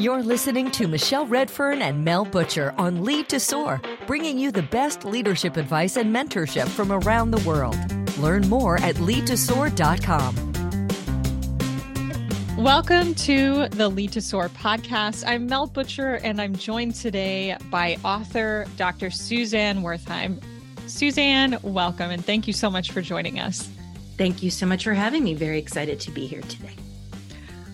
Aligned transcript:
You're 0.00 0.22
listening 0.22 0.70
to 0.70 0.88
Michelle 0.88 1.26
Redfern 1.26 1.82
and 1.82 2.02
Mel 2.02 2.24
Butcher 2.24 2.72
on 2.78 3.04
Lead 3.04 3.28
to 3.28 3.38
Soar, 3.38 3.82
bringing 4.06 4.38
you 4.38 4.50
the 4.50 4.62
best 4.62 5.04
leadership 5.04 5.58
advice 5.58 5.98
and 5.98 6.10
mentorship 6.10 6.68
from 6.68 6.90
around 6.90 7.32
the 7.32 7.46
world. 7.46 7.76
Learn 8.16 8.48
more 8.48 8.78
at 8.78 8.94
leadtosoar.com. 8.94 10.34
Welcome 12.56 13.14
to 13.16 13.68
the 13.68 13.90
Lead 13.90 14.12
to 14.12 14.22
Soar 14.22 14.48
podcast. 14.48 15.22
I'm 15.26 15.44
Mel 15.44 15.66
Butcher, 15.66 16.14
and 16.14 16.40
I'm 16.40 16.56
joined 16.56 16.94
today 16.94 17.58
by 17.68 17.98
author 18.02 18.64
Dr. 18.78 19.10
Suzanne 19.10 19.82
Wertheim. 19.82 20.42
Suzanne, 20.86 21.58
welcome, 21.60 22.10
and 22.10 22.24
thank 22.24 22.46
you 22.46 22.54
so 22.54 22.70
much 22.70 22.90
for 22.90 23.02
joining 23.02 23.38
us. 23.38 23.68
Thank 24.16 24.42
you 24.42 24.50
so 24.50 24.64
much 24.64 24.84
for 24.84 24.94
having 24.94 25.24
me. 25.24 25.34
Very 25.34 25.58
excited 25.58 26.00
to 26.00 26.10
be 26.10 26.26
here 26.26 26.40
today. 26.40 26.74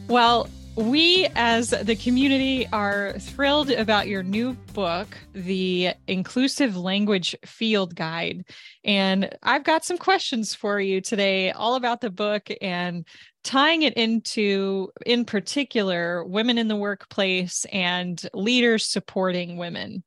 Well, 0.08 0.48
we 0.76 1.26
as 1.34 1.70
the 1.70 1.96
community 1.96 2.68
are 2.70 3.14
thrilled 3.18 3.70
about 3.70 4.08
your 4.08 4.22
new 4.22 4.52
book, 4.74 5.16
The 5.32 5.94
Inclusive 6.06 6.76
Language 6.76 7.34
Field 7.46 7.94
Guide. 7.94 8.44
And 8.84 9.34
I've 9.42 9.64
got 9.64 9.86
some 9.86 9.96
questions 9.96 10.54
for 10.54 10.78
you 10.78 11.00
today, 11.00 11.50
all 11.50 11.76
about 11.76 12.02
the 12.02 12.10
book 12.10 12.48
and 12.60 13.06
tying 13.42 13.82
it 13.82 13.94
into, 13.94 14.90
in 15.06 15.24
particular, 15.24 16.22
women 16.24 16.58
in 16.58 16.68
the 16.68 16.76
workplace 16.76 17.64
and 17.72 18.20
leaders 18.34 18.84
supporting 18.84 19.56
women. 19.56 20.04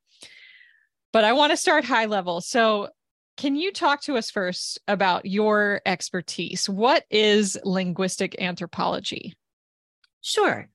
But 1.12 1.24
I 1.24 1.32
want 1.32 1.50
to 1.50 1.56
start 1.56 1.84
high 1.84 2.06
level. 2.06 2.40
So, 2.40 2.90
can 3.36 3.56
you 3.56 3.72
talk 3.72 4.02
to 4.02 4.18
us 4.18 4.30
first 4.30 4.78
about 4.86 5.24
your 5.24 5.80
expertise? 5.86 6.68
What 6.68 7.04
is 7.10 7.58
linguistic 7.64 8.40
anthropology? 8.40 9.34
Sure. 10.20 10.68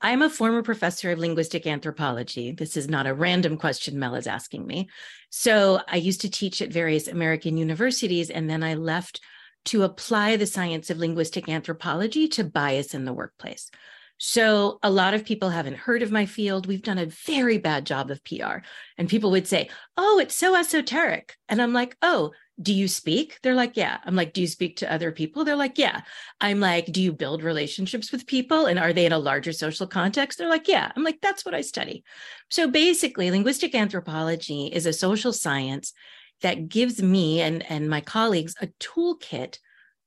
I'm 0.00 0.22
a 0.22 0.30
former 0.30 0.62
professor 0.62 1.10
of 1.10 1.18
linguistic 1.18 1.66
anthropology. 1.66 2.52
This 2.52 2.76
is 2.76 2.88
not 2.88 3.06
a 3.06 3.14
random 3.14 3.56
question 3.56 3.98
Mel 3.98 4.14
is 4.14 4.26
asking 4.26 4.66
me. 4.66 4.88
So 5.30 5.80
I 5.88 5.96
used 5.96 6.20
to 6.20 6.30
teach 6.30 6.60
at 6.60 6.72
various 6.72 7.08
American 7.08 7.56
universities, 7.56 8.30
and 8.30 8.48
then 8.48 8.62
I 8.62 8.74
left 8.74 9.20
to 9.66 9.82
apply 9.82 10.36
the 10.36 10.46
science 10.46 10.90
of 10.90 10.98
linguistic 10.98 11.48
anthropology 11.48 12.28
to 12.28 12.44
bias 12.44 12.94
in 12.94 13.04
the 13.04 13.12
workplace. 13.12 13.70
So, 14.18 14.78
a 14.82 14.90
lot 14.90 15.14
of 15.14 15.24
people 15.24 15.50
haven't 15.50 15.76
heard 15.76 16.02
of 16.02 16.10
my 16.10 16.26
field. 16.26 16.66
We've 16.66 16.82
done 16.82 16.98
a 16.98 17.06
very 17.06 17.58
bad 17.58 17.84
job 17.84 18.10
of 18.10 18.24
PR. 18.24 18.58
And 18.96 19.08
people 19.08 19.30
would 19.30 19.46
say, 19.46 19.68
Oh, 19.96 20.18
it's 20.18 20.34
so 20.34 20.54
esoteric. 20.54 21.36
And 21.48 21.60
I'm 21.60 21.72
like, 21.72 21.96
Oh, 22.00 22.32
do 22.60 22.72
you 22.72 22.88
speak? 22.88 23.38
They're 23.42 23.54
like, 23.54 23.76
yeah. 23.76 23.98
I'm 24.04 24.16
like, 24.16 24.32
do 24.32 24.40
you 24.40 24.46
speak 24.46 24.78
to 24.78 24.90
other 24.90 25.12
people? 25.12 25.44
They're 25.44 25.56
like, 25.56 25.76
yeah. 25.76 26.00
I'm 26.40 26.58
like, 26.58 26.86
do 26.86 27.02
you 27.02 27.12
build 27.12 27.42
relationships 27.42 28.10
with 28.10 28.26
people? 28.26 28.64
And 28.64 28.78
are 28.78 28.94
they 28.94 29.04
in 29.04 29.12
a 29.12 29.18
larger 29.18 29.52
social 29.52 29.86
context? 29.86 30.38
They're 30.38 30.48
like, 30.48 30.66
yeah. 30.66 30.90
I'm 30.96 31.04
like, 31.04 31.20
that's 31.20 31.44
what 31.44 31.54
I 31.54 31.60
study. 31.60 32.02
So 32.50 32.68
basically, 32.68 33.30
linguistic 33.30 33.74
anthropology 33.74 34.66
is 34.66 34.86
a 34.86 34.92
social 34.92 35.34
science 35.34 35.92
that 36.40 36.68
gives 36.68 37.02
me 37.02 37.40
and, 37.42 37.62
and 37.70 37.90
my 37.90 38.00
colleagues 38.00 38.54
a 38.60 38.68
toolkit 38.80 39.58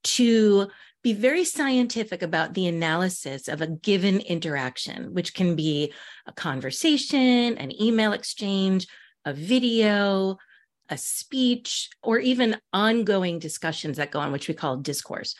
to 0.04 0.68
be 1.02 1.14
very 1.14 1.46
scientific 1.46 2.22
about 2.22 2.54
the 2.54 2.68
analysis 2.68 3.48
of 3.48 3.62
a 3.62 3.68
given 3.68 4.20
interaction, 4.20 5.14
which 5.14 5.34
can 5.34 5.56
be 5.56 5.94
a 6.28 6.34
conversation, 6.34 7.58
an 7.58 7.82
email 7.82 8.12
exchange, 8.12 8.88
a 9.26 9.34
video, 9.34 10.38
a 10.90 10.98
speech, 10.98 11.90
or 12.04 12.20
even 12.20 12.58
ongoing 12.74 13.40
discussions 13.40 13.98
that 13.98 14.12
go 14.12 14.20
on, 14.20 14.32
which 14.32 14.48
we 14.48 14.54
call 14.54 14.78
discourse, 14.78 15.36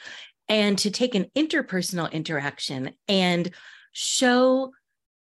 and 0.48 0.78
to 0.78 0.92
take 0.92 1.16
an 1.16 1.26
interpersonal 1.36 2.12
interaction 2.12 2.92
and 3.08 3.52
show 3.92 4.72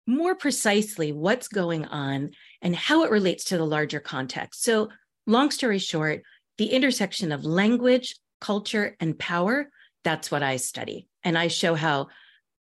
more 0.07 0.35
precisely 0.35 1.11
what's 1.11 1.47
going 1.47 1.85
on 1.85 2.31
and 2.61 2.75
how 2.75 3.03
it 3.03 3.11
relates 3.11 3.45
to 3.45 3.57
the 3.57 3.65
larger 3.65 3.99
context. 3.99 4.63
So, 4.63 4.89
long 5.25 5.51
story 5.51 5.79
short, 5.79 6.23
the 6.57 6.67
intersection 6.67 7.31
of 7.31 7.45
language, 7.45 8.15
culture, 8.43 8.95
and 8.99 9.17
power 9.17 9.69
that's 10.03 10.29
what 10.29 10.43
I 10.43 10.57
study. 10.57 11.07
And 11.23 11.37
I 11.37 11.47
show 11.47 11.75
how 11.75 12.07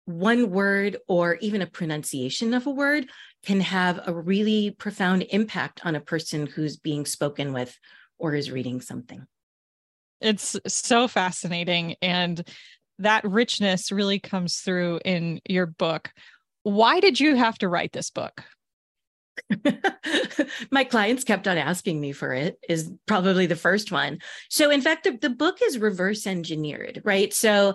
one 0.06 0.50
word 0.50 0.98
or 1.08 1.36
even 1.36 1.62
a 1.62 1.66
pronunciation 1.66 2.54
of 2.54 2.66
a 2.66 2.70
word 2.70 3.06
can 3.44 3.60
have 3.60 4.06
a 4.06 4.14
really 4.14 4.70
profound 4.70 5.26
impact 5.30 5.80
on 5.84 5.94
a 5.94 6.00
person 6.00 6.46
who's 6.46 6.76
being 6.76 7.06
spoken 7.06 7.52
with 7.52 7.76
or 8.18 8.34
is 8.34 8.50
reading 8.50 8.80
something. 8.80 9.26
It's 10.20 10.56
so 10.66 11.08
fascinating. 11.08 11.96
And 12.00 12.46
that 12.98 13.24
richness 13.24 13.90
really 13.90 14.20
comes 14.20 14.58
through 14.58 15.00
in 15.04 15.40
your 15.48 15.66
book. 15.66 16.12
Why 16.62 17.00
did 17.00 17.18
you 17.18 17.34
have 17.34 17.58
to 17.58 17.68
write 17.68 17.92
this 17.92 18.10
book? 18.10 18.42
My 20.70 20.84
clients 20.84 21.24
kept 21.24 21.48
on 21.48 21.58
asking 21.58 22.00
me 22.00 22.12
for 22.12 22.32
it, 22.32 22.58
is 22.68 22.90
probably 23.06 23.46
the 23.46 23.56
first 23.56 23.92
one. 23.92 24.18
So, 24.48 24.70
in 24.70 24.80
fact, 24.80 25.04
the, 25.04 25.16
the 25.16 25.30
book 25.30 25.58
is 25.62 25.78
reverse 25.78 26.26
engineered, 26.26 27.02
right? 27.04 27.32
So, 27.32 27.74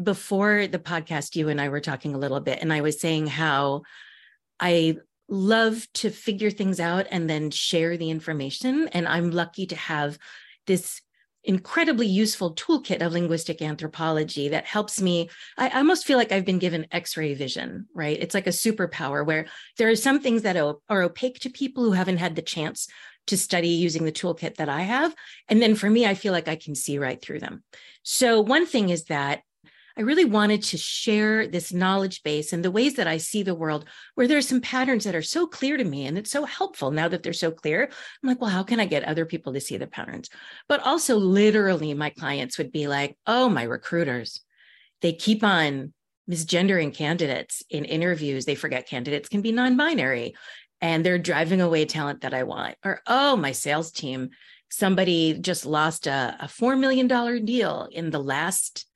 before 0.00 0.66
the 0.66 0.78
podcast, 0.78 1.34
you 1.34 1.48
and 1.48 1.60
I 1.60 1.70
were 1.70 1.80
talking 1.80 2.14
a 2.14 2.18
little 2.18 2.40
bit, 2.40 2.58
and 2.60 2.72
I 2.72 2.82
was 2.82 3.00
saying 3.00 3.26
how 3.26 3.82
I 4.60 4.96
love 5.28 5.86
to 5.94 6.10
figure 6.10 6.50
things 6.50 6.80
out 6.80 7.06
and 7.10 7.28
then 7.28 7.50
share 7.50 7.96
the 7.96 8.10
information. 8.10 8.88
And 8.88 9.06
I'm 9.06 9.30
lucky 9.30 9.66
to 9.66 9.76
have 9.76 10.18
this 10.66 11.00
incredibly 11.44 12.06
useful 12.06 12.54
toolkit 12.54 13.00
of 13.00 13.12
linguistic 13.12 13.62
anthropology 13.62 14.48
that 14.48 14.66
helps 14.66 15.00
me. 15.00 15.30
I 15.56 15.68
almost 15.70 16.06
feel 16.06 16.18
like 16.18 16.32
I've 16.32 16.44
been 16.44 16.58
given 16.58 16.86
x 16.92 17.16
ray 17.16 17.34
vision, 17.34 17.86
right? 17.94 18.18
It's 18.20 18.34
like 18.34 18.46
a 18.46 18.50
superpower 18.50 19.24
where 19.24 19.46
there 19.76 19.88
are 19.88 19.96
some 19.96 20.20
things 20.20 20.42
that 20.42 20.56
are, 20.56 20.76
are 20.88 21.02
opaque 21.02 21.40
to 21.40 21.50
people 21.50 21.84
who 21.84 21.92
haven't 21.92 22.18
had 22.18 22.36
the 22.36 22.42
chance 22.42 22.88
to 23.28 23.36
study 23.36 23.68
using 23.68 24.04
the 24.04 24.12
toolkit 24.12 24.56
that 24.56 24.68
I 24.68 24.82
have. 24.82 25.14
And 25.48 25.62
then 25.62 25.74
for 25.74 25.88
me, 25.88 26.06
I 26.06 26.14
feel 26.14 26.32
like 26.32 26.48
I 26.48 26.56
can 26.56 26.74
see 26.74 26.98
right 26.98 27.20
through 27.20 27.40
them. 27.40 27.62
So, 28.02 28.40
one 28.40 28.66
thing 28.66 28.88
is 28.88 29.04
that 29.04 29.42
I 29.98 30.02
really 30.02 30.24
wanted 30.24 30.62
to 30.62 30.78
share 30.78 31.48
this 31.48 31.72
knowledge 31.72 32.22
base 32.22 32.52
and 32.52 32.64
the 32.64 32.70
ways 32.70 32.94
that 32.94 33.08
I 33.08 33.16
see 33.16 33.42
the 33.42 33.54
world 33.54 33.84
where 34.14 34.28
there's 34.28 34.46
some 34.46 34.60
patterns 34.60 35.02
that 35.02 35.16
are 35.16 35.22
so 35.22 35.44
clear 35.44 35.76
to 35.76 35.82
me 35.82 36.06
and 36.06 36.16
it's 36.16 36.30
so 36.30 36.44
helpful 36.44 36.92
now 36.92 37.08
that 37.08 37.24
they're 37.24 37.32
so 37.32 37.50
clear. 37.50 37.82
I'm 37.82 38.28
like, 38.28 38.40
well, 38.40 38.48
how 38.48 38.62
can 38.62 38.78
I 38.78 38.86
get 38.86 39.02
other 39.02 39.26
people 39.26 39.52
to 39.54 39.60
see 39.60 39.76
the 39.76 39.88
patterns? 39.88 40.30
But 40.68 40.86
also, 40.86 41.16
literally, 41.16 41.94
my 41.94 42.10
clients 42.10 42.58
would 42.58 42.70
be 42.70 42.86
like, 42.86 43.18
oh, 43.26 43.48
my 43.48 43.64
recruiters, 43.64 44.40
they 45.02 45.14
keep 45.14 45.42
on 45.42 45.92
misgendering 46.30 46.94
candidates 46.94 47.64
in 47.68 47.84
interviews. 47.84 48.44
They 48.44 48.54
forget 48.54 48.88
candidates 48.88 49.28
can 49.28 49.42
be 49.42 49.50
non 49.50 49.76
binary 49.76 50.36
and 50.80 51.04
they're 51.04 51.18
driving 51.18 51.60
away 51.60 51.86
talent 51.86 52.20
that 52.20 52.34
I 52.34 52.44
want. 52.44 52.76
Or, 52.84 53.00
oh, 53.08 53.34
my 53.34 53.50
sales 53.50 53.90
team, 53.90 54.30
somebody 54.70 55.36
just 55.40 55.66
lost 55.66 56.06
a, 56.06 56.36
a 56.38 56.46
$4 56.46 56.78
million 56.78 57.08
deal 57.44 57.88
in 57.90 58.10
the 58.10 58.22
last 58.22 58.87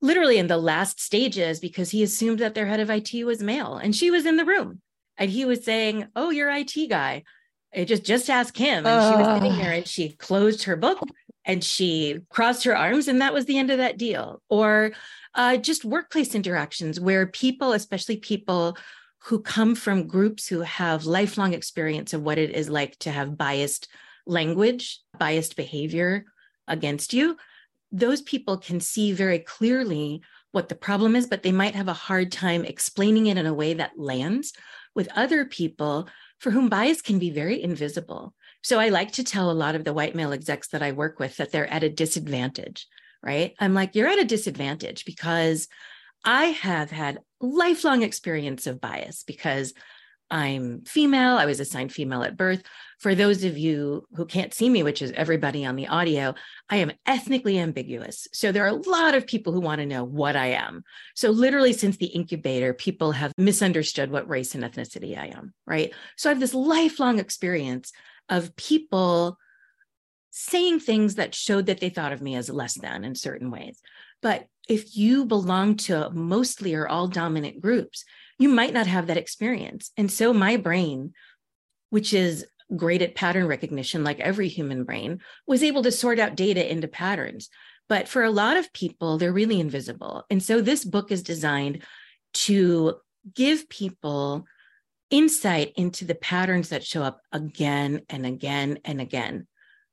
literally 0.00 0.38
in 0.38 0.46
the 0.46 0.58
last 0.58 1.00
stages 1.00 1.60
because 1.60 1.90
he 1.90 2.02
assumed 2.02 2.38
that 2.38 2.54
their 2.54 2.66
head 2.66 2.80
of 2.80 2.90
IT 2.90 3.24
was 3.24 3.42
male 3.42 3.76
and 3.76 3.94
she 3.94 4.10
was 4.10 4.26
in 4.26 4.36
the 4.36 4.44
room. 4.44 4.80
And 5.16 5.30
he 5.30 5.44
was 5.44 5.64
saying, 5.64 6.06
"Oh, 6.14 6.30
you're 6.30 6.50
IT 6.50 6.74
guy." 6.88 7.24
It 7.72 7.86
just 7.86 8.04
just 8.04 8.30
ask 8.30 8.56
him. 8.56 8.86
And 8.86 9.14
she 9.14 9.22
was 9.22 9.42
sitting 9.42 9.58
there 9.58 9.72
and 9.72 9.86
she 9.86 10.10
closed 10.10 10.64
her 10.64 10.76
book 10.76 11.00
and 11.44 11.62
she 11.62 12.20
crossed 12.30 12.64
her 12.64 12.76
arms 12.76 13.08
and 13.08 13.20
that 13.20 13.34
was 13.34 13.46
the 13.46 13.58
end 13.58 13.70
of 13.70 13.78
that 13.78 13.98
deal. 13.98 14.40
Or 14.48 14.92
uh, 15.34 15.56
just 15.56 15.84
workplace 15.84 16.34
interactions 16.34 17.00
where 17.00 17.26
people 17.26 17.72
especially 17.72 18.16
people 18.16 18.76
who 19.24 19.40
come 19.40 19.74
from 19.74 20.06
groups 20.06 20.46
who 20.46 20.60
have 20.60 21.04
lifelong 21.04 21.52
experience 21.52 22.14
of 22.14 22.22
what 22.22 22.38
it 22.38 22.50
is 22.50 22.70
like 22.70 22.98
to 23.00 23.10
have 23.10 23.36
biased 23.36 23.88
language 24.26 25.00
biased 25.18 25.56
behavior 25.56 26.24
against 26.66 27.12
you 27.12 27.36
those 27.90 28.22
people 28.22 28.58
can 28.58 28.80
see 28.80 29.12
very 29.12 29.38
clearly 29.38 30.22
what 30.52 30.68
the 30.68 30.74
problem 30.74 31.16
is, 31.16 31.26
but 31.26 31.42
they 31.42 31.52
might 31.52 31.74
have 31.74 31.88
a 31.88 31.92
hard 31.92 32.32
time 32.32 32.64
explaining 32.64 33.26
it 33.26 33.36
in 33.36 33.46
a 33.46 33.54
way 33.54 33.74
that 33.74 33.98
lands 33.98 34.52
with 34.94 35.08
other 35.14 35.44
people 35.44 36.08
for 36.38 36.50
whom 36.50 36.68
bias 36.68 37.02
can 37.02 37.18
be 37.18 37.30
very 37.30 37.62
invisible. 37.62 38.34
So 38.62 38.78
I 38.78 38.88
like 38.88 39.12
to 39.12 39.24
tell 39.24 39.50
a 39.50 39.52
lot 39.52 39.74
of 39.74 39.84
the 39.84 39.92
white 39.92 40.14
male 40.14 40.32
execs 40.32 40.68
that 40.68 40.82
I 40.82 40.92
work 40.92 41.18
with 41.18 41.36
that 41.36 41.52
they're 41.52 41.72
at 41.72 41.84
a 41.84 41.88
disadvantage, 41.88 42.86
right? 43.22 43.54
I'm 43.58 43.74
like, 43.74 43.94
you're 43.94 44.08
at 44.08 44.18
a 44.18 44.24
disadvantage 44.24 45.04
because 45.04 45.68
I 46.24 46.46
have 46.46 46.90
had 46.90 47.20
lifelong 47.40 48.02
experience 48.02 48.66
of 48.66 48.80
bias 48.80 49.22
because 49.24 49.74
I'm 50.30 50.82
female. 50.82 51.36
I 51.36 51.46
was 51.46 51.60
assigned 51.60 51.92
female 51.92 52.22
at 52.22 52.36
birth. 52.36 52.62
For 52.98 53.14
those 53.14 53.44
of 53.44 53.56
you 53.56 54.06
who 54.14 54.26
can't 54.26 54.52
see 54.52 54.68
me, 54.68 54.82
which 54.82 55.00
is 55.00 55.12
everybody 55.12 55.64
on 55.64 55.76
the 55.76 55.86
audio, 55.86 56.34
I 56.68 56.76
am 56.76 56.92
ethnically 57.06 57.58
ambiguous. 57.58 58.28
So 58.32 58.52
there 58.52 58.64
are 58.64 58.68
a 58.68 58.90
lot 58.90 59.14
of 59.14 59.26
people 59.26 59.52
who 59.52 59.60
want 59.60 59.80
to 59.80 59.86
know 59.86 60.04
what 60.04 60.36
I 60.36 60.48
am. 60.48 60.82
So 61.14 61.30
literally 61.30 61.72
since 61.72 61.96
the 61.96 62.06
incubator, 62.06 62.74
people 62.74 63.12
have 63.12 63.32
misunderstood 63.38 64.10
what 64.10 64.28
race 64.28 64.54
and 64.54 64.64
ethnicity 64.64 65.16
I 65.16 65.28
am, 65.28 65.54
right? 65.66 65.92
So 66.16 66.28
I 66.28 66.32
have 66.32 66.40
this 66.40 66.54
lifelong 66.54 67.18
experience 67.20 67.92
of 68.28 68.56
people 68.56 69.38
saying 70.30 70.80
things 70.80 71.14
that 71.14 71.34
showed 71.34 71.66
that 71.66 71.80
they 71.80 71.88
thought 71.88 72.12
of 72.12 72.20
me 72.20 72.36
as 72.36 72.50
less 72.50 72.74
than 72.74 73.04
in 73.04 73.14
certain 73.14 73.50
ways. 73.50 73.80
But 74.20 74.46
if 74.68 74.96
you 74.96 75.24
belong 75.24 75.76
to 75.76 76.10
mostly 76.10 76.74
or 76.74 76.86
all 76.86 77.08
dominant 77.08 77.60
groups, 77.60 78.04
you 78.38 78.48
might 78.48 78.72
not 78.72 78.86
have 78.86 79.06
that 79.08 79.16
experience. 79.16 79.90
And 79.96 80.10
so 80.10 80.32
my 80.32 80.56
brain, 80.56 81.12
which 81.90 82.14
is 82.14 82.46
great 82.76 83.02
at 83.02 83.14
pattern 83.14 83.46
recognition, 83.46 84.04
like 84.04 84.20
every 84.20 84.48
human 84.48 84.84
brain, 84.84 85.20
was 85.46 85.62
able 85.62 85.82
to 85.82 85.92
sort 85.92 86.18
out 86.18 86.36
data 86.36 86.70
into 86.70 86.88
patterns. 86.88 87.48
But 87.88 88.08
for 88.08 88.22
a 88.22 88.30
lot 88.30 88.56
of 88.56 88.72
people, 88.72 89.16
they're 89.16 89.32
really 89.32 89.60
invisible. 89.60 90.24
And 90.30 90.42
so 90.42 90.60
this 90.60 90.84
book 90.84 91.10
is 91.10 91.22
designed 91.22 91.82
to 92.34 92.96
give 93.34 93.68
people 93.68 94.44
insight 95.10 95.72
into 95.76 96.04
the 96.04 96.14
patterns 96.14 96.68
that 96.68 96.84
show 96.84 97.02
up 97.02 97.20
again 97.32 98.02
and 98.10 98.26
again 98.26 98.78
and 98.84 99.00
again 99.00 99.46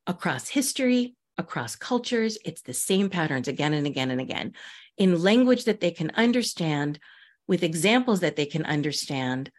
across 0.08 0.50
history, 0.50 1.16
across 1.38 1.76
cultures. 1.78 2.38
It's 2.44 2.62
the 2.62 2.74
same 2.74 3.10
patterns 3.10 3.48
again 3.48 3.74
and 3.74 3.88
again 3.88 4.12
and 4.12 4.20
again 4.20 4.54
in 4.98 5.22
language 5.22 5.66
that 5.66 5.80
they 5.80 5.92
can 5.92 6.12
understand, 6.12 7.00
with 7.48 7.64
examples 7.64 8.20
that 8.22 8.36
they 8.36 8.46
can 8.46 8.66
understand, 8.66 9.52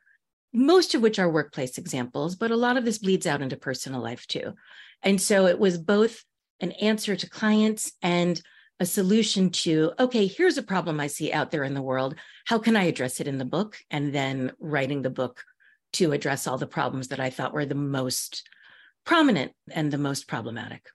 most 0.52 0.94
of 0.94 1.02
which 1.02 1.18
are 1.18 1.30
workplace 1.30 1.78
examples, 1.78 2.36
but 2.36 2.50
a 2.50 2.56
lot 2.56 2.76
of 2.76 2.84
this 2.84 2.98
bleeds 2.98 3.26
out 3.26 3.42
into 3.42 3.56
personal 3.56 4.00
life 4.00 4.26
too. 4.26 4.54
And 5.02 5.20
so 5.20 5.46
it 5.46 5.58
was 5.58 5.78
both 5.78 6.24
an 6.60 6.72
answer 6.72 7.16
to 7.16 7.30
clients 7.30 7.92
and 8.02 8.40
a 8.80 8.86
solution 8.86 9.50
to, 9.50 9.92
okay, 9.98 10.26
here's 10.26 10.58
a 10.58 10.62
problem 10.62 11.00
I 11.00 11.06
see 11.06 11.32
out 11.32 11.50
there 11.50 11.64
in 11.64 11.74
the 11.74 11.82
world. 11.82 12.14
How 12.46 12.58
can 12.58 12.76
I 12.76 12.84
address 12.84 13.20
it 13.20 13.28
in 13.28 13.38
the 13.38 13.44
book? 13.44 13.78
And 13.90 14.14
then 14.14 14.52
writing 14.58 15.02
the 15.02 15.10
book 15.10 15.42
to 15.94 16.12
address 16.12 16.46
all 16.46 16.58
the 16.58 16.66
problems 16.66 17.08
that 17.08 17.20
I 17.20 17.30
thought 17.30 17.54
were 17.54 17.66
the 17.66 17.74
most 17.74 18.48
prominent 19.04 19.52
and 19.70 19.90
the 19.90 19.98
most 19.98 20.28
problematic. 20.28 20.88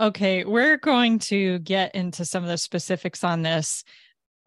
Okay, 0.00 0.44
we're 0.44 0.76
going 0.76 1.18
to 1.20 1.58
get 1.60 1.94
into 1.94 2.24
some 2.24 2.42
of 2.44 2.48
the 2.48 2.58
specifics 2.58 3.24
on 3.24 3.42
this. 3.42 3.84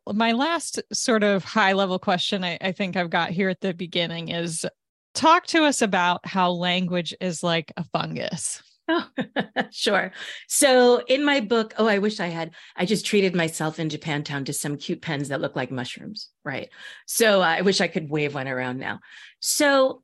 My 0.07 0.31
last 0.31 0.81
sort 0.91 1.23
of 1.23 1.43
high 1.43 1.73
level 1.73 1.99
question 1.99 2.43
I, 2.43 2.57
I 2.59 2.71
think 2.71 2.95
I've 2.95 3.09
got 3.09 3.29
here 3.29 3.49
at 3.49 3.61
the 3.61 3.73
beginning 3.73 4.29
is 4.29 4.65
talk 5.13 5.45
to 5.47 5.63
us 5.63 5.81
about 5.81 6.25
how 6.25 6.51
language 6.51 7.13
is 7.21 7.43
like 7.43 7.71
a 7.77 7.83
fungus. 7.83 8.61
Oh, 8.87 9.07
sure. 9.71 10.11
So 10.47 11.01
in 11.07 11.23
my 11.23 11.39
book, 11.39 11.73
oh, 11.77 11.87
I 11.87 11.99
wish 11.99 12.19
I 12.19 12.27
had, 12.27 12.51
I 12.75 12.85
just 12.85 13.05
treated 13.05 13.35
myself 13.35 13.79
in 13.79 13.89
Japantown 13.89 14.45
to 14.45 14.53
some 14.53 14.77
cute 14.77 15.01
pens 15.01 15.29
that 15.29 15.39
look 15.39 15.55
like 15.55 15.71
mushrooms. 15.71 16.29
Right. 16.43 16.69
So 17.05 17.41
uh, 17.41 17.45
I 17.45 17.61
wish 17.61 17.79
I 17.79 17.87
could 17.87 18.09
wave 18.09 18.33
one 18.33 18.47
around 18.47 18.79
now. 18.79 18.99
So 19.39 20.03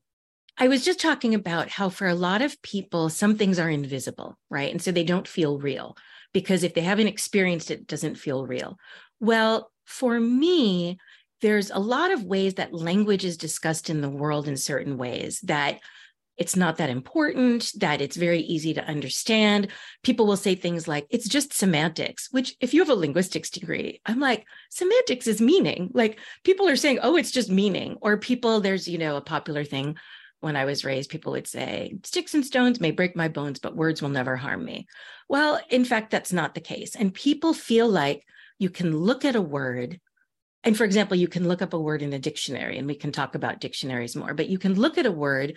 I 0.57 0.67
was 0.67 0.85
just 0.85 1.00
talking 1.00 1.35
about 1.35 1.69
how 1.69 1.89
for 1.89 2.07
a 2.07 2.15
lot 2.15 2.41
of 2.41 2.61
people, 2.61 3.09
some 3.09 3.35
things 3.35 3.59
are 3.59 3.69
invisible, 3.69 4.38
right? 4.50 4.71
And 4.71 4.81
so 4.81 4.91
they 4.91 5.03
don't 5.03 5.27
feel 5.27 5.59
real 5.59 5.97
because 6.33 6.63
if 6.63 6.73
they 6.73 6.81
haven't 6.81 7.07
experienced 7.07 7.71
it, 7.71 7.81
it 7.81 7.88
doesn't 7.88 8.15
feel 8.15 8.45
real. 8.45 8.77
Well, 9.19 9.71
for 9.88 10.19
me, 10.19 11.00
there's 11.42 11.72
a 11.72 11.80
lot 11.80 12.12
of 12.12 12.24
ways 12.24 12.56
that 12.56 12.74
language 12.74 13.25
is 13.25 13.38
discussed 13.38 13.89
in 13.89 14.01
the 14.01 14.10
world 14.10 14.48
in 14.48 14.57
certain 14.57 14.98
ways 14.98 15.39
that 15.42 15.80
it's 16.36 16.56
not 16.56 16.78
that 16.78 16.92
important, 16.92 17.72
that 17.78 18.00
it's 18.00 18.16
very 18.16 18.42
easy 18.42 18.74
to 18.75 18.84
understand. 18.86 19.69
People 20.04 20.28
will 20.28 20.38
say 20.38 20.54
things 20.54 20.88
like, 20.88 21.07
it's 21.10 21.28
just 21.28 21.54
semantics, 21.54 22.28
which, 22.30 22.56
if 22.60 22.74
you 22.74 22.81
have 22.81 22.92
a 22.92 22.95
linguistics 22.95 23.50
degree, 23.50 24.01
I'm 24.06 24.19
like, 24.19 24.45
semantics 24.69 25.25
is 25.25 25.42
meaning. 25.42 25.89
Like 25.94 26.19
people 26.44 26.68
are 26.68 26.75
saying, 26.75 27.00
oh, 27.01 27.16
it's 27.16 27.31
just 27.31 27.50
meaning. 27.50 27.98
Or 28.01 28.18
people, 28.18 28.60
there's, 28.60 28.88
you 28.88 29.00
know, 29.00 29.16
a 29.16 29.22
popular 29.22 29.63
thing 29.63 29.98
when 30.39 30.56
I 30.56 30.66
was 30.66 30.86
raised, 30.86 31.10
people 31.10 31.31
would 31.31 31.48
say, 31.48 31.95
sticks 32.04 32.36
and 32.36 32.45
stones 32.45 32.80
may 32.80 32.92
break 32.92 33.16
my 33.16 33.28
bones, 33.28 33.57
but 33.57 33.75
words 33.75 34.04
will 34.04 34.10
never 34.10 34.36
harm 34.36 34.63
me. 34.63 34.86
Well, 35.28 35.60
in 35.69 35.86
fact, 35.86 36.12
that's 36.12 36.31
not 36.31 36.54
the 36.54 36.62
case. 36.62 36.95
And 36.95 37.12
people 37.12 37.54
feel 37.56 37.89
like 37.89 38.24
you 38.59 38.69
can 38.69 38.95
look 38.95 39.25
at 39.25 39.36
a 39.36 39.42
word 39.42 40.00
and 40.63 40.75
for 40.75 40.83
example, 40.83 41.15
you 41.15 41.30
can 41.30 41.48
look 41.48 41.62
up 41.62 41.74
a 41.74 41.80
word 41.80 42.01
in 42.01 42.12
a 42.12 42.19
dictionary, 42.19 42.77
and 42.77 42.88
we 42.88 42.95
can 42.95 43.13
talk 43.13 43.36
about 43.36 43.62
dictionaries 43.62 44.18
more, 44.18 44.33
but 44.33 44.50
you 44.50 44.57
can 44.57 44.74
look 44.74 44.98
at 44.98 45.06
a 45.06 45.12
word 45.12 45.56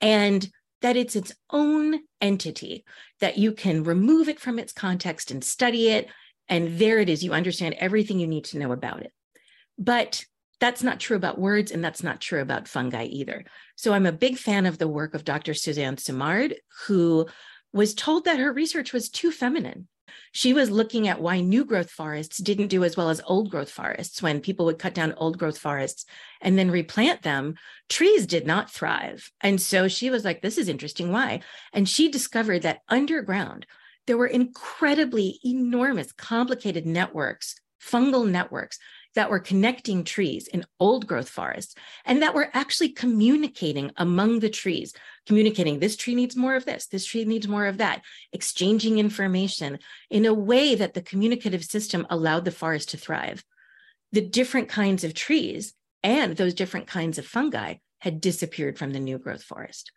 and 0.00 0.48
that 0.80 0.96
it's 0.96 1.16
its 1.16 1.32
own 1.50 1.98
entity, 2.20 2.84
that 3.18 3.38
you 3.38 3.52
can 3.52 3.82
remove 3.82 4.28
it 4.28 4.38
from 4.38 4.58
its 4.58 4.72
context 4.72 5.30
and 5.30 5.42
study 5.42 5.88
it. 5.88 6.08
And 6.48 6.78
there 6.78 6.98
it 6.98 7.08
is. 7.08 7.24
You 7.24 7.32
understand 7.32 7.74
everything 7.78 8.20
you 8.20 8.26
need 8.26 8.44
to 8.44 8.58
know 8.58 8.70
about 8.70 9.00
it. 9.00 9.12
But 9.78 10.24
that's 10.60 10.82
not 10.82 11.00
true 11.00 11.16
about 11.16 11.38
words, 11.38 11.72
and 11.72 11.82
that's 11.82 12.02
not 12.02 12.20
true 12.20 12.40
about 12.40 12.68
fungi 12.68 13.06
either. 13.06 13.44
So 13.76 13.92
I'm 13.92 14.06
a 14.06 14.12
big 14.12 14.36
fan 14.36 14.66
of 14.66 14.78
the 14.78 14.86
work 14.86 15.14
of 15.14 15.24
Dr. 15.24 15.54
Suzanne 15.54 15.96
Simard, 15.96 16.56
who 16.86 17.26
was 17.72 17.94
told 17.94 18.26
that 18.26 18.38
her 18.38 18.52
research 18.52 18.92
was 18.92 19.08
too 19.08 19.32
feminine. 19.32 19.88
She 20.32 20.52
was 20.52 20.70
looking 20.70 21.08
at 21.08 21.20
why 21.20 21.40
new 21.40 21.64
growth 21.64 21.90
forests 21.90 22.38
didn't 22.38 22.68
do 22.68 22.84
as 22.84 22.96
well 22.96 23.10
as 23.10 23.20
old 23.26 23.50
growth 23.50 23.70
forests. 23.70 24.22
When 24.22 24.40
people 24.40 24.66
would 24.66 24.78
cut 24.78 24.94
down 24.94 25.14
old 25.16 25.38
growth 25.38 25.58
forests 25.58 26.04
and 26.40 26.58
then 26.58 26.70
replant 26.70 27.22
them, 27.22 27.54
trees 27.88 28.26
did 28.26 28.46
not 28.46 28.70
thrive. 28.70 29.30
And 29.40 29.60
so 29.60 29.88
she 29.88 30.10
was 30.10 30.24
like, 30.24 30.42
this 30.42 30.58
is 30.58 30.68
interesting. 30.68 31.12
Why? 31.12 31.40
And 31.72 31.88
she 31.88 32.10
discovered 32.10 32.62
that 32.62 32.80
underground, 32.88 33.66
there 34.06 34.18
were 34.18 34.26
incredibly 34.26 35.38
enormous, 35.44 36.12
complicated 36.12 36.86
networks, 36.86 37.56
fungal 37.80 38.28
networks 38.28 38.78
that 39.14 39.30
were 39.30 39.38
connecting 39.38 40.04
trees 40.04 40.46
in 40.48 40.64
old 40.80 41.06
growth 41.06 41.28
forests 41.28 41.74
and 42.04 42.22
that 42.22 42.34
were 42.34 42.50
actually 42.52 42.88
communicating 42.88 43.90
among 43.96 44.40
the 44.40 44.50
trees, 44.50 44.92
communicating 45.26 45.78
this 45.78 45.96
tree 45.96 46.14
needs 46.14 46.36
more 46.36 46.56
of 46.56 46.64
this, 46.64 46.86
this 46.86 47.06
tree 47.06 47.24
needs 47.24 47.48
more 47.48 47.66
of 47.66 47.78
that, 47.78 48.02
exchanging 48.32 48.98
information 48.98 49.78
in 50.10 50.26
a 50.26 50.34
way 50.34 50.74
that 50.74 50.94
the 50.94 51.02
communicative 51.02 51.64
system 51.64 52.06
allowed 52.10 52.44
the 52.44 52.50
forest 52.50 52.90
to 52.90 52.96
thrive. 52.96 53.44
The 54.12 54.20
different 54.20 54.68
kinds 54.68 55.04
of 55.04 55.14
trees 55.14 55.74
and 56.02 56.36
those 56.36 56.54
different 56.54 56.86
kinds 56.86 57.18
of 57.18 57.26
fungi 57.26 57.76
had 58.00 58.20
disappeared 58.20 58.78
from 58.78 58.92
the 58.92 59.00
new 59.00 59.18
growth 59.18 59.42
forest. 59.42 59.90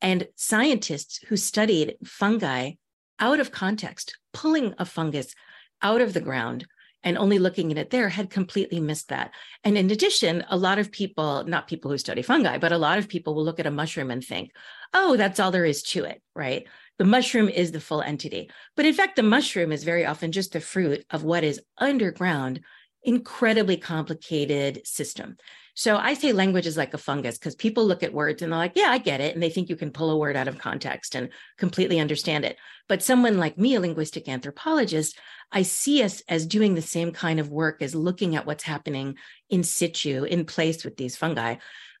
And 0.00 0.28
scientists 0.36 1.18
who 1.26 1.36
studied 1.36 1.96
fungi 2.04 2.72
out 3.18 3.40
of 3.40 3.50
context, 3.50 4.16
pulling 4.32 4.74
a 4.78 4.84
fungus 4.84 5.34
out 5.82 6.00
of 6.00 6.14
the 6.14 6.20
ground, 6.20 6.66
and 7.02 7.16
only 7.16 7.38
looking 7.38 7.70
at 7.70 7.78
it 7.78 7.90
there 7.90 8.08
had 8.08 8.30
completely 8.30 8.80
missed 8.80 9.08
that. 9.08 9.32
And 9.64 9.78
in 9.78 9.90
addition, 9.90 10.44
a 10.48 10.56
lot 10.56 10.78
of 10.78 10.90
people, 10.90 11.44
not 11.44 11.68
people 11.68 11.90
who 11.90 11.98
study 11.98 12.22
fungi, 12.22 12.58
but 12.58 12.72
a 12.72 12.78
lot 12.78 12.98
of 12.98 13.08
people 13.08 13.34
will 13.34 13.44
look 13.44 13.60
at 13.60 13.66
a 13.66 13.70
mushroom 13.70 14.10
and 14.10 14.24
think, 14.24 14.50
oh, 14.94 15.16
that's 15.16 15.38
all 15.38 15.50
there 15.50 15.64
is 15.64 15.82
to 15.82 16.04
it, 16.04 16.22
right? 16.34 16.66
The 16.98 17.04
mushroom 17.04 17.48
is 17.48 17.70
the 17.70 17.80
full 17.80 18.02
entity. 18.02 18.50
But 18.76 18.86
in 18.86 18.94
fact, 18.94 19.16
the 19.16 19.22
mushroom 19.22 19.70
is 19.70 19.84
very 19.84 20.04
often 20.04 20.32
just 20.32 20.52
the 20.52 20.60
fruit 20.60 21.04
of 21.10 21.22
what 21.22 21.44
is 21.44 21.60
underground, 21.78 22.60
incredibly 23.04 23.76
complicated 23.76 24.86
system. 24.86 25.36
So 25.78 25.96
I 25.96 26.14
say 26.14 26.32
language 26.32 26.66
is 26.66 26.76
like 26.76 26.92
a 26.92 26.98
fungus 26.98 27.38
because 27.38 27.54
people 27.54 27.86
look 27.86 28.02
at 28.02 28.12
words 28.12 28.42
and 28.42 28.50
they're 28.50 28.58
like, 28.58 28.72
yeah, 28.74 28.88
I 28.90 28.98
get 28.98 29.20
it. 29.20 29.32
And 29.32 29.40
they 29.40 29.48
think 29.48 29.68
you 29.68 29.76
can 29.76 29.92
pull 29.92 30.10
a 30.10 30.16
word 30.16 30.34
out 30.34 30.48
of 30.48 30.58
context 30.58 31.14
and 31.14 31.28
completely 31.56 32.00
understand 32.00 32.44
it. 32.44 32.56
But 32.88 33.00
someone 33.00 33.38
like 33.38 33.56
me, 33.56 33.76
a 33.76 33.80
linguistic 33.80 34.28
anthropologist, 34.28 35.16
I 35.52 35.62
see 35.62 36.02
us 36.02 36.20
as 36.28 36.46
doing 36.46 36.74
the 36.74 36.82
same 36.82 37.12
kind 37.12 37.38
of 37.38 37.50
work 37.50 37.80
as 37.80 37.94
looking 37.94 38.34
at 38.34 38.44
what's 38.44 38.64
happening 38.64 39.18
in 39.50 39.62
situ, 39.62 40.24
in 40.24 40.46
place 40.46 40.84
with 40.84 40.96
these 40.96 41.16
fungi, 41.16 41.54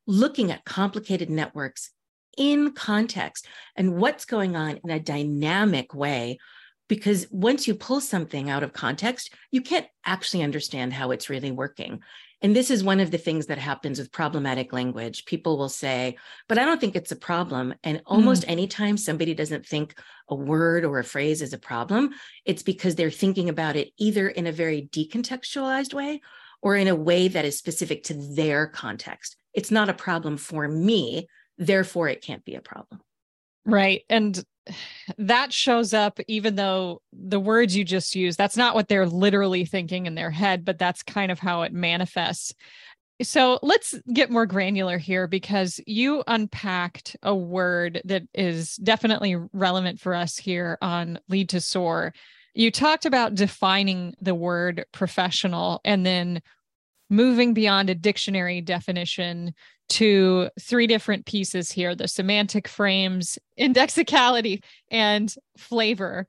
looking 0.08 0.50
at 0.50 0.64
complicated 0.64 1.30
networks 1.30 1.92
in 2.36 2.72
context 2.72 3.46
and 3.76 3.94
what's 3.94 4.24
going 4.24 4.56
on 4.56 4.80
in 4.82 4.90
a 4.90 4.98
dynamic 4.98 5.94
way 5.94 6.38
because 6.88 7.26
once 7.30 7.68
you 7.68 7.74
pull 7.74 8.00
something 8.00 8.50
out 8.50 8.62
of 8.62 8.72
context, 8.72 9.32
you 9.50 9.60
can't 9.60 9.86
actually 10.04 10.42
understand 10.42 10.92
how 10.92 11.10
it's 11.10 11.30
really 11.30 11.50
working. 11.50 12.00
And 12.40 12.54
this 12.54 12.70
is 12.70 12.84
one 12.84 13.00
of 13.00 13.10
the 13.10 13.18
things 13.18 13.46
that 13.46 13.58
happens 13.58 13.98
with 13.98 14.12
problematic 14.12 14.72
language. 14.72 15.24
People 15.24 15.58
will 15.58 15.68
say, 15.68 16.16
but 16.48 16.58
I 16.58 16.64
don't 16.64 16.80
think 16.80 16.94
it's 16.94 17.10
a 17.10 17.16
problem. 17.16 17.74
And 17.82 18.00
almost 18.06 18.44
mm. 18.44 18.50
anytime 18.50 18.96
somebody 18.96 19.34
doesn't 19.34 19.66
think 19.66 19.94
a 20.28 20.36
word 20.36 20.84
or 20.84 20.98
a 20.98 21.04
phrase 21.04 21.42
is 21.42 21.52
a 21.52 21.58
problem, 21.58 22.10
it's 22.44 22.62
because 22.62 22.94
they're 22.94 23.10
thinking 23.10 23.48
about 23.48 23.74
it 23.74 23.90
either 23.98 24.28
in 24.28 24.46
a 24.46 24.52
very 24.52 24.88
decontextualized 24.92 25.94
way 25.94 26.20
or 26.62 26.76
in 26.76 26.86
a 26.86 26.94
way 26.94 27.28
that 27.28 27.44
is 27.44 27.58
specific 27.58 28.04
to 28.04 28.14
their 28.14 28.68
context. 28.68 29.36
It's 29.52 29.70
not 29.70 29.88
a 29.88 29.94
problem 29.94 30.36
for 30.36 30.68
me. 30.68 31.26
Therefore, 31.56 32.08
it 32.08 32.22
can't 32.22 32.44
be 32.44 32.54
a 32.54 32.60
problem. 32.60 33.00
Right. 33.68 34.02
And 34.08 34.42
that 35.18 35.52
shows 35.52 35.94
up 35.94 36.18
even 36.26 36.56
though 36.56 37.02
the 37.12 37.40
words 37.40 37.76
you 37.76 37.84
just 37.84 38.14
used, 38.14 38.38
that's 38.38 38.56
not 38.56 38.74
what 38.74 38.88
they're 38.88 39.06
literally 39.06 39.64
thinking 39.64 40.06
in 40.06 40.14
their 40.14 40.30
head, 40.30 40.64
but 40.64 40.78
that's 40.78 41.02
kind 41.02 41.30
of 41.30 41.38
how 41.38 41.62
it 41.62 41.72
manifests. 41.72 42.54
So 43.20 43.58
let's 43.62 43.94
get 44.12 44.30
more 44.30 44.46
granular 44.46 44.96
here 44.96 45.26
because 45.26 45.80
you 45.86 46.22
unpacked 46.26 47.16
a 47.22 47.34
word 47.34 48.00
that 48.04 48.22
is 48.32 48.76
definitely 48.76 49.36
relevant 49.52 50.00
for 50.00 50.14
us 50.14 50.36
here 50.36 50.78
on 50.80 51.18
Lead 51.28 51.48
to 51.50 51.60
Soar. 51.60 52.14
You 52.54 52.70
talked 52.70 53.06
about 53.06 53.34
defining 53.34 54.14
the 54.20 54.34
word 54.34 54.84
professional 54.92 55.80
and 55.84 56.06
then 56.06 56.40
moving 57.10 57.54
beyond 57.54 57.90
a 57.90 57.94
dictionary 57.94 58.60
definition 58.60 59.52
to 59.90 60.50
three 60.60 60.86
different 60.86 61.26
pieces 61.26 61.72
here 61.72 61.94
the 61.94 62.08
semantic 62.08 62.68
frames, 62.68 63.38
indexicality, 63.56 64.62
and 64.90 65.34
flavor. 65.56 66.26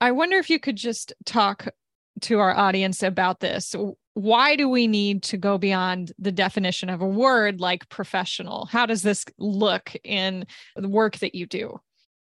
I 0.00 0.12
wonder 0.12 0.36
if 0.36 0.50
you 0.50 0.58
could 0.58 0.76
just 0.76 1.12
talk 1.24 1.68
to 2.22 2.38
our 2.38 2.54
audience 2.54 3.02
about 3.02 3.40
this. 3.40 3.74
Why 4.14 4.54
do 4.54 4.68
we 4.68 4.86
need 4.86 5.22
to 5.24 5.36
go 5.36 5.58
beyond 5.58 6.12
the 6.18 6.32
definition 6.32 6.88
of 6.88 7.00
a 7.00 7.06
word 7.06 7.60
like 7.60 7.88
professional? 7.88 8.66
How 8.66 8.86
does 8.86 9.02
this 9.02 9.24
look 9.38 9.92
in 10.04 10.46
the 10.76 10.88
work 10.88 11.18
that 11.18 11.34
you 11.34 11.46
do? 11.46 11.80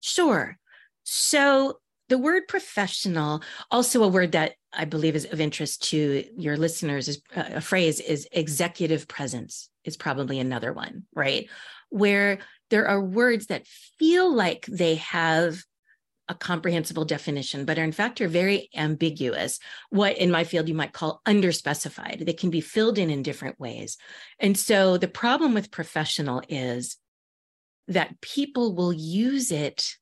Sure. 0.01 0.57
So, 1.03 1.79
the 2.09 2.17
word 2.17 2.47
professional, 2.47 3.41
also 3.71 4.03
a 4.03 4.07
word 4.07 4.33
that 4.33 4.53
I 4.71 4.85
believe 4.85 5.15
is 5.15 5.25
of 5.25 5.39
interest 5.41 5.89
to 5.89 6.25
your 6.37 6.57
listeners, 6.57 7.07
is 7.07 7.21
uh, 7.35 7.43
a 7.55 7.61
phrase 7.61 7.99
is 7.99 8.27
executive 8.31 9.07
presence, 9.07 9.69
is 9.85 9.97
probably 9.97 10.39
another 10.39 10.73
one, 10.73 11.03
right? 11.13 11.49
Where 11.89 12.39
there 12.69 12.87
are 12.87 13.01
words 13.01 13.47
that 13.47 13.67
feel 13.67 14.33
like 14.33 14.65
they 14.65 14.95
have 14.95 15.57
a 16.29 16.35
comprehensible 16.35 17.05
definition, 17.05 17.65
but 17.65 17.77
are 17.77 17.83
in 17.83 17.91
fact 17.91 18.21
are 18.21 18.27
very 18.27 18.69
ambiguous. 18.75 19.59
What 19.89 20.17
in 20.17 20.31
my 20.31 20.45
field 20.45 20.69
you 20.69 20.73
might 20.73 20.93
call 20.93 21.21
underspecified. 21.27 22.25
They 22.25 22.33
can 22.33 22.49
be 22.49 22.61
filled 22.61 22.97
in 22.97 23.09
in 23.09 23.23
different 23.23 23.59
ways. 23.59 23.97
And 24.39 24.57
so 24.57 24.97
the 24.97 25.07
problem 25.07 25.53
with 25.53 25.69
professional 25.69 26.41
is 26.47 26.97
that 27.89 28.21
people 28.21 28.73
will 28.73 28.93
use 28.93 29.51
it. 29.51 29.95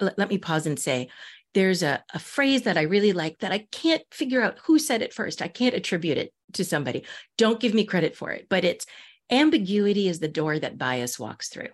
Let, 0.00 0.18
let 0.18 0.30
me 0.30 0.38
pause 0.38 0.66
and 0.66 0.78
say, 0.78 1.10
there's 1.52 1.82
a, 1.82 2.02
a 2.14 2.18
phrase 2.18 2.62
that 2.62 2.78
I 2.78 2.82
really 2.82 3.12
like 3.12 3.40
that 3.40 3.52
I 3.52 3.66
can't 3.70 4.02
figure 4.12 4.40
out 4.40 4.58
who 4.64 4.78
said 4.78 5.02
it 5.02 5.12
first. 5.12 5.42
I 5.42 5.48
can't 5.48 5.74
attribute 5.74 6.16
it 6.16 6.32
to 6.54 6.64
somebody. 6.64 7.04
Don't 7.36 7.60
give 7.60 7.74
me 7.74 7.84
credit 7.84 8.16
for 8.16 8.30
it, 8.30 8.46
but 8.48 8.64
it's 8.64 8.86
ambiguity 9.30 10.08
is 10.08 10.18
the 10.18 10.28
door 10.28 10.58
that 10.58 10.78
bias 10.78 11.18
walks 11.18 11.48
through 11.48 11.68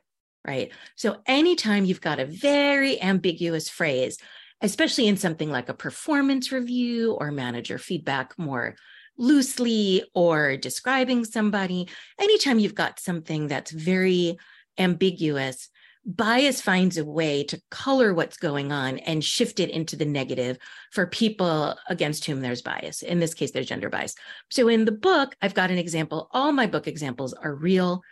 right? 0.47 0.71
So 0.95 1.17
anytime 1.27 1.85
you've 1.85 2.01
got 2.01 2.21
a 2.21 2.25
very 2.25 3.03
ambiguous 3.03 3.69
phrase, 3.69 4.19
especially 4.63 5.09
in 5.09 5.17
something 5.17 5.51
like 5.51 5.69
a 5.69 5.75
performance 5.75 6.53
review 6.53 7.13
or 7.13 7.31
manager 7.31 7.79
feedback 7.79 8.39
more 8.39 8.77
loosely 9.19 10.05
or 10.15 10.57
describing 10.57 11.25
somebody, 11.25 11.89
anytime 12.21 12.59
you've 12.59 12.75
got 12.75 13.01
something 13.01 13.49
that's 13.49 13.71
very 13.71 14.39
ambiguous, 14.79 15.69
bias 16.07 16.61
finds 16.61 16.97
a 16.97 17.05
way 17.05 17.43
to 17.43 17.61
color 17.71 18.15
what's 18.15 18.37
going 18.37 18.71
on 18.71 18.99
and 18.99 19.25
shift 19.25 19.59
it 19.59 19.71
into 19.71 19.97
the 19.97 20.05
negative 20.05 20.57
for 20.93 21.07
people 21.07 21.77
against 21.89 22.25
whom 22.25 22.41
there's 22.41 22.63
bias. 22.63 23.03
In 23.03 23.19
this 23.19 23.35
case, 23.35 23.51
there's 23.51 23.67
gender 23.67 23.91
bias. 23.91 24.15
So 24.51 24.69
in 24.69 24.85
the 24.85 24.93
book, 24.93 25.35
I've 25.43 25.55
got 25.55 25.73
an 25.73 25.79
example. 25.79 26.29
All 26.31 26.53
my 26.53 26.69
book 26.69 26.87
examples 26.87 27.33
are 27.35 27.55
real 27.55 28.03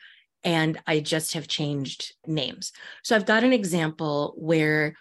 and 0.42 0.78
I 0.88 1.00
just 1.00 1.34
have 1.34 1.46
changed 1.46 2.14
names. 2.26 2.72
So 3.04 3.14
I've 3.14 3.26
got 3.26 3.44
an 3.44 3.52
example 3.52 4.34
where 4.36 4.96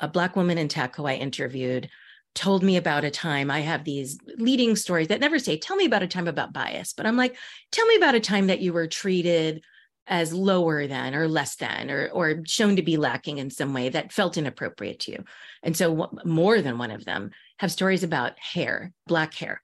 a 0.00 0.08
Black 0.08 0.34
woman 0.34 0.56
in 0.56 0.68
TACO 0.68 1.04
I 1.06 1.14
interviewed 1.14 1.90
told 2.34 2.62
me 2.62 2.76
about 2.76 3.04
a 3.04 3.10
time 3.10 3.50
I 3.50 3.60
have 3.60 3.84
these 3.84 4.18
leading 4.38 4.74
stories 4.74 5.08
that 5.08 5.20
never 5.20 5.38
say, 5.38 5.58
Tell 5.58 5.76
me 5.76 5.84
about 5.84 6.02
a 6.02 6.08
time 6.08 6.28
about 6.28 6.52
bias. 6.52 6.94
But 6.94 7.04
I'm 7.04 7.16
like, 7.16 7.36
Tell 7.72 7.86
me 7.86 7.96
about 7.96 8.14
a 8.14 8.20
time 8.20 8.46
that 8.46 8.60
you 8.60 8.72
were 8.72 8.86
treated 8.86 9.62
as 10.08 10.32
lower 10.32 10.86
than 10.86 11.14
or 11.14 11.28
less 11.28 11.56
than 11.56 11.90
or, 11.90 12.08
or 12.08 12.42
shown 12.46 12.76
to 12.76 12.82
be 12.82 12.96
lacking 12.96 13.38
in 13.38 13.50
some 13.50 13.72
way 13.72 13.88
that 13.88 14.12
felt 14.12 14.36
inappropriate 14.36 15.00
to 15.00 15.12
you. 15.12 15.24
And 15.62 15.76
so, 15.76 16.10
more 16.24 16.60
than 16.60 16.78
one 16.78 16.90
of 16.90 17.04
them 17.04 17.30
have 17.58 17.72
stories 17.72 18.02
about 18.02 18.38
hair, 18.38 18.92
Black 19.06 19.34
hair. 19.34 19.62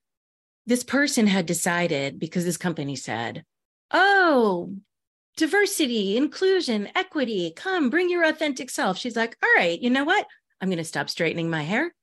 This 0.66 0.84
person 0.84 1.26
had 1.26 1.46
decided 1.46 2.18
because 2.18 2.44
this 2.44 2.56
company 2.56 2.96
said, 2.96 3.44
Oh, 3.90 4.74
diversity, 5.36 6.16
inclusion, 6.16 6.88
equity, 6.94 7.52
come 7.54 7.90
bring 7.90 8.08
your 8.08 8.24
authentic 8.24 8.70
self. 8.70 8.98
She's 8.98 9.16
like, 9.16 9.36
all 9.42 9.48
right, 9.56 9.80
you 9.80 9.90
know 9.90 10.04
what? 10.04 10.26
I'm 10.60 10.68
going 10.68 10.78
to 10.78 10.84
stop 10.84 11.10
straightening 11.10 11.50
my 11.50 11.62
hair. 11.62 11.94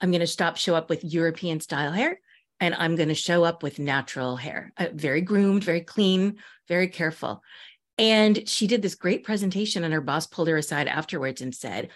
I'm 0.00 0.10
going 0.10 0.20
to 0.20 0.26
stop 0.26 0.56
show 0.56 0.74
up 0.74 0.90
with 0.90 1.04
European 1.04 1.60
style 1.60 1.92
hair 1.92 2.18
and 2.60 2.74
I'm 2.74 2.96
going 2.96 3.08
to 3.08 3.14
show 3.14 3.44
up 3.44 3.62
with 3.62 3.78
natural 3.78 4.36
hair, 4.36 4.72
uh, 4.76 4.88
very 4.92 5.20
groomed, 5.20 5.64
very 5.64 5.80
clean, 5.80 6.36
very 6.68 6.88
careful. 6.88 7.42
And 7.98 8.48
she 8.48 8.66
did 8.66 8.82
this 8.82 8.94
great 8.94 9.24
presentation, 9.24 9.84
and 9.84 9.94
her 9.94 10.00
boss 10.00 10.26
pulled 10.26 10.48
her 10.48 10.56
aside 10.56 10.88
afterwards 10.88 11.40
and 11.40 11.54
said, 11.54 11.90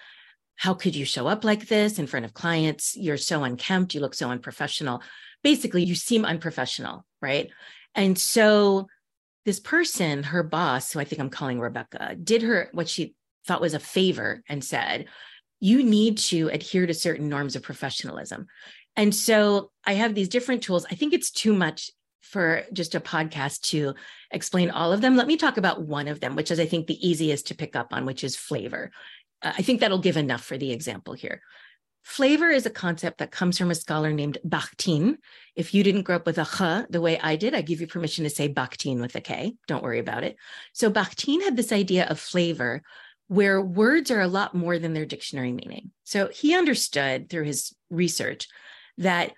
How 0.56 0.74
could 0.74 0.94
you 0.94 1.04
show 1.04 1.26
up 1.26 1.44
like 1.44 1.66
this 1.66 1.98
in 1.98 2.06
front 2.06 2.24
of 2.24 2.34
clients? 2.34 2.96
You're 2.96 3.16
so 3.16 3.44
unkempt. 3.44 3.94
You 3.94 4.00
look 4.00 4.14
so 4.14 4.30
unprofessional. 4.30 5.02
Basically, 5.42 5.84
you 5.84 5.94
seem 5.94 6.24
unprofessional, 6.24 7.04
right? 7.20 7.50
And 7.94 8.18
so 8.18 8.86
this 9.44 9.60
person, 9.60 10.22
her 10.24 10.42
boss, 10.42 10.92
who 10.92 11.00
I 11.00 11.04
think 11.04 11.20
I'm 11.20 11.30
calling 11.30 11.58
Rebecca, 11.58 12.14
did 12.22 12.42
her 12.42 12.68
what 12.72 12.88
she 12.88 13.14
thought 13.46 13.60
was 13.60 13.74
a 13.74 13.80
favor 13.80 14.42
and 14.48 14.62
said, 14.62 15.06
You 15.58 15.82
need 15.82 16.18
to 16.18 16.48
adhere 16.48 16.86
to 16.86 16.94
certain 16.94 17.28
norms 17.28 17.56
of 17.56 17.62
professionalism. 17.62 18.46
And 18.94 19.14
so 19.14 19.70
I 19.84 19.94
have 19.94 20.14
these 20.14 20.28
different 20.28 20.62
tools. 20.62 20.86
I 20.90 20.94
think 20.94 21.12
it's 21.12 21.30
too 21.30 21.54
much 21.54 21.90
for 22.20 22.64
just 22.72 22.94
a 22.94 23.00
podcast 23.00 23.62
to 23.70 23.94
explain 24.30 24.70
all 24.70 24.92
of 24.92 25.00
them. 25.00 25.16
Let 25.16 25.26
me 25.26 25.36
talk 25.36 25.56
about 25.56 25.82
one 25.82 26.08
of 26.08 26.20
them, 26.20 26.36
which 26.36 26.50
is, 26.50 26.60
I 26.60 26.66
think, 26.66 26.86
the 26.86 27.08
easiest 27.08 27.46
to 27.48 27.54
pick 27.54 27.76
up 27.76 27.92
on, 27.92 28.06
which 28.06 28.24
is 28.24 28.36
flavor. 28.36 28.90
Uh, 29.42 29.52
I 29.56 29.62
think 29.62 29.80
that'll 29.80 29.98
give 29.98 30.16
enough 30.16 30.44
for 30.44 30.58
the 30.58 30.72
example 30.72 31.14
here. 31.14 31.40
Flavor 32.04 32.48
is 32.48 32.64
a 32.64 32.70
concept 32.70 33.18
that 33.18 33.30
comes 33.30 33.58
from 33.58 33.70
a 33.70 33.74
scholar 33.74 34.12
named 34.12 34.38
Bakhtin. 34.46 35.16
If 35.54 35.74
you 35.74 35.82
didn't 35.82 36.02
grow 36.02 36.16
up 36.16 36.26
with 36.26 36.38
a 36.38 36.44
ch 36.44 36.90
the 36.90 37.00
way 37.00 37.18
I 37.20 37.36
did, 37.36 37.54
I 37.54 37.60
give 37.60 37.80
you 37.80 37.86
permission 37.86 38.24
to 38.24 38.30
say 38.30 38.48
Bakhtin 38.48 39.00
with 39.00 39.14
a 39.14 39.20
K. 39.20 39.54
Don't 39.66 39.82
worry 39.82 39.98
about 39.98 40.24
it. 40.24 40.36
So 40.72 40.90
Bakhtin 40.90 41.42
had 41.42 41.56
this 41.56 41.72
idea 41.72 42.06
of 42.06 42.18
flavor 42.18 42.82
where 43.26 43.60
words 43.60 44.10
are 44.10 44.22
a 44.22 44.28
lot 44.28 44.54
more 44.54 44.78
than 44.78 44.94
their 44.94 45.04
dictionary 45.04 45.52
meaning. 45.52 45.90
So 46.04 46.28
he 46.28 46.56
understood 46.56 47.28
through 47.28 47.44
his 47.44 47.74
research 47.90 48.48
that 48.96 49.32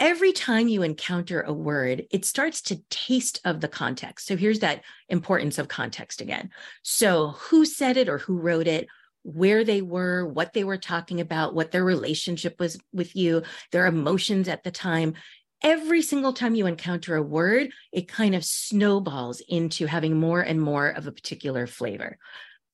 every 0.00 0.32
time 0.32 0.66
you 0.66 0.82
encounter 0.82 1.42
a 1.42 1.52
word, 1.52 2.06
it 2.10 2.24
starts 2.24 2.62
to 2.62 2.82
taste 2.88 3.40
of 3.44 3.60
the 3.60 3.68
context. 3.68 4.26
So 4.26 4.36
here's 4.36 4.60
that 4.60 4.82
importance 5.08 5.58
of 5.58 5.68
context 5.68 6.20
again. 6.20 6.50
So 6.82 7.28
who 7.38 7.64
said 7.66 7.96
it 7.96 8.08
or 8.08 8.18
who 8.18 8.38
wrote 8.38 8.66
it? 8.66 8.88
where 9.22 9.64
they 9.64 9.82
were, 9.82 10.26
what 10.26 10.52
they 10.52 10.64
were 10.64 10.78
talking 10.78 11.20
about, 11.20 11.54
what 11.54 11.70
their 11.70 11.84
relationship 11.84 12.58
was 12.58 12.78
with 12.92 13.14
you, 13.14 13.42
their 13.72 13.86
emotions 13.86 14.48
at 14.48 14.64
the 14.64 14.70
time. 14.70 15.14
Every 15.62 16.00
single 16.00 16.32
time 16.32 16.54
you 16.54 16.66
encounter 16.66 17.16
a 17.16 17.22
word, 17.22 17.70
it 17.92 18.08
kind 18.08 18.34
of 18.34 18.44
snowballs 18.44 19.42
into 19.46 19.86
having 19.86 20.18
more 20.18 20.40
and 20.40 20.60
more 20.60 20.88
of 20.88 21.06
a 21.06 21.12
particular 21.12 21.66
flavor. 21.66 22.16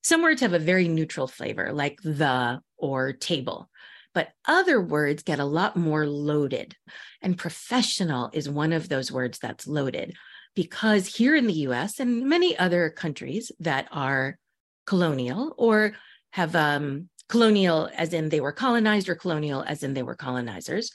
Some 0.05 0.23
words 0.23 0.41
have 0.41 0.53
a 0.53 0.61
very 0.61 0.87
neutral 0.87 1.27
flavor, 1.27 1.73
like 1.73 2.01
the 2.01 2.61
or 2.77 3.13
table, 3.13 3.69
but 4.17 4.31
other 4.47 4.81
words 4.81 5.23
get 5.23 5.41
a 5.41 5.45
lot 5.45 5.77
more 5.77 6.07
loaded. 6.07 6.75
And 7.21 7.37
professional 7.37 8.31
is 8.33 8.49
one 8.49 8.73
of 8.73 8.89
those 8.89 9.13
words 9.13 9.39
that's 9.39 9.67
loaded 9.67 10.17
because 10.55 11.07
here 11.07 11.37
in 11.37 11.47
the 11.47 11.67
US 11.69 12.01
and 12.01 12.27
many 12.27 12.57
other 12.57 12.89
countries 12.89 13.53
that 13.61 13.89
are 13.93 14.39
colonial 14.87 15.55
or 15.59 15.93
have 16.31 16.57
um, 16.57 17.11
colonial 17.29 17.91
as 17.95 18.15
in 18.15 18.31
they 18.31 18.41
were 18.41 18.53
colonized 18.53 19.11
or 19.11 19.17
colonial 19.17 19.63
as 19.63 19.83
in 19.83 19.93
they 19.93 20.03
were 20.03 20.15
colonizers. 20.15 20.93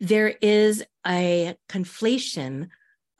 There 0.00 0.34
is 0.42 0.82
a 1.06 1.54
conflation 1.68 2.70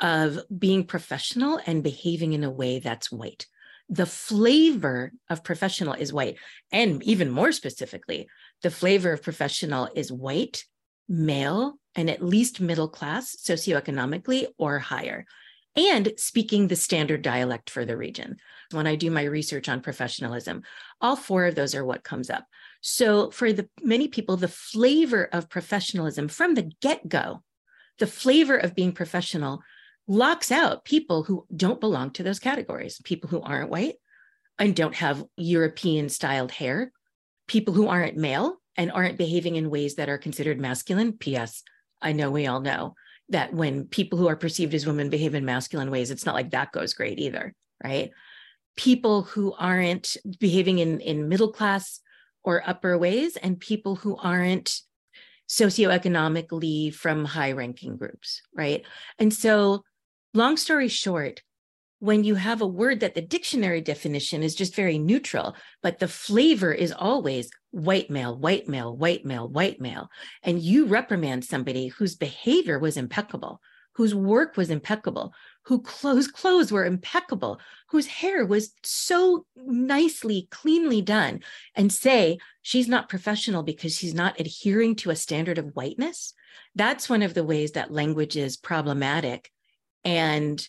of 0.01 0.41
being 0.59 0.83
professional 0.83 1.61
and 1.65 1.85
behaving 1.85 2.33
in 2.33 2.43
a 2.43 2.51
way 2.51 2.81
that's 2.81 3.13
white. 3.13 3.47
The 3.89 4.07
flavor 4.07 5.13
of 5.31 5.45
professional 5.45 5.95
is 5.95 6.13
white. 6.13 6.37
And 6.73 7.01
even 7.05 7.31
more 7.31 7.53
specifically, 7.53 8.27
the 8.63 8.71
flavor 8.71 9.13
of 9.13 9.23
professional 9.23 9.89
is 9.95 10.11
white, 10.11 10.65
male, 11.09 11.79
and 11.95 12.11
at 12.11 12.25
least 12.25 12.61
middle 12.61 12.89
class 12.89 13.37
socioeconomically 13.37 14.47
or 14.59 14.79
higher 14.79 15.27
and 15.77 16.13
speaking 16.17 16.69
the 16.69 16.77
standard 16.77 17.23
dialect 17.23 17.69
for 17.69 17.85
the 17.85 17.97
region. 17.97 18.37
When 18.73 18.87
I 18.87 18.97
do 18.97 19.11
my 19.11 19.25
research 19.25 19.69
on 19.69 19.83
professionalism, 19.83 20.63
all 21.01 21.17
four 21.17 21.45
of 21.45 21.55
those 21.55 21.75
are 21.75 21.85
what 21.85 22.03
comes 22.03 22.31
up. 22.31 22.47
So 22.81 23.31
for 23.31 23.53
the 23.53 23.69
many 23.83 24.09
people, 24.09 24.37
the 24.37 24.49
flavor 24.49 25.29
of 25.33 25.51
professionalism 25.51 26.29
from 26.29 26.55
the 26.55 26.71
get-go, 26.81 27.43
the 27.99 28.07
flavor 28.07 28.57
of 28.57 28.75
being 28.75 28.93
professional 28.93 29.63
locks 30.09 30.51
out 30.51 30.85
people 30.85 31.25
who 31.25 31.47
don't 31.55 31.81
belong 31.81 32.11
to 32.13 32.23
those 32.23 32.39
categories, 32.39 33.01
people 33.05 33.29
who 33.29 33.41
aren't 33.43 33.71
white 33.71 33.97
and 34.59 34.75
don't 34.75 34.95
have 34.95 35.25
European 35.37 36.09
styled 36.09 36.53
hair, 36.53 36.93
people 37.47 37.75
who 37.75 37.89
aren't 37.89 38.17
male 38.17 38.57
and 38.77 38.93
aren't 38.93 39.19
behaving 39.19 39.57
in 39.57 39.71
ways 39.71 39.97
that 39.97 40.09
are 40.09 40.19
considered 40.19 40.61
masculine. 40.61 41.13
P.S. 41.13 41.63
I 42.03 42.13
know 42.13 42.31
we 42.31 42.47
all 42.47 42.61
know 42.61 42.95
that 43.29 43.53
when 43.53 43.87
people 43.87 44.19
who 44.19 44.29
are 44.29 44.37
perceived 44.37 44.75
as 44.75 44.87
women 44.87 45.11
behave 45.11 45.35
in 45.35 45.45
masculine 45.45 45.91
ways, 45.91 46.11
it's 46.11 46.27
not 46.27 46.35
like 46.35 46.51
that 46.51 46.73
goes 46.73 46.95
great 46.95 47.19
either, 47.19 47.55
right? 47.83 48.11
People 48.77 49.23
who 49.23 49.55
aren't 49.55 50.17
behaving 50.39 50.79
in, 50.79 51.01
in 51.01 51.29
middle 51.29 51.53
class 51.53 52.01
or 52.45 52.63
upper 52.69 52.97
ways, 52.97 53.37
and 53.37 53.59
people 53.59 53.97
who 53.97 54.17
aren't 54.17 54.81
socioeconomically 55.49 56.95
from 56.95 57.25
high 57.25 57.53
ranking 57.53 57.97
groups, 57.97 58.43
right? 58.55 58.85
And 59.19 59.35
so, 59.35 59.83
long 60.33 60.57
story 60.57 60.89
short, 60.89 61.43
when 61.99 62.25
you 62.25 62.35
have 62.35 62.61
a 62.61 62.67
word 62.67 63.01
that 63.01 63.15
the 63.15 63.23
dictionary 63.23 63.81
definition 63.81 64.43
is 64.43 64.55
just 64.55 64.75
very 64.75 64.99
neutral, 64.99 65.57
but 65.83 65.99
the 65.99 66.09
flavor 66.09 66.73
is 66.73 66.93
always 66.93 67.51
white 67.71 68.11
male, 68.11 68.37
white 68.37 68.69
male, 68.69 68.95
white 68.95 69.25
male, 69.25 69.49
white 69.49 69.81
male, 69.81 70.09
and 70.43 70.61
you 70.61 70.87
reprimand 70.87 71.45
somebody 71.45 71.89
whose 71.89 72.15
behavior 72.15 72.79
was 72.79 72.97
impeccable, 72.97 73.61
whose 73.95 74.15
work 74.15 74.59
was 74.59 74.69
impeccable, 74.69 75.33
who 75.63 75.81
clothes 75.81 76.29
clothes 76.29 76.71
were 76.71 76.85
impeccable, 76.85 77.59
whose 77.89 78.07
hair 78.07 78.45
was 78.45 78.73
so 78.83 79.47
nicely, 79.57 80.49
cleanly 80.51 81.01
done, 81.01 81.41
and 81.75 81.91
say 81.91 82.39
she's 82.61 82.89
not 82.89 83.09
professional 83.09 83.63
because 83.63 83.97
she's 83.97 84.15
not 84.15 84.39
adhering 84.39 84.95
to 84.97 85.11
a 85.11 85.17
standard 85.17 85.57
of 85.57 85.75
whiteness, 85.75 86.35
that's 86.75 87.09
one 87.09 87.23
of 87.23 87.33
the 87.33 87.45
ways 87.45 87.73
that 87.73 87.91
language 87.91 88.37
is 88.37 88.59
problematic 88.59 89.51
and 90.05 90.69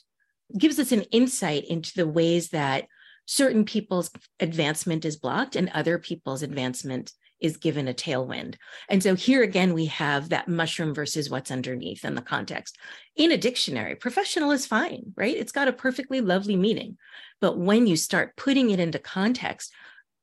gives 0.55 0.79
us 0.79 0.91
an 0.91 1.03
insight 1.11 1.65
into 1.65 1.93
the 1.95 2.07
ways 2.07 2.49
that 2.49 2.87
certain 3.25 3.65
people's 3.65 4.09
advancement 4.39 5.05
is 5.05 5.17
blocked 5.17 5.55
and 5.55 5.69
other 5.73 5.97
people's 5.97 6.43
advancement 6.43 7.11
is 7.39 7.57
given 7.57 7.87
a 7.87 7.93
tailwind. 7.93 8.55
And 8.89 9.03
so 9.03 9.15
here 9.15 9.43
again, 9.43 9.73
we 9.73 9.85
have 9.85 10.29
that 10.29 10.47
mushroom 10.47 10.93
versus 10.93 11.29
what's 11.29 11.51
underneath 11.51 12.03
in 12.03 12.15
the 12.15 12.21
context. 12.21 12.77
In 13.15 13.31
a 13.31 13.37
dictionary, 13.37 13.95
professional 13.95 14.51
is 14.51 14.65
fine, 14.65 15.13
right? 15.15 15.35
It's 15.35 15.51
got 15.51 15.67
a 15.67 15.73
perfectly 15.73 16.21
lovely 16.21 16.55
meaning. 16.55 16.97
But 17.39 17.57
when 17.57 17.85
you 17.85 17.95
start 17.95 18.35
putting 18.37 18.71
it 18.71 18.79
into 18.79 18.97
context, 18.97 19.71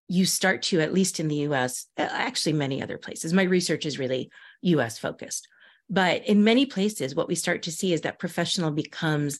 you 0.08 0.26
start 0.26 0.62
to, 0.62 0.80
at 0.80 0.92
least 0.92 1.20
in 1.20 1.28
the 1.28 1.46
US, 1.48 1.86
actually 1.96 2.54
many 2.54 2.82
other 2.82 2.98
places, 2.98 3.32
my 3.32 3.44
research 3.44 3.86
is 3.86 3.98
really 3.98 4.30
US 4.62 4.98
focused. 4.98 5.48
But 5.88 6.26
in 6.26 6.44
many 6.44 6.66
places, 6.66 7.14
what 7.14 7.28
we 7.28 7.34
start 7.34 7.62
to 7.62 7.72
see 7.72 7.92
is 7.92 8.00
that 8.02 8.18
professional 8.18 8.70
becomes 8.70 9.38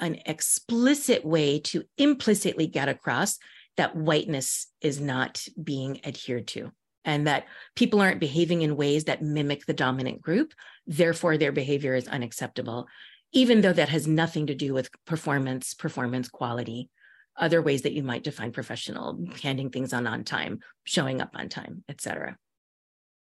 an 0.00 0.18
explicit 0.26 1.24
way 1.24 1.60
to 1.60 1.84
implicitly 1.98 2.66
get 2.66 2.88
across 2.88 3.38
that 3.76 3.94
whiteness 3.94 4.66
is 4.80 5.00
not 5.00 5.46
being 5.62 6.00
adhered 6.04 6.46
to 6.48 6.72
and 7.04 7.26
that 7.26 7.46
people 7.76 8.00
aren't 8.00 8.20
behaving 8.20 8.62
in 8.62 8.76
ways 8.76 9.04
that 9.04 9.22
mimic 9.22 9.64
the 9.66 9.72
dominant 9.72 10.20
group. 10.20 10.52
Therefore, 10.86 11.38
their 11.38 11.52
behavior 11.52 11.94
is 11.94 12.08
unacceptable, 12.08 12.88
even 13.32 13.60
though 13.60 13.72
that 13.72 13.88
has 13.88 14.06
nothing 14.06 14.48
to 14.48 14.54
do 14.54 14.74
with 14.74 14.90
performance, 15.06 15.72
performance 15.74 16.28
quality, 16.28 16.90
other 17.36 17.62
ways 17.62 17.82
that 17.82 17.92
you 17.92 18.02
might 18.02 18.24
define 18.24 18.52
professional, 18.52 19.18
handing 19.42 19.70
things 19.70 19.92
on 19.92 20.06
on 20.06 20.24
time, 20.24 20.60
showing 20.84 21.20
up 21.20 21.30
on 21.34 21.48
time, 21.48 21.84
etc. 21.88 22.36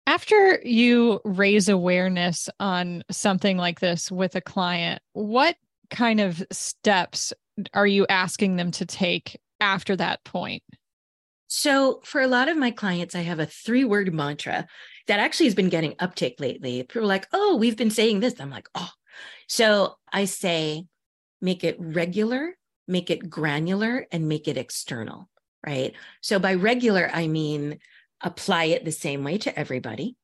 After 0.06 0.60
you 0.64 1.20
raise 1.24 1.68
awareness 1.68 2.48
on 2.58 3.04
something 3.10 3.58
like 3.58 3.80
this 3.80 4.10
with 4.10 4.34
a 4.36 4.40
client, 4.40 5.02
what 5.12 5.56
kind 5.90 6.20
of 6.20 6.42
steps 6.52 7.32
are 7.74 7.86
you 7.86 8.06
asking 8.08 8.56
them 8.56 8.70
to 8.72 8.86
take 8.86 9.38
after 9.60 9.96
that 9.96 10.22
point? 10.24 10.62
So, 11.48 12.00
for 12.04 12.20
a 12.20 12.28
lot 12.28 12.48
of 12.48 12.58
my 12.58 12.70
clients, 12.70 13.14
I 13.14 13.20
have 13.20 13.40
a 13.40 13.46
three 13.46 13.84
word 13.84 14.12
mantra 14.12 14.66
that 15.06 15.20
actually 15.20 15.46
has 15.46 15.54
been 15.54 15.70
getting 15.70 15.94
uptake 15.98 16.38
lately. 16.40 16.82
People 16.82 17.02
are 17.02 17.06
like, 17.06 17.26
oh, 17.32 17.56
we've 17.56 17.76
been 17.76 17.90
saying 17.90 18.20
this. 18.20 18.38
I'm 18.38 18.50
like, 18.50 18.68
oh. 18.74 18.90
So, 19.48 19.96
I 20.12 20.26
say, 20.26 20.84
make 21.40 21.64
it 21.64 21.76
regular, 21.78 22.56
make 22.86 23.10
it 23.10 23.30
granular, 23.30 24.06
and 24.12 24.28
make 24.28 24.46
it 24.46 24.58
external, 24.58 25.30
right? 25.66 25.94
So, 26.20 26.38
by 26.38 26.54
regular, 26.54 27.10
I 27.12 27.28
mean 27.28 27.78
apply 28.20 28.64
it 28.64 28.84
the 28.84 28.92
same 28.92 29.24
way 29.24 29.38
to 29.38 29.58
everybody. 29.58 30.16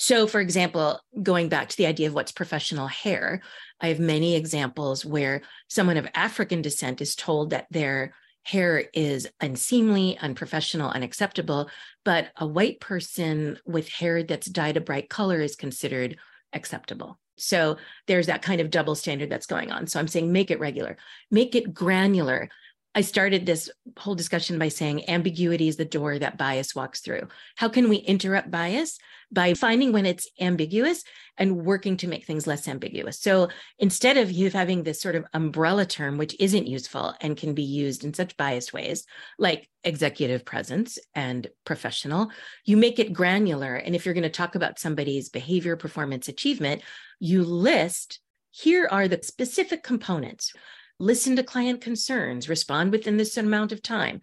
So, 0.00 0.26
for 0.26 0.40
example, 0.40 0.98
going 1.22 1.50
back 1.50 1.68
to 1.68 1.76
the 1.76 1.84
idea 1.84 2.08
of 2.08 2.14
what's 2.14 2.32
professional 2.32 2.86
hair, 2.86 3.42
I 3.82 3.88
have 3.88 4.00
many 4.00 4.34
examples 4.34 5.04
where 5.04 5.42
someone 5.68 5.98
of 5.98 6.08
African 6.14 6.62
descent 6.62 7.02
is 7.02 7.14
told 7.14 7.50
that 7.50 7.66
their 7.70 8.14
hair 8.42 8.84
is 8.94 9.28
unseemly, 9.42 10.16
unprofessional, 10.16 10.88
unacceptable, 10.88 11.68
but 12.02 12.28
a 12.38 12.46
white 12.46 12.80
person 12.80 13.58
with 13.66 13.90
hair 13.90 14.22
that's 14.22 14.46
dyed 14.46 14.78
a 14.78 14.80
bright 14.80 15.10
color 15.10 15.38
is 15.42 15.54
considered 15.54 16.16
acceptable. 16.54 17.18
So 17.36 17.76
there's 18.06 18.28
that 18.28 18.40
kind 18.40 18.62
of 18.62 18.70
double 18.70 18.94
standard 18.94 19.28
that's 19.28 19.46
going 19.46 19.70
on. 19.70 19.86
So 19.86 20.00
I'm 20.00 20.08
saying 20.08 20.32
make 20.32 20.50
it 20.50 20.60
regular, 20.60 20.96
make 21.30 21.54
it 21.54 21.74
granular. 21.74 22.48
I 22.92 23.02
started 23.02 23.46
this 23.46 23.70
whole 23.96 24.16
discussion 24.16 24.58
by 24.58 24.68
saying 24.68 25.08
ambiguity 25.08 25.68
is 25.68 25.76
the 25.76 25.84
door 25.84 26.18
that 26.18 26.36
bias 26.36 26.74
walks 26.74 27.00
through. 27.00 27.28
How 27.54 27.68
can 27.68 27.88
we 27.88 27.96
interrupt 27.96 28.50
bias? 28.50 28.98
By 29.32 29.54
finding 29.54 29.92
when 29.92 30.06
it's 30.06 30.28
ambiguous 30.40 31.04
and 31.36 31.64
working 31.64 31.96
to 31.98 32.08
make 32.08 32.26
things 32.26 32.48
less 32.48 32.66
ambiguous. 32.66 33.20
So 33.20 33.48
instead 33.78 34.16
of 34.16 34.32
you 34.32 34.50
having 34.50 34.82
this 34.82 35.00
sort 35.00 35.14
of 35.14 35.24
umbrella 35.32 35.86
term, 35.86 36.18
which 36.18 36.34
isn't 36.40 36.66
useful 36.66 37.14
and 37.20 37.36
can 37.36 37.54
be 37.54 37.62
used 37.62 38.04
in 38.04 38.12
such 38.12 38.36
biased 38.36 38.72
ways, 38.72 39.06
like 39.38 39.68
executive 39.84 40.44
presence 40.44 40.98
and 41.14 41.46
professional, 41.64 42.30
you 42.64 42.76
make 42.76 42.98
it 42.98 43.12
granular. 43.12 43.76
And 43.76 43.94
if 43.94 44.04
you're 44.04 44.14
going 44.14 44.24
to 44.24 44.30
talk 44.30 44.56
about 44.56 44.80
somebody's 44.80 45.28
behavior, 45.28 45.76
performance, 45.76 46.26
achievement, 46.26 46.82
you 47.20 47.44
list 47.44 48.18
here 48.50 48.88
are 48.90 49.06
the 49.06 49.20
specific 49.22 49.84
components 49.84 50.52
listen 51.00 51.34
to 51.36 51.42
client 51.42 51.80
concerns, 51.80 52.48
respond 52.48 52.92
within 52.92 53.16
this 53.16 53.36
amount 53.36 53.72
of 53.72 53.82
time, 53.82 54.20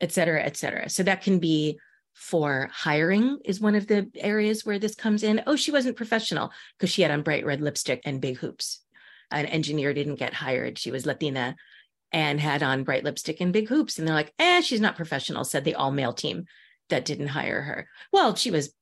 et 0.00 0.12
cetera, 0.12 0.42
et 0.42 0.56
cetera. 0.56 0.88
So 0.88 1.02
that 1.02 1.22
can 1.22 1.38
be 1.38 1.78
for 2.14 2.70
hiring 2.72 3.38
is 3.44 3.60
one 3.60 3.74
of 3.74 3.86
the 3.86 4.08
areas 4.16 4.64
where 4.64 4.78
this 4.78 4.94
comes 4.94 5.22
in. 5.22 5.42
Oh, 5.46 5.56
she 5.56 5.72
wasn't 5.72 5.96
professional 5.96 6.52
because 6.78 6.90
she 6.90 7.02
had 7.02 7.10
on 7.10 7.22
bright 7.22 7.44
red 7.44 7.60
lipstick 7.60 8.02
and 8.04 8.20
big 8.20 8.38
hoops. 8.38 8.80
An 9.30 9.46
engineer 9.46 9.92
didn't 9.92 10.16
get 10.16 10.34
hired. 10.34 10.78
She 10.78 10.90
was 10.90 11.06
Latina 11.06 11.56
and 12.12 12.38
had 12.38 12.62
on 12.62 12.84
bright 12.84 13.02
lipstick 13.02 13.40
and 13.40 13.52
big 13.52 13.68
hoops. 13.68 13.98
And 13.98 14.06
they're 14.06 14.14
like, 14.14 14.32
eh, 14.38 14.60
she's 14.60 14.80
not 14.80 14.96
professional, 14.96 15.44
said 15.44 15.64
the 15.64 15.74
all 15.74 15.90
male 15.90 16.12
team 16.12 16.44
that 16.90 17.04
didn't 17.04 17.28
hire 17.28 17.62
her. 17.62 17.88
Well, 18.12 18.36
she 18.36 18.50
was 18.50 18.72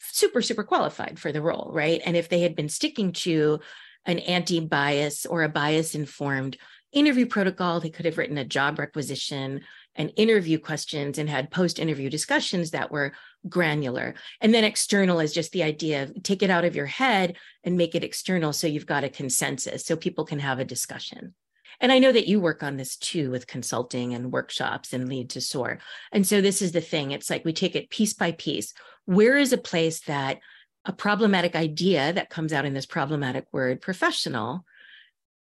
super, 0.00 0.42
super 0.42 0.64
qualified 0.64 1.18
for 1.18 1.30
the 1.30 1.42
role, 1.42 1.70
right? 1.72 2.00
And 2.04 2.16
if 2.16 2.28
they 2.28 2.40
had 2.40 2.56
been 2.56 2.68
sticking 2.68 3.12
to 3.12 3.60
an 4.06 4.18
anti 4.20 4.60
bias 4.60 5.26
or 5.26 5.42
a 5.42 5.48
bias 5.48 5.94
informed 5.94 6.56
interview 6.92 7.26
protocol. 7.26 7.80
They 7.80 7.90
could 7.90 8.06
have 8.06 8.18
written 8.18 8.38
a 8.38 8.44
job 8.44 8.78
requisition 8.78 9.62
and 9.94 10.12
interview 10.16 10.58
questions 10.58 11.18
and 11.18 11.28
had 11.28 11.50
post 11.50 11.78
interview 11.78 12.08
discussions 12.08 12.70
that 12.70 12.90
were 12.90 13.12
granular. 13.48 14.14
And 14.40 14.54
then 14.54 14.64
external 14.64 15.20
is 15.20 15.32
just 15.32 15.52
the 15.52 15.64
idea 15.64 16.04
of 16.04 16.22
take 16.22 16.42
it 16.42 16.50
out 16.50 16.64
of 16.64 16.76
your 16.76 16.86
head 16.86 17.36
and 17.64 17.76
make 17.76 17.94
it 17.94 18.04
external 18.04 18.52
so 18.52 18.66
you've 18.66 18.86
got 18.86 19.04
a 19.04 19.08
consensus 19.08 19.84
so 19.84 19.96
people 19.96 20.24
can 20.24 20.38
have 20.38 20.58
a 20.58 20.64
discussion. 20.64 21.34
And 21.80 21.92
I 21.92 21.98
know 21.98 22.10
that 22.10 22.26
you 22.26 22.40
work 22.40 22.62
on 22.62 22.76
this 22.76 22.96
too 22.96 23.30
with 23.30 23.46
consulting 23.46 24.14
and 24.14 24.32
workshops 24.32 24.92
and 24.92 25.08
lead 25.08 25.30
to 25.30 25.40
soar. 25.40 25.78
And 26.12 26.26
so 26.26 26.40
this 26.40 26.62
is 26.62 26.72
the 26.72 26.80
thing 26.80 27.10
it's 27.10 27.30
like 27.30 27.44
we 27.44 27.52
take 27.52 27.76
it 27.76 27.90
piece 27.90 28.14
by 28.14 28.32
piece. 28.32 28.74
Where 29.04 29.36
is 29.36 29.52
a 29.52 29.58
place 29.58 30.00
that 30.00 30.40
a 30.84 30.92
problematic 30.92 31.54
idea 31.54 32.12
that 32.12 32.30
comes 32.30 32.52
out 32.52 32.64
in 32.64 32.74
this 32.74 32.86
problematic 32.86 33.46
word 33.52 33.80
professional 33.80 34.64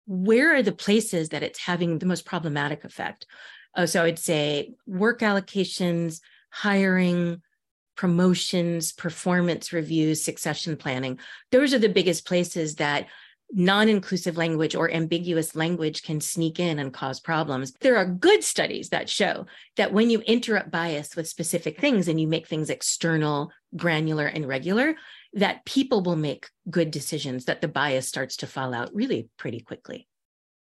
where 0.06 0.56
are 0.56 0.64
the 0.64 0.72
places 0.72 1.30
that 1.30 1.44
it's 1.44 1.60
having 1.60 2.00
the 2.00 2.06
most 2.06 2.26
problematic 2.26 2.84
effect? 2.84 3.26
Uh, 3.76 3.86
so 3.86 4.04
I'd 4.04 4.20
say 4.20 4.74
work 4.86 5.20
allocations, 5.20 6.22
hiring, 6.50 7.42
promotions, 7.96 8.92
performance 8.92 9.74
reviews, 9.74 10.24
succession 10.24 10.78
planning. 10.78 11.20
Those 11.52 11.74
are 11.74 11.80
the 11.80 11.90
biggest 11.90 12.26
places 12.26 12.76
that 12.76 13.08
non 13.52 13.90
inclusive 13.90 14.38
language 14.38 14.76
or 14.76 14.92
ambiguous 14.92 15.56
language 15.56 16.04
can 16.04 16.20
sneak 16.20 16.60
in 16.60 16.80
and 16.80 16.94
cause 16.94 17.20
problems. 17.20 17.74
There 17.82 17.98
are 17.98 18.06
good 18.06 18.44
studies 18.44 18.90
that 18.90 19.10
show 19.10 19.46
that 19.78 19.94
when 19.94 20.10
you 20.10 20.20
interrupt 20.22 20.72
bias 20.72 21.16
with 21.16 21.28
specific 21.28 21.80
things 21.80 22.08
and 22.08 22.20
you 22.20 22.28
make 22.28 22.48
things 22.48 22.70
external, 22.70 23.52
granular, 23.76 24.26
and 24.26 24.48
regular, 24.48 24.96
that 25.36 25.66
people 25.66 26.02
will 26.02 26.16
make 26.16 26.50
good 26.70 26.90
decisions, 26.90 27.46
that 27.46 27.62
the 27.62 27.68
bias 27.68 28.08
starts 28.08 28.38
to 28.38 28.48
fall 28.48 28.74
out 28.74 28.94
really 28.96 29.30
pretty 29.38 29.60
quickly. 29.60 30.08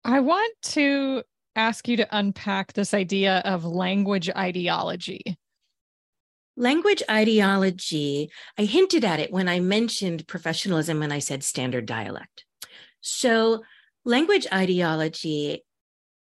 I 0.05 0.21
want 0.21 0.55
to 0.63 1.23
ask 1.55 1.89
you 1.89 1.97
to 1.99 2.17
unpack 2.17 2.73
this 2.73 2.93
idea 2.93 3.41
of 3.45 3.65
language 3.65 4.29
ideology. 4.31 5.39
Language 6.57 7.05
ideology, 7.09 8.31
I 8.59 8.65
hinted 8.65 9.05
at 9.05 9.21
it 9.21 9.33
when 9.33 9.49
I 9.49 9.61
mentioned 9.61 10.27
professionalism 10.27 11.03
and 11.03 11.13
I 11.13 11.21
said 11.21 11.45
standard 11.45 11.87
dialect. 11.87 12.45
So, 13.01 13.63
language 14.05 14.47
ideology 14.53 15.65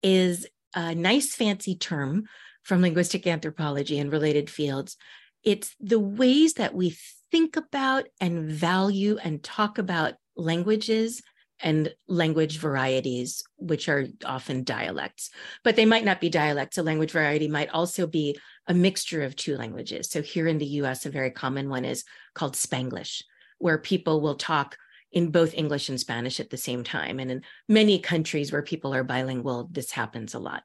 is 0.04 0.46
a 0.74 0.94
nice, 0.94 1.34
fancy 1.34 1.74
term 1.74 2.24
from 2.62 2.80
linguistic 2.80 3.26
anthropology 3.26 3.98
and 3.98 4.12
related 4.12 4.48
fields. 4.48 4.96
It's 5.42 5.74
the 5.80 5.98
ways 5.98 6.54
that 6.54 6.74
we 6.74 6.96
think 7.30 7.56
about 7.56 8.06
and 8.20 8.50
value 8.50 9.18
and 9.22 9.42
talk 9.42 9.78
about 9.78 10.14
languages 10.36 11.22
and 11.62 11.92
language 12.08 12.58
varieties, 12.58 13.42
which 13.56 13.88
are 13.88 14.06
often 14.24 14.64
dialects, 14.64 15.30
but 15.62 15.76
they 15.76 15.84
might 15.84 16.04
not 16.04 16.20
be 16.20 16.30
dialects. 16.30 16.78
A 16.78 16.82
language 16.82 17.10
variety 17.10 17.48
might 17.48 17.68
also 17.70 18.06
be 18.06 18.38
a 18.66 18.74
mixture 18.74 19.22
of 19.22 19.36
two 19.36 19.56
languages. 19.56 20.08
So 20.08 20.22
here 20.22 20.46
in 20.46 20.58
the 20.58 20.66
US, 20.66 21.04
a 21.04 21.10
very 21.10 21.30
common 21.30 21.68
one 21.68 21.84
is 21.84 22.04
called 22.34 22.54
Spanglish, 22.54 23.22
where 23.58 23.78
people 23.78 24.20
will 24.20 24.36
talk 24.36 24.76
in 25.12 25.30
both 25.30 25.54
English 25.54 25.88
and 25.88 26.00
Spanish 26.00 26.40
at 26.40 26.50
the 26.50 26.56
same 26.56 26.84
time. 26.84 27.18
And 27.18 27.30
in 27.30 27.42
many 27.68 27.98
countries 27.98 28.52
where 28.52 28.62
people 28.62 28.94
are 28.94 29.04
bilingual, 29.04 29.68
this 29.70 29.90
happens 29.90 30.34
a 30.34 30.38
lot. 30.38 30.62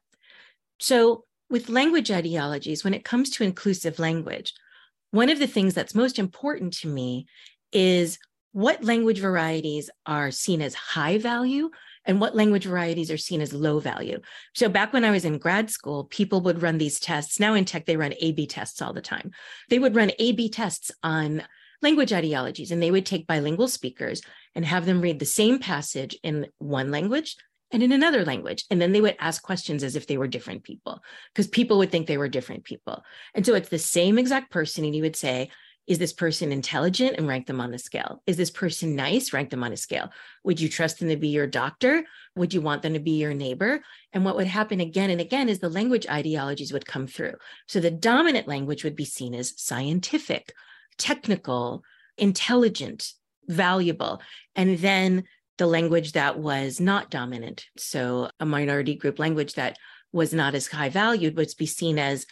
So, 0.78 1.24
with 1.48 1.68
language 1.68 2.10
ideologies, 2.10 2.82
when 2.82 2.94
it 2.94 3.04
comes 3.04 3.30
to 3.30 3.44
inclusive 3.44 4.00
language, 4.00 4.52
one 5.16 5.30
of 5.30 5.38
the 5.38 5.46
things 5.46 5.74
that's 5.74 5.94
most 5.94 6.18
important 6.18 6.74
to 6.74 6.88
me 6.88 7.26
is 7.72 8.18
what 8.52 8.84
language 8.84 9.18
varieties 9.18 9.90
are 10.06 10.30
seen 10.30 10.62
as 10.62 10.74
high 10.74 11.18
value 11.18 11.70
and 12.04 12.20
what 12.20 12.36
language 12.36 12.64
varieties 12.64 13.10
are 13.10 13.16
seen 13.18 13.40
as 13.40 13.52
low 13.52 13.80
value. 13.80 14.20
So 14.54 14.68
back 14.68 14.92
when 14.92 15.04
I 15.04 15.10
was 15.10 15.24
in 15.24 15.38
grad 15.38 15.70
school, 15.70 16.04
people 16.04 16.40
would 16.42 16.62
run 16.62 16.78
these 16.78 17.00
tests. 17.00 17.40
Now 17.40 17.54
in 17.54 17.64
tech, 17.64 17.84
they 17.84 17.96
run 17.96 18.14
A 18.20 18.32
B 18.32 18.46
tests 18.46 18.80
all 18.80 18.92
the 18.92 19.00
time. 19.00 19.32
They 19.68 19.78
would 19.78 19.96
run 19.96 20.12
A 20.18 20.32
B 20.32 20.48
tests 20.48 20.92
on 21.02 21.42
language 21.82 22.12
ideologies, 22.12 22.70
and 22.70 22.82
they 22.82 22.90
would 22.90 23.04
take 23.04 23.26
bilingual 23.26 23.68
speakers 23.68 24.22
and 24.54 24.64
have 24.64 24.86
them 24.86 25.00
read 25.00 25.18
the 25.18 25.26
same 25.26 25.58
passage 25.58 26.16
in 26.22 26.46
one 26.58 26.90
language 26.90 27.36
and 27.76 27.82
in 27.82 27.92
another 27.92 28.24
language. 28.24 28.64
And 28.70 28.80
then 28.80 28.92
they 28.92 29.02
would 29.02 29.16
ask 29.18 29.42
questions 29.42 29.84
as 29.84 29.96
if 29.96 30.06
they 30.06 30.16
were 30.16 30.26
different 30.26 30.64
people, 30.64 31.02
because 31.34 31.46
people 31.46 31.76
would 31.76 31.90
think 31.90 32.06
they 32.06 32.16
were 32.16 32.26
different 32.26 32.64
people. 32.64 33.04
And 33.34 33.44
so 33.44 33.52
it's 33.52 33.68
the 33.68 33.78
same 33.78 34.16
exact 34.16 34.50
person. 34.50 34.86
And 34.86 34.96
you 34.96 35.02
would 35.02 35.14
say, 35.14 35.50
is 35.86 35.98
this 35.98 36.14
person 36.14 36.52
intelligent 36.52 37.16
and 37.18 37.28
rank 37.28 37.46
them 37.46 37.60
on 37.60 37.72
the 37.72 37.78
scale? 37.78 38.22
Is 38.26 38.38
this 38.38 38.50
person 38.50 38.96
nice? 38.96 39.34
Rank 39.34 39.50
them 39.50 39.62
on 39.62 39.74
a 39.74 39.76
scale. 39.76 40.10
Would 40.42 40.58
you 40.58 40.70
trust 40.70 41.00
them 41.00 41.10
to 41.10 41.18
be 41.18 41.28
your 41.28 41.46
doctor? 41.46 42.02
Would 42.34 42.54
you 42.54 42.62
want 42.62 42.80
them 42.80 42.94
to 42.94 42.98
be 42.98 43.20
your 43.20 43.34
neighbor? 43.34 43.82
And 44.14 44.24
what 44.24 44.36
would 44.36 44.46
happen 44.46 44.80
again 44.80 45.10
and 45.10 45.20
again 45.20 45.50
is 45.50 45.58
the 45.58 45.68
language 45.68 46.06
ideologies 46.08 46.72
would 46.72 46.86
come 46.86 47.06
through. 47.06 47.34
So 47.68 47.80
the 47.80 47.90
dominant 47.90 48.48
language 48.48 48.84
would 48.84 48.96
be 48.96 49.04
seen 49.04 49.34
as 49.34 49.52
scientific, 49.60 50.54
technical, 50.96 51.84
intelligent, 52.16 53.12
valuable. 53.46 54.22
And 54.54 54.78
then 54.78 55.24
the 55.58 55.66
language 55.66 56.12
that 56.12 56.38
was 56.38 56.80
not 56.80 57.10
dominant, 57.10 57.66
so 57.76 58.30
a 58.40 58.46
minority 58.46 58.94
group 58.94 59.18
language 59.18 59.54
that 59.54 59.78
was 60.12 60.32
not 60.32 60.54
as 60.54 60.66
high 60.68 60.88
valued, 60.88 61.36
would 61.36 61.50
be 61.58 61.66
seen 61.66 61.98
as 61.98 62.26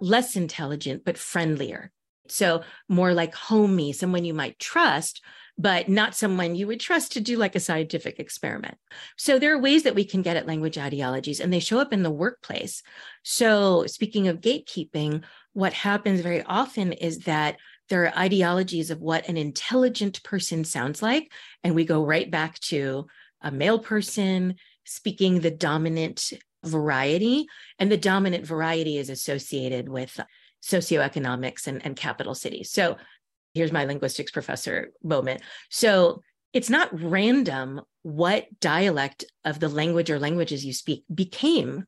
less 0.00 0.36
intelligent, 0.36 1.04
but 1.04 1.18
friendlier 1.18 1.92
so 2.30 2.62
more 2.88 3.12
like 3.12 3.34
homey, 3.34 3.92
someone 3.92 4.24
you 4.24 4.34
might 4.34 4.58
trust, 4.58 5.22
but 5.58 5.88
not 5.88 6.14
someone 6.14 6.54
you 6.54 6.66
would 6.66 6.80
trust 6.80 7.12
to 7.12 7.20
do 7.20 7.36
like 7.36 7.54
a 7.54 7.60
scientific 7.60 8.18
experiment. 8.18 8.78
So 9.16 9.38
there 9.38 9.54
are 9.54 9.60
ways 9.60 9.82
that 9.82 9.94
we 9.94 10.04
can 10.04 10.22
get 10.22 10.36
at 10.36 10.46
language 10.46 10.78
ideologies 10.78 11.40
and 11.40 11.52
they 11.52 11.60
show 11.60 11.78
up 11.78 11.92
in 11.92 12.02
the 12.02 12.10
workplace. 12.10 12.82
So 13.22 13.84
speaking 13.86 14.28
of 14.28 14.40
gatekeeping, 14.40 15.24
what 15.52 15.72
happens 15.72 16.20
very 16.20 16.42
often 16.42 16.92
is 16.92 17.20
that 17.20 17.56
there 17.90 18.04
are 18.04 18.18
ideologies 18.18 18.90
of 18.90 19.00
what 19.00 19.28
an 19.28 19.36
intelligent 19.36 20.22
person 20.22 20.64
sounds 20.64 21.02
like. 21.02 21.30
And 21.62 21.74
we 21.74 21.84
go 21.84 22.04
right 22.04 22.30
back 22.30 22.58
to 22.60 23.06
a 23.42 23.50
male 23.50 23.78
person 23.78 24.54
speaking 24.84 25.40
the 25.40 25.50
dominant 25.50 26.32
variety. 26.64 27.46
And 27.78 27.90
the 27.90 27.96
dominant 27.96 28.46
variety 28.46 28.96
is 28.96 29.10
associated 29.10 29.88
with 29.88 30.18
socioeconomics 30.62 31.66
and, 31.66 31.84
and 31.84 31.96
capital 31.96 32.34
cities. 32.34 32.70
So 32.70 32.96
here's 33.54 33.72
my 33.72 33.84
linguistics 33.84 34.30
professor 34.30 34.92
moment. 35.02 35.42
So 35.68 36.22
it's 36.52 36.70
not 36.70 36.88
random 37.00 37.80
what 38.02 38.46
dialect 38.60 39.24
of 39.44 39.60
the 39.60 39.68
language 39.68 40.10
or 40.10 40.18
languages 40.18 40.64
you 40.64 40.72
speak 40.72 41.04
became 41.12 41.84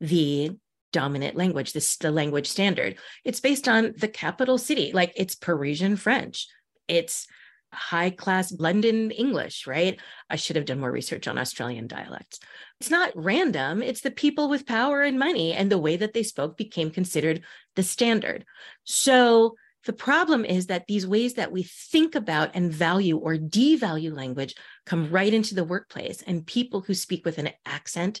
the 0.00 0.56
dominant 0.92 1.36
language, 1.36 1.72
this 1.72 1.96
the 1.96 2.10
language 2.10 2.48
standard. 2.48 2.96
It's 3.24 3.40
based 3.40 3.68
on 3.68 3.94
the 3.98 4.08
capital 4.08 4.58
city, 4.58 4.92
like 4.92 5.12
it's 5.16 5.34
Parisian 5.34 5.96
French. 5.96 6.46
It's 6.88 7.26
high 7.72 8.10
class 8.10 8.52
London 8.52 9.10
English, 9.10 9.66
right? 9.66 9.98
I 10.28 10.36
should 10.36 10.56
have 10.56 10.66
done 10.66 10.80
more 10.80 10.92
research 10.92 11.26
on 11.26 11.38
Australian 11.38 11.86
dialects. 11.86 12.38
It's 12.80 12.90
not 12.90 13.12
random, 13.14 13.82
it's 13.82 14.02
the 14.02 14.10
people 14.10 14.48
with 14.48 14.66
power 14.66 15.02
and 15.02 15.18
money, 15.18 15.52
and 15.52 15.70
the 15.70 15.78
way 15.78 15.96
that 15.96 16.12
they 16.12 16.22
spoke 16.22 16.56
became 16.56 16.90
considered 16.90 17.42
the 17.76 17.82
standard. 17.82 18.44
So 18.84 19.54
the 19.86 19.92
problem 19.92 20.44
is 20.44 20.66
that 20.66 20.86
these 20.86 21.06
ways 21.06 21.34
that 21.34 21.50
we 21.50 21.64
think 21.64 22.14
about 22.14 22.50
and 22.54 22.72
value 22.72 23.16
or 23.16 23.36
devalue 23.36 24.14
language 24.14 24.54
come 24.86 25.10
right 25.10 25.32
into 25.32 25.54
the 25.54 25.64
workplace, 25.64 26.22
and 26.22 26.46
people 26.46 26.82
who 26.82 26.94
speak 26.94 27.24
with 27.24 27.38
an 27.38 27.50
accent 27.64 28.20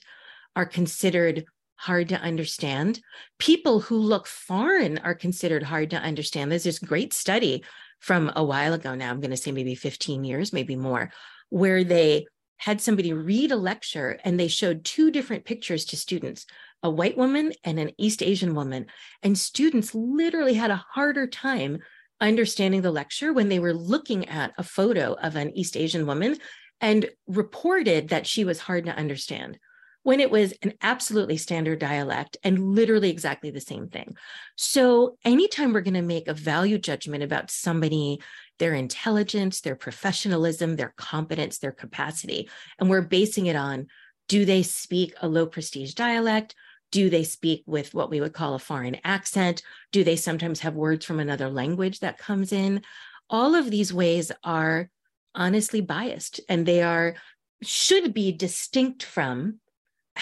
are 0.56 0.66
considered 0.66 1.44
hard 1.82 2.08
to 2.10 2.20
understand. 2.20 3.00
People 3.40 3.80
who 3.80 3.96
look 3.96 4.28
foreign 4.28 4.98
are 4.98 5.16
considered 5.16 5.64
hard 5.64 5.90
to 5.90 5.96
understand. 5.96 6.50
There's 6.50 6.62
this 6.62 6.78
great 6.78 7.12
study 7.12 7.64
from 7.98 8.30
a 8.36 8.44
while 8.44 8.72
ago 8.72 8.94
now, 8.94 9.10
I'm 9.10 9.20
going 9.20 9.32
to 9.32 9.36
say 9.36 9.50
maybe 9.50 9.74
15 9.74 10.22
years, 10.22 10.52
maybe 10.52 10.76
more, 10.76 11.10
where 11.50 11.82
they 11.82 12.26
had 12.58 12.80
somebody 12.80 13.12
read 13.12 13.50
a 13.50 13.56
lecture 13.56 14.20
and 14.24 14.38
they 14.38 14.46
showed 14.46 14.84
two 14.84 15.10
different 15.10 15.44
pictures 15.44 15.84
to 15.86 15.96
students 15.96 16.46
a 16.84 16.90
white 16.90 17.16
woman 17.16 17.52
and 17.64 17.80
an 17.80 17.90
East 17.98 18.22
Asian 18.22 18.54
woman. 18.54 18.86
And 19.22 19.36
students 19.36 19.92
literally 19.94 20.54
had 20.54 20.70
a 20.70 20.84
harder 20.92 21.26
time 21.26 21.78
understanding 22.20 22.82
the 22.82 22.92
lecture 22.92 23.32
when 23.32 23.48
they 23.48 23.58
were 23.58 23.74
looking 23.74 24.28
at 24.28 24.52
a 24.56 24.62
photo 24.62 25.14
of 25.14 25.34
an 25.34 25.56
East 25.56 25.76
Asian 25.76 26.06
woman 26.06 26.38
and 26.80 27.08
reported 27.26 28.08
that 28.08 28.26
she 28.26 28.44
was 28.44 28.60
hard 28.60 28.86
to 28.86 28.96
understand 28.96 29.58
when 30.02 30.20
it 30.20 30.30
was 30.30 30.52
an 30.62 30.72
absolutely 30.82 31.36
standard 31.36 31.78
dialect 31.78 32.36
and 32.42 32.74
literally 32.74 33.10
exactly 33.10 33.50
the 33.50 33.60
same 33.60 33.88
thing. 33.88 34.16
So, 34.56 35.16
anytime 35.24 35.72
we're 35.72 35.80
going 35.80 35.94
to 35.94 36.02
make 36.02 36.28
a 36.28 36.34
value 36.34 36.78
judgment 36.78 37.22
about 37.22 37.50
somebody, 37.50 38.20
their 38.58 38.74
intelligence, 38.74 39.60
their 39.60 39.76
professionalism, 39.76 40.76
their 40.76 40.94
competence, 40.96 41.58
their 41.58 41.72
capacity, 41.72 42.48
and 42.78 42.90
we're 42.90 43.02
basing 43.02 43.46
it 43.46 43.56
on 43.56 43.86
do 44.28 44.44
they 44.44 44.62
speak 44.62 45.14
a 45.20 45.28
low 45.28 45.46
prestige 45.46 45.94
dialect? 45.94 46.54
Do 46.90 47.10
they 47.10 47.24
speak 47.24 47.64
with 47.66 47.92
what 47.94 48.10
we 48.10 48.20
would 48.20 48.32
call 48.32 48.54
a 48.54 48.58
foreign 48.58 48.96
accent? 49.04 49.62
Do 49.92 50.04
they 50.04 50.16
sometimes 50.16 50.60
have 50.60 50.74
words 50.74 51.04
from 51.04 51.20
another 51.20 51.50
language 51.50 52.00
that 52.00 52.18
comes 52.18 52.52
in? 52.52 52.82
All 53.28 53.54
of 53.54 53.70
these 53.70 53.92
ways 53.92 54.32
are 54.44 54.88
honestly 55.34 55.80
biased 55.80 56.40
and 56.48 56.66
they 56.66 56.82
are 56.82 57.14
should 57.62 58.12
be 58.12 58.32
distinct 58.32 59.02
from 59.02 59.60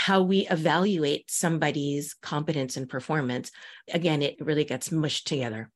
how 0.00 0.22
we 0.22 0.46
evaluate 0.48 1.30
somebody's 1.30 2.14
competence 2.14 2.78
and 2.78 2.88
performance, 2.88 3.50
again, 3.92 4.22
it 4.22 4.34
really 4.40 4.64
gets 4.64 4.90
mushed 4.90 5.26
together. 5.26 5.70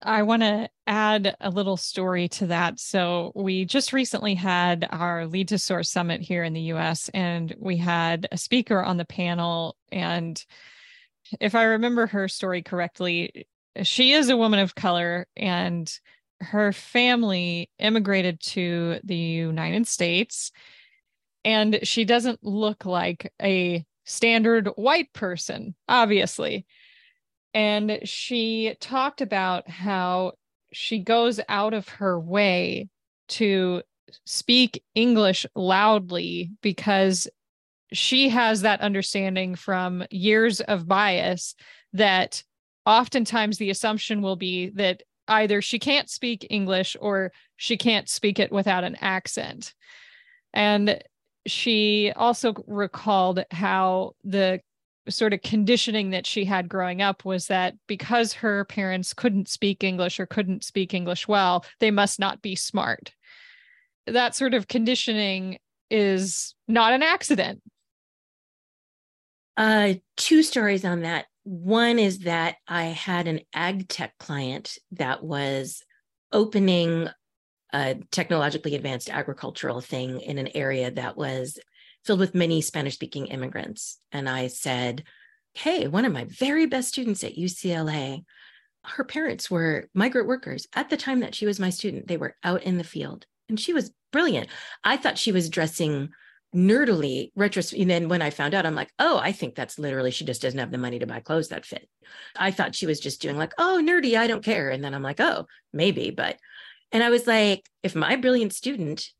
I 0.00 0.22
want 0.22 0.42
to 0.42 0.68
add 0.86 1.34
a 1.40 1.50
little 1.50 1.76
story 1.76 2.28
to 2.28 2.46
that. 2.46 2.78
So, 2.78 3.32
we 3.34 3.64
just 3.64 3.92
recently 3.92 4.36
had 4.36 4.86
our 4.88 5.26
Lead 5.26 5.48
to 5.48 5.58
Soar 5.58 5.82
Summit 5.82 6.20
here 6.20 6.44
in 6.44 6.52
the 6.52 6.70
US, 6.74 7.08
and 7.08 7.52
we 7.58 7.76
had 7.76 8.28
a 8.30 8.38
speaker 8.38 8.80
on 8.80 8.98
the 8.98 9.04
panel. 9.04 9.76
And 9.90 10.40
if 11.40 11.56
I 11.56 11.64
remember 11.64 12.06
her 12.06 12.28
story 12.28 12.62
correctly, 12.62 13.48
she 13.82 14.12
is 14.12 14.28
a 14.28 14.36
woman 14.36 14.60
of 14.60 14.76
color, 14.76 15.26
and 15.36 15.92
her 16.40 16.70
family 16.70 17.68
immigrated 17.80 18.38
to 18.42 19.00
the 19.02 19.16
United 19.16 19.88
States 19.88 20.52
and 21.44 21.80
she 21.82 22.04
doesn't 22.04 22.42
look 22.42 22.84
like 22.84 23.32
a 23.42 23.84
standard 24.04 24.68
white 24.76 25.12
person, 25.12 25.74
obviously. 25.88 26.66
And 27.52 28.00
she 28.04 28.74
talked 28.80 29.20
about 29.20 29.68
how 29.68 30.32
she 30.72 30.98
goes 30.98 31.40
out 31.48 31.74
of 31.74 31.88
her 31.88 32.18
way 32.18 32.88
to 33.28 33.82
speak 34.24 34.82
English 34.94 35.46
loudly 35.54 36.50
because 36.62 37.28
she 37.92 38.28
has 38.28 38.62
that 38.62 38.80
understanding 38.80 39.54
from 39.54 40.04
years 40.10 40.60
of 40.60 40.88
bias 40.88 41.54
that 41.92 42.42
oftentimes 42.86 43.58
the 43.58 43.70
assumption 43.70 44.20
will 44.20 44.36
be 44.36 44.70
that 44.70 45.02
either 45.28 45.62
she 45.62 45.78
can't 45.78 46.10
speak 46.10 46.46
English 46.50 46.96
or 47.00 47.32
she 47.56 47.76
can't 47.76 48.08
speak 48.08 48.38
it 48.38 48.52
without 48.52 48.84
an 48.84 48.96
accent. 49.00 49.74
And 50.52 51.02
she 51.46 52.12
also 52.16 52.54
recalled 52.66 53.44
how 53.50 54.12
the 54.24 54.60
sort 55.08 55.34
of 55.34 55.42
conditioning 55.42 56.10
that 56.10 56.26
she 56.26 56.44
had 56.44 56.68
growing 56.68 57.02
up 57.02 57.24
was 57.24 57.48
that 57.48 57.74
because 57.86 58.32
her 58.32 58.64
parents 58.64 59.12
couldn't 59.12 59.48
speak 59.48 59.84
English 59.84 60.18
or 60.18 60.26
couldn't 60.26 60.64
speak 60.64 60.94
English 60.94 61.28
well, 61.28 61.64
they 61.80 61.90
must 61.90 62.18
not 62.18 62.40
be 62.40 62.56
smart. 62.56 63.12
That 64.06 64.34
sort 64.34 64.54
of 64.54 64.68
conditioning 64.68 65.58
is 65.90 66.54
not 66.68 66.92
an 66.92 67.02
accident. 67.02 67.62
Uh, 69.56 69.94
two 70.16 70.42
stories 70.42 70.84
on 70.84 71.02
that. 71.02 71.26
One 71.44 71.98
is 71.98 72.20
that 72.20 72.56
I 72.66 72.84
had 72.84 73.28
an 73.28 73.40
ag 73.54 73.88
tech 73.88 74.14
client 74.18 74.78
that 74.92 75.22
was 75.22 75.82
opening 76.32 77.08
a 77.74 77.96
technologically 78.12 78.76
advanced 78.76 79.10
agricultural 79.10 79.80
thing 79.80 80.20
in 80.20 80.38
an 80.38 80.48
area 80.54 80.92
that 80.92 81.16
was 81.16 81.58
filled 82.04 82.20
with 82.20 82.34
many 82.34 82.60
Spanish 82.60 82.94
speaking 82.94 83.26
immigrants. 83.26 83.98
And 84.12 84.28
I 84.28 84.46
said, 84.46 85.02
Hey, 85.54 85.88
one 85.88 86.04
of 86.04 86.12
my 86.12 86.24
very 86.24 86.66
best 86.66 86.88
students 86.88 87.24
at 87.24 87.36
UCLA, 87.36 88.24
her 88.84 89.04
parents 89.04 89.50
were 89.50 89.88
migrant 89.92 90.28
workers. 90.28 90.66
At 90.74 90.88
the 90.88 90.96
time 90.96 91.20
that 91.20 91.34
she 91.34 91.46
was 91.46 91.60
my 91.60 91.70
student, 91.70 92.06
they 92.06 92.16
were 92.16 92.36
out 92.44 92.62
in 92.62 92.78
the 92.78 92.84
field 92.84 93.26
and 93.48 93.58
she 93.58 93.72
was 93.72 93.92
brilliant. 94.12 94.48
I 94.84 94.96
thought 94.96 95.18
she 95.18 95.32
was 95.32 95.50
dressing 95.50 96.10
nerdily 96.54 97.32
retros 97.36 97.78
and 97.78 97.90
then 97.90 98.08
when 98.08 98.22
i 98.22 98.30
found 98.30 98.54
out 98.54 98.64
i'm 98.64 98.76
like 98.76 98.90
oh 99.00 99.18
i 99.18 99.32
think 99.32 99.56
that's 99.56 99.76
literally 99.76 100.12
she 100.12 100.24
just 100.24 100.40
doesn't 100.40 100.60
have 100.60 100.70
the 100.70 100.78
money 100.78 101.00
to 101.00 101.06
buy 101.06 101.18
clothes 101.18 101.48
that 101.48 101.66
fit 101.66 101.88
i 102.36 102.52
thought 102.52 102.76
she 102.76 102.86
was 102.86 103.00
just 103.00 103.20
doing 103.20 103.36
like 103.36 103.52
oh 103.58 103.82
nerdy 103.84 104.16
i 104.16 104.28
don't 104.28 104.44
care 104.44 104.70
and 104.70 104.84
then 104.84 104.94
i'm 104.94 105.02
like 105.02 105.18
oh 105.18 105.46
maybe 105.72 106.12
but 106.12 106.38
and 106.94 107.02
i 107.02 107.10
was 107.10 107.26
like 107.26 107.68
if 107.82 107.94
my 107.94 108.16
brilliant 108.16 108.54
student 108.54 109.10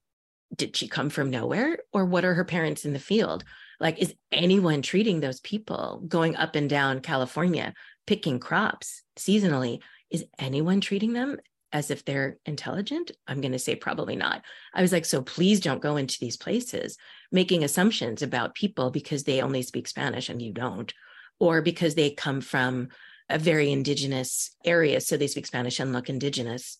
did 0.56 0.74
she 0.74 0.88
come 0.88 1.10
from 1.10 1.30
nowhere 1.30 1.78
or 1.92 2.06
what 2.06 2.24
are 2.24 2.34
her 2.34 2.44
parents 2.44 2.86
in 2.86 2.94
the 2.94 2.98
field 2.98 3.44
like 3.80 3.98
is 3.98 4.14
anyone 4.32 4.80
treating 4.80 5.20
those 5.20 5.40
people 5.40 6.02
going 6.08 6.34
up 6.36 6.54
and 6.54 6.70
down 6.70 7.00
california 7.00 7.74
picking 8.06 8.38
crops 8.38 9.02
seasonally 9.18 9.80
is 10.10 10.24
anyone 10.38 10.80
treating 10.80 11.12
them 11.12 11.36
as 11.74 11.90
if 11.90 12.04
they're 12.04 12.38
intelligent? 12.46 13.10
I'm 13.26 13.40
going 13.40 13.52
to 13.52 13.58
say 13.58 13.74
probably 13.74 14.14
not. 14.14 14.42
I 14.72 14.80
was 14.80 14.92
like, 14.92 15.04
so 15.04 15.20
please 15.20 15.58
don't 15.58 15.82
go 15.82 15.96
into 15.96 16.18
these 16.20 16.36
places 16.36 16.96
making 17.32 17.64
assumptions 17.64 18.22
about 18.22 18.54
people 18.54 18.92
because 18.92 19.24
they 19.24 19.42
only 19.42 19.62
speak 19.62 19.88
Spanish 19.88 20.28
and 20.28 20.40
you 20.40 20.52
don't, 20.52 20.94
or 21.40 21.62
because 21.62 21.96
they 21.96 22.12
come 22.12 22.40
from 22.40 22.88
a 23.28 23.40
very 23.40 23.72
indigenous 23.72 24.54
area. 24.64 25.00
So 25.00 25.16
they 25.16 25.26
speak 25.26 25.46
Spanish 25.46 25.80
and 25.80 25.92
look 25.92 26.08
indigenous. 26.08 26.78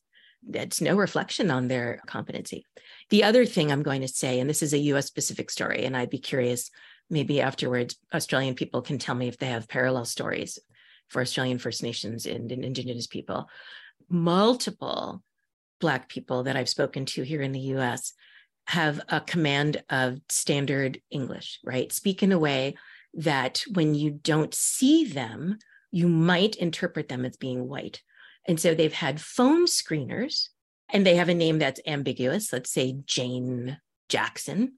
That's 0.48 0.80
no 0.80 0.96
reflection 0.96 1.50
on 1.50 1.68
their 1.68 2.00
competency. 2.06 2.64
The 3.10 3.24
other 3.24 3.46
thing 3.46 3.70
I'm 3.70 3.82
going 3.82 4.02
to 4.02 4.08
say, 4.08 4.40
and 4.40 4.48
this 4.48 4.62
is 4.62 4.72
a 4.72 4.78
US 4.78 5.06
specific 5.06 5.50
story, 5.50 5.84
and 5.84 5.96
I'd 5.96 6.10
be 6.10 6.18
curious, 6.18 6.70
maybe 7.10 7.40
afterwards, 7.40 7.96
Australian 8.12 8.54
people 8.54 8.82
can 8.82 8.98
tell 8.98 9.14
me 9.14 9.28
if 9.28 9.38
they 9.38 9.46
have 9.46 9.68
parallel 9.68 10.04
stories 10.04 10.58
for 11.08 11.22
Australian 11.22 11.58
First 11.58 11.82
Nations 11.82 12.26
and, 12.26 12.50
and 12.50 12.64
Indigenous 12.64 13.06
people 13.06 13.48
multiple 14.08 15.22
Black 15.80 16.08
people 16.08 16.44
that 16.44 16.56
I've 16.56 16.68
spoken 16.68 17.04
to 17.06 17.22
here 17.22 17.42
in 17.42 17.52
the 17.52 17.60
US 17.60 18.12
have 18.66 19.00
a 19.08 19.20
command 19.20 19.82
of 19.90 20.18
standard 20.28 21.00
English, 21.10 21.60
right? 21.64 21.92
Speak 21.92 22.22
in 22.22 22.32
a 22.32 22.38
way 22.38 22.76
that 23.14 23.62
when 23.72 23.94
you 23.94 24.10
don't 24.10 24.54
see 24.54 25.04
them, 25.04 25.58
you 25.90 26.08
might 26.08 26.56
interpret 26.56 27.08
them 27.08 27.24
as 27.24 27.36
being 27.36 27.68
white. 27.68 28.02
And 28.46 28.60
so 28.60 28.74
they've 28.74 28.92
had 28.92 29.20
phone 29.20 29.66
screeners 29.66 30.48
and 30.88 31.06
they 31.06 31.16
have 31.16 31.28
a 31.28 31.34
name 31.34 31.58
that's 31.58 31.80
ambiguous. 31.86 32.52
Let's 32.52 32.70
say 32.70 32.96
Jane 33.06 33.78
Jackson. 34.08 34.74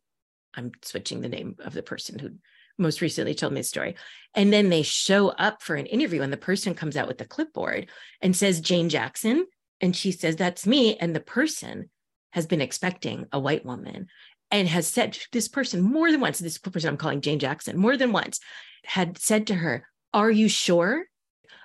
I'm 0.54 0.72
switching 0.82 1.20
the 1.20 1.28
name 1.28 1.56
of 1.58 1.74
the 1.74 1.82
person 1.82 2.18
who 2.18 2.30
most 2.78 3.00
recently 3.00 3.34
told 3.34 3.52
me 3.52 3.60
the 3.60 3.64
story. 3.64 3.96
And 4.34 4.52
then 4.52 4.68
they 4.68 4.82
show 4.82 5.28
up 5.28 5.62
for 5.62 5.76
an 5.76 5.86
interview, 5.86 6.22
and 6.22 6.32
the 6.32 6.38
person 6.38 6.74
comes 6.74 6.96
out 6.96 7.08
with 7.08 7.18
the 7.18 7.24
clipboard 7.24 7.88
and 8.20 8.36
says, 8.36 8.60
Jane 8.60 8.88
Jackson. 8.88 9.46
And 9.80 9.94
she 9.94 10.12
says, 10.12 10.36
That's 10.36 10.66
me. 10.66 10.96
And 10.96 11.14
the 11.14 11.20
person 11.20 11.90
has 12.30 12.46
been 12.46 12.60
expecting 12.60 13.26
a 13.32 13.40
white 13.40 13.64
woman 13.64 14.08
and 14.50 14.68
has 14.68 14.86
said 14.86 15.18
this 15.32 15.48
person 15.48 15.80
more 15.80 16.10
than 16.10 16.20
once, 16.20 16.38
this 16.38 16.58
person 16.58 16.88
I'm 16.88 16.96
calling 16.96 17.20
Jane 17.20 17.38
Jackson, 17.38 17.78
more 17.78 17.96
than 17.96 18.12
once, 18.12 18.40
had 18.84 19.18
said 19.18 19.48
to 19.48 19.54
her, 19.54 19.86
Are 20.12 20.30
you 20.30 20.48
sure? 20.48 21.04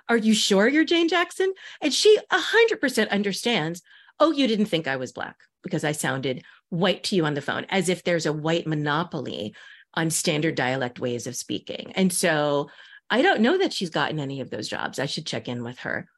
Are 0.08 0.16
you 0.16 0.34
sure 0.34 0.68
you're 0.68 0.84
Jane 0.84 1.08
Jackson? 1.08 1.52
And 1.80 1.92
she 1.92 2.18
100% 2.30 3.10
understands, 3.10 3.82
Oh, 4.20 4.30
you 4.30 4.46
didn't 4.46 4.66
think 4.66 4.86
I 4.86 4.96
was 4.96 5.12
Black 5.12 5.36
because 5.62 5.84
I 5.84 5.92
sounded 5.92 6.44
white 6.68 7.04
to 7.04 7.16
you 7.16 7.24
on 7.24 7.34
the 7.34 7.40
phone, 7.40 7.66
as 7.68 7.88
if 7.88 8.02
there's 8.02 8.26
a 8.26 8.32
white 8.32 8.66
monopoly 8.66 9.54
on 9.94 10.10
standard 10.10 10.54
dialect 10.54 10.98
ways 11.00 11.26
of 11.26 11.36
speaking. 11.36 11.92
And 11.94 12.12
so 12.12 12.70
I 13.10 13.22
don't 13.22 13.40
know 13.40 13.58
that 13.58 13.72
she's 13.72 13.90
gotten 13.90 14.18
any 14.18 14.40
of 14.40 14.50
those 14.50 14.68
jobs. 14.68 14.98
I 14.98 15.06
should 15.06 15.26
check 15.26 15.48
in 15.48 15.62
with 15.62 15.80
her. 15.80 16.08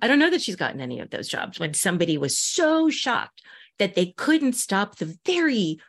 I 0.00 0.08
don't 0.08 0.18
know 0.18 0.30
that 0.30 0.42
she's 0.42 0.56
gotten 0.56 0.80
any 0.80 1.00
of 1.00 1.10
those 1.10 1.28
jobs 1.28 1.58
when 1.58 1.74
somebody 1.74 2.18
was 2.18 2.38
so 2.38 2.90
shocked 2.90 3.42
that 3.78 3.94
they 3.94 4.06
couldn't 4.06 4.54
stop 4.54 4.96
the 4.96 5.16
very 5.24 5.80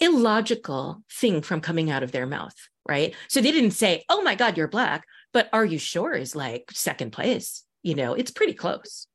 illogical 0.00 1.02
thing 1.10 1.40
from 1.40 1.60
coming 1.60 1.90
out 1.90 2.02
of 2.02 2.12
their 2.12 2.26
mouth, 2.26 2.56
right? 2.88 3.14
So 3.28 3.40
they 3.40 3.52
didn't 3.52 3.70
say, 3.70 4.04
"Oh 4.08 4.22
my 4.22 4.34
god, 4.34 4.56
you're 4.56 4.68
black," 4.68 5.04
but 5.34 5.50
"Are 5.52 5.64
you 5.64 5.78
sure?" 5.78 6.14
is 6.14 6.34
like 6.34 6.70
second 6.72 7.10
place. 7.10 7.64
You 7.82 7.94
know, 7.94 8.14
it's 8.14 8.30
pretty 8.30 8.54
close. 8.54 9.06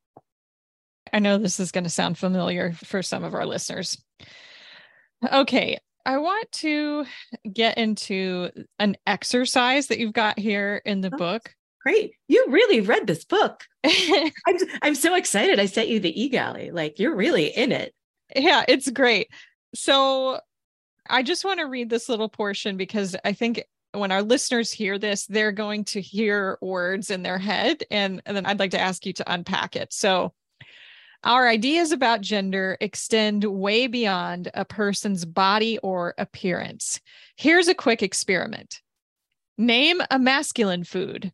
I 1.12 1.18
know 1.18 1.38
this 1.38 1.58
is 1.58 1.72
going 1.72 1.84
to 1.84 1.90
sound 1.90 2.18
familiar 2.18 2.72
for 2.72 3.02
some 3.02 3.24
of 3.24 3.34
our 3.34 3.44
listeners. 3.44 4.00
Okay, 5.32 5.78
I 6.06 6.18
want 6.18 6.50
to 6.52 7.04
get 7.52 7.78
into 7.78 8.50
an 8.78 8.96
exercise 9.06 9.88
that 9.88 9.98
you've 9.98 10.12
got 10.12 10.38
here 10.38 10.80
in 10.84 11.00
the 11.00 11.10
oh, 11.12 11.16
book. 11.16 11.54
Great. 11.82 12.12
You 12.28 12.46
really 12.48 12.80
read 12.80 13.06
this 13.06 13.24
book. 13.24 13.64
I'm, 13.84 14.58
I'm 14.82 14.94
so 14.94 15.14
excited. 15.14 15.58
I 15.58 15.66
sent 15.66 15.88
you 15.88 16.00
the 16.00 16.22
e-galley. 16.22 16.70
Like 16.70 16.98
you're 16.98 17.16
really 17.16 17.46
in 17.46 17.72
it. 17.72 17.94
Yeah, 18.34 18.64
it's 18.68 18.90
great. 18.90 19.28
So 19.74 20.40
I 21.08 21.22
just 21.22 21.44
want 21.44 21.60
to 21.60 21.66
read 21.66 21.90
this 21.90 22.08
little 22.08 22.28
portion 22.28 22.76
because 22.76 23.16
I 23.24 23.32
think 23.32 23.64
when 23.92 24.12
our 24.12 24.22
listeners 24.22 24.70
hear 24.70 24.98
this, 24.98 25.26
they're 25.26 25.52
going 25.52 25.84
to 25.84 26.00
hear 26.00 26.58
words 26.60 27.10
in 27.10 27.22
their 27.22 27.38
head. 27.38 27.82
And, 27.90 28.22
and 28.26 28.36
then 28.36 28.46
I'd 28.46 28.58
like 28.58 28.70
to 28.72 28.80
ask 28.80 29.04
you 29.04 29.12
to 29.14 29.32
unpack 29.32 29.76
it. 29.76 29.92
So 29.92 30.32
our 31.22 31.48
ideas 31.48 31.92
about 31.92 32.22
gender 32.22 32.78
extend 32.80 33.44
way 33.44 33.86
beyond 33.86 34.50
a 34.54 34.64
person's 34.64 35.24
body 35.24 35.78
or 35.78 36.14
appearance. 36.16 37.00
Here's 37.36 37.68
a 37.68 37.74
quick 37.74 38.02
experiment 38.02 38.80
Name 39.58 40.00
a 40.10 40.18
masculine 40.18 40.84
food. 40.84 41.32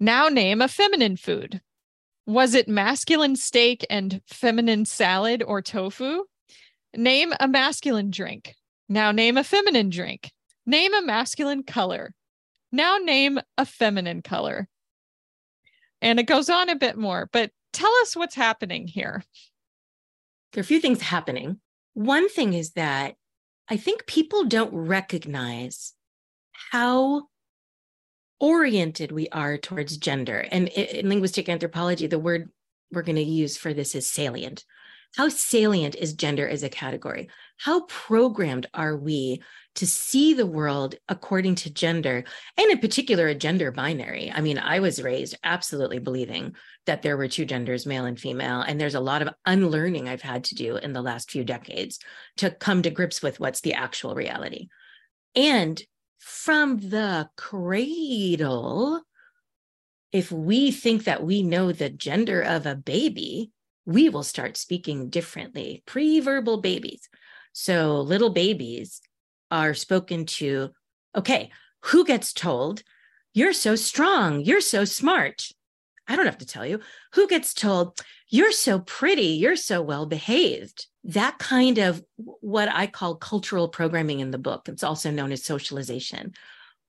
Now 0.00 0.28
name 0.28 0.62
a 0.62 0.68
feminine 0.68 1.16
food. 1.16 1.60
Was 2.26 2.54
it 2.54 2.68
masculine 2.68 3.36
steak 3.36 3.84
and 3.90 4.22
feminine 4.26 4.86
salad 4.86 5.42
or 5.42 5.60
tofu? 5.60 6.24
Name 6.96 7.34
a 7.38 7.46
masculine 7.46 8.10
drink. 8.10 8.54
Now 8.88 9.12
name 9.12 9.36
a 9.36 9.44
feminine 9.44 9.90
drink. 9.90 10.30
Name 10.66 10.94
a 10.94 11.02
masculine 11.02 11.62
color. 11.62 12.14
Now 12.72 12.98
name 12.98 13.38
a 13.56 13.64
feminine 13.64 14.22
color. 14.22 14.68
And 16.00 16.18
it 16.18 16.26
goes 16.26 16.50
on 16.50 16.68
a 16.68 16.76
bit 16.76 16.96
more, 16.96 17.28
but 17.32 17.50
tell 17.72 17.92
us 18.02 18.16
what's 18.16 18.34
happening 18.34 18.86
here. 18.86 19.24
There 20.52 20.60
are 20.60 20.62
a 20.62 20.66
few 20.66 20.80
things 20.80 21.00
happening. 21.00 21.60
One 21.94 22.28
thing 22.28 22.52
is 22.54 22.72
that 22.72 23.14
I 23.68 23.76
think 23.76 24.06
people 24.06 24.44
don't 24.44 24.74
recognize 24.74 25.94
how 26.70 27.28
oriented 28.40 29.12
we 29.12 29.28
are 29.30 29.56
towards 29.56 29.96
gender. 29.96 30.46
And 30.50 30.68
in 30.68 31.08
linguistic 31.08 31.48
anthropology, 31.48 32.06
the 32.06 32.18
word 32.18 32.50
we're 32.92 33.02
going 33.02 33.16
to 33.16 33.22
use 33.22 33.56
for 33.56 33.72
this 33.72 33.94
is 33.94 34.08
salient. 34.08 34.64
How 35.16 35.28
salient 35.28 35.94
is 35.94 36.12
gender 36.12 36.48
as 36.48 36.62
a 36.62 36.68
category? 36.68 37.28
How 37.56 37.82
programmed 37.82 38.66
are 38.74 38.96
we 38.96 39.42
to 39.76 39.86
see 39.86 40.34
the 40.34 40.46
world 40.46 40.94
according 41.08 41.56
to 41.56 41.72
gender, 41.72 42.24
and 42.56 42.70
in 42.70 42.78
particular, 42.78 43.28
a 43.28 43.34
gender 43.34 43.72
binary? 43.72 44.30
I 44.32 44.40
mean, 44.40 44.58
I 44.58 44.80
was 44.80 45.02
raised 45.02 45.36
absolutely 45.42 45.98
believing 45.98 46.54
that 46.86 47.02
there 47.02 47.16
were 47.16 47.28
two 47.28 47.44
genders, 47.44 47.86
male 47.86 48.04
and 48.04 48.18
female. 48.18 48.60
And 48.60 48.80
there's 48.80 48.94
a 48.94 49.00
lot 49.00 49.22
of 49.22 49.30
unlearning 49.46 50.08
I've 50.08 50.22
had 50.22 50.44
to 50.44 50.54
do 50.54 50.76
in 50.76 50.92
the 50.92 51.02
last 51.02 51.30
few 51.30 51.44
decades 51.44 51.98
to 52.36 52.50
come 52.50 52.82
to 52.82 52.90
grips 52.90 53.22
with 53.22 53.40
what's 53.40 53.60
the 53.62 53.74
actual 53.74 54.14
reality. 54.14 54.68
And 55.34 55.82
from 56.18 56.78
the 56.78 57.28
cradle, 57.36 59.02
if 60.12 60.30
we 60.30 60.70
think 60.70 61.04
that 61.04 61.24
we 61.24 61.42
know 61.42 61.72
the 61.72 61.90
gender 61.90 62.40
of 62.40 62.66
a 62.66 62.76
baby, 62.76 63.50
we 63.84 64.08
will 64.08 64.22
start 64.22 64.56
speaking 64.56 65.10
differently. 65.10 65.82
Pre-verbal 65.86 66.60
babies. 66.60 67.08
So 67.52 68.00
little 68.00 68.30
babies 68.30 69.00
are 69.54 69.72
spoken 69.72 70.26
to, 70.26 70.70
okay, 71.14 71.50
who 71.84 72.04
gets 72.04 72.32
told, 72.32 72.82
you're 73.32 73.52
so 73.52 73.76
strong, 73.76 74.40
you're 74.40 74.60
so 74.60 74.84
smart? 74.84 75.46
I 76.08 76.16
don't 76.16 76.26
have 76.26 76.38
to 76.38 76.46
tell 76.46 76.66
you. 76.66 76.80
Who 77.14 77.28
gets 77.28 77.54
told, 77.54 78.00
you're 78.28 78.52
so 78.52 78.80
pretty, 78.80 79.28
you're 79.28 79.56
so 79.56 79.80
well 79.80 80.06
behaved? 80.06 80.88
That 81.04 81.38
kind 81.38 81.78
of 81.78 82.02
what 82.16 82.68
I 82.68 82.88
call 82.88 83.14
cultural 83.14 83.68
programming 83.68 84.20
in 84.20 84.32
the 84.32 84.38
book. 84.38 84.68
It's 84.68 84.82
also 84.82 85.10
known 85.10 85.30
as 85.30 85.44
socialization. 85.44 86.32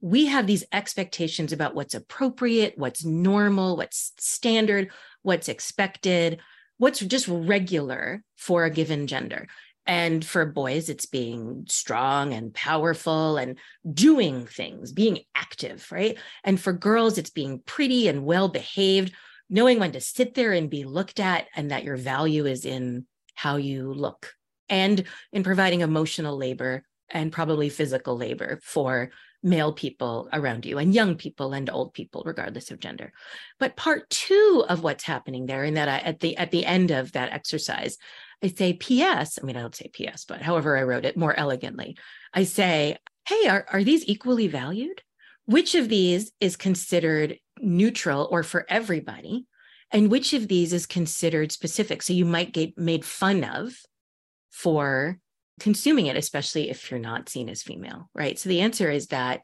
We 0.01 0.25
have 0.25 0.47
these 0.47 0.65
expectations 0.71 1.53
about 1.53 1.75
what's 1.75 1.93
appropriate, 1.93 2.73
what's 2.77 3.05
normal, 3.05 3.77
what's 3.77 4.13
standard, 4.17 4.89
what's 5.21 5.49
expected, 5.49 6.41
what's 6.77 6.99
just 6.99 7.27
regular 7.27 8.23
for 8.35 8.65
a 8.65 8.69
given 8.69 9.07
gender. 9.07 9.47
And 9.87 10.25
for 10.25 10.45
boys, 10.45 10.89
it's 10.89 11.05
being 11.05 11.65
strong 11.69 12.33
and 12.33 12.53
powerful 12.53 13.37
and 13.37 13.59
doing 13.91 14.47
things, 14.47 14.91
being 14.91 15.19
active, 15.35 15.91
right? 15.91 16.17
And 16.43 16.59
for 16.59 16.73
girls, 16.73 17.17
it's 17.17 17.29
being 17.29 17.61
pretty 17.65 18.07
and 18.07 18.25
well 18.25 18.47
behaved, 18.47 19.13
knowing 19.49 19.79
when 19.79 19.91
to 19.91 20.01
sit 20.01 20.33
there 20.33 20.53
and 20.53 20.69
be 20.69 20.85
looked 20.85 21.19
at, 21.19 21.47
and 21.55 21.71
that 21.71 21.83
your 21.83 21.97
value 21.97 22.45
is 22.45 22.65
in 22.65 23.05
how 23.35 23.57
you 23.57 23.93
look 23.93 24.33
and 24.69 25.03
in 25.31 25.43
providing 25.43 25.81
emotional 25.81 26.37
labor 26.37 26.83
and 27.09 27.31
probably 27.31 27.69
physical 27.69 28.17
labor 28.17 28.59
for 28.63 29.11
male 29.43 29.73
people 29.73 30.27
around 30.33 30.65
you 30.65 30.79
and 30.79 30.95
young 30.95 31.15
people 31.15 31.53
and 31.53 31.69
old 31.69 31.93
people 31.93 32.23
regardless 32.25 32.71
of 32.71 32.79
gender 32.79 33.11
but 33.59 33.75
part 33.75 34.09
2 34.09 34.65
of 34.67 34.81
what's 34.81 35.03
happening 35.03 35.45
there 35.45 35.63
and 35.63 35.77
that 35.77 35.87
I, 35.87 35.97
at 35.99 36.19
the 36.19 36.35
at 36.35 36.49
the 36.49 36.65
end 36.65 36.89
of 36.89 37.11
that 37.11 37.31
exercise 37.31 37.97
I 38.45 38.49
say 38.49 38.73
PS. 38.73 39.39
I 39.41 39.45
mean, 39.45 39.57
I 39.57 39.61
don't 39.61 39.75
say 39.75 39.89
PS, 39.89 40.25
but 40.25 40.41
however 40.41 40.77
I 40.77 40.83
wrote 40.83 41.05
it 41.05 41.17
more 41.17 41.37
elegantly, 41.37 41.97
I 42.31 42.43
say, 42.43 42.97
hey, 43.27 43.47
are, 43.47 43.65
are 43.71 43.83
these 43.83 44.07
equally 44.07 44.47
valued? 44.47 45.01
Which 45.45 45.73
of 45.73 45.89
these 45.89 46.31
is 46.39 46.55
considered 46.55 47.39
neutral 47.59 48.27
or 48.29 48.43
for 48.43 48.65
everybody? 48.69 49.47
And 49.91 50.11
which 50.11 50.33
of 50.33 50.47
these 50.47 50.73
is 50.73 50.85
considered 50.85 51.51
specific? 51.51 52.03
So 52.03 52.13
you 52.13 52.25
might 52.25 52.53
get 52.53 52.77
made 52.77 53.03
fun 53.03 53.43
of 53.43 53.73
for 54.51 55.17
consuming 55.59 56.05
it, 56.05 56.15
especially 56.17 56.69
if 56.69 56.91
you're 56.91 56.99
not 56.99 57.29
seen 57.29 57.49
as 57.49 57.63
female, 57.63 58.09
right? 58.13 58.37
So 58.37 58.49
the 58.49 58.61
answer 58.61 58.91
is 58.91 59.07
that 59.07 59.41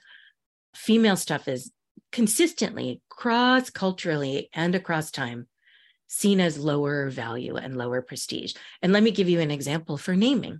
female 0.76 1.18
stuff 1.18 1.48
is 1.48 1.72
consistently 2.12 3.02
cross 3.10 3.72
culturally 3.72 4.50
and 4.54 4.76
across 4.76 5.10
time 5.10 5.48
seen 6.12 6.42
as 6.42 6.60
lower 6.60 7.10
value 7.10 7.56
and 7.56 7.78
lower 7.78 8.02
prestige. 8.02 8.54
And 8.82 8.92
let 8.92 9.02
me 9.02 9.12
give 9.12 9.30
you 9.30 9.40
an 9.40 9.50
example 9.50 9.96
for 9.96 10.14
naming. 10.14 10.60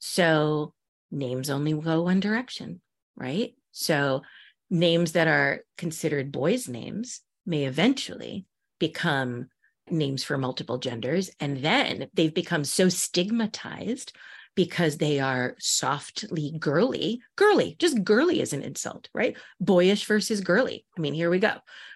So 0.00 0.74
names 1.12 1.48
only 1.48 1.72
go 1.74 2.02
one 2.02 2.18
direction, 2.18 2.80
right? 3.16 3.54
So 3.70 4.22
names 4.68 5.12
that 5.12 5.28
are 5.28 5.60
considered 5.78 6.32
boys' 6.32 6.68
names 6.68 7.20
may 7.46 7.66
eventually 7.66 8.46
become 8.80 9.46
names 9.88 10.24
for 10.24 10.36
multiple 10.36 10.78
genders. 10.78 11.30
And 11.38 11.58
then 11.58 12.08
they've 12.14 12.34
become 12.34 12.64
so 12.64 12.88
stigmatized 12.88 14.12
because 14.56 14.96
they 14.96 15.20
are 15.20 15.54
softly 15.60 16.52
girly. 16.58 17.22
Girly, 17.36 17.76
just 17.78 18.02
girly 18.02 18.40
is 18.40 18.52
an 18.52 18.62
insult, 18.62 19.08
right? 19.14 19.36
Boyish 19.60 20.04
versus 20.06 20.40
girly. 20.40 20.84
I 20.98 21.00
mean, 21.00 21.14
here 21.14 21.30
we 21.30 21.38
go, 21.38 21.52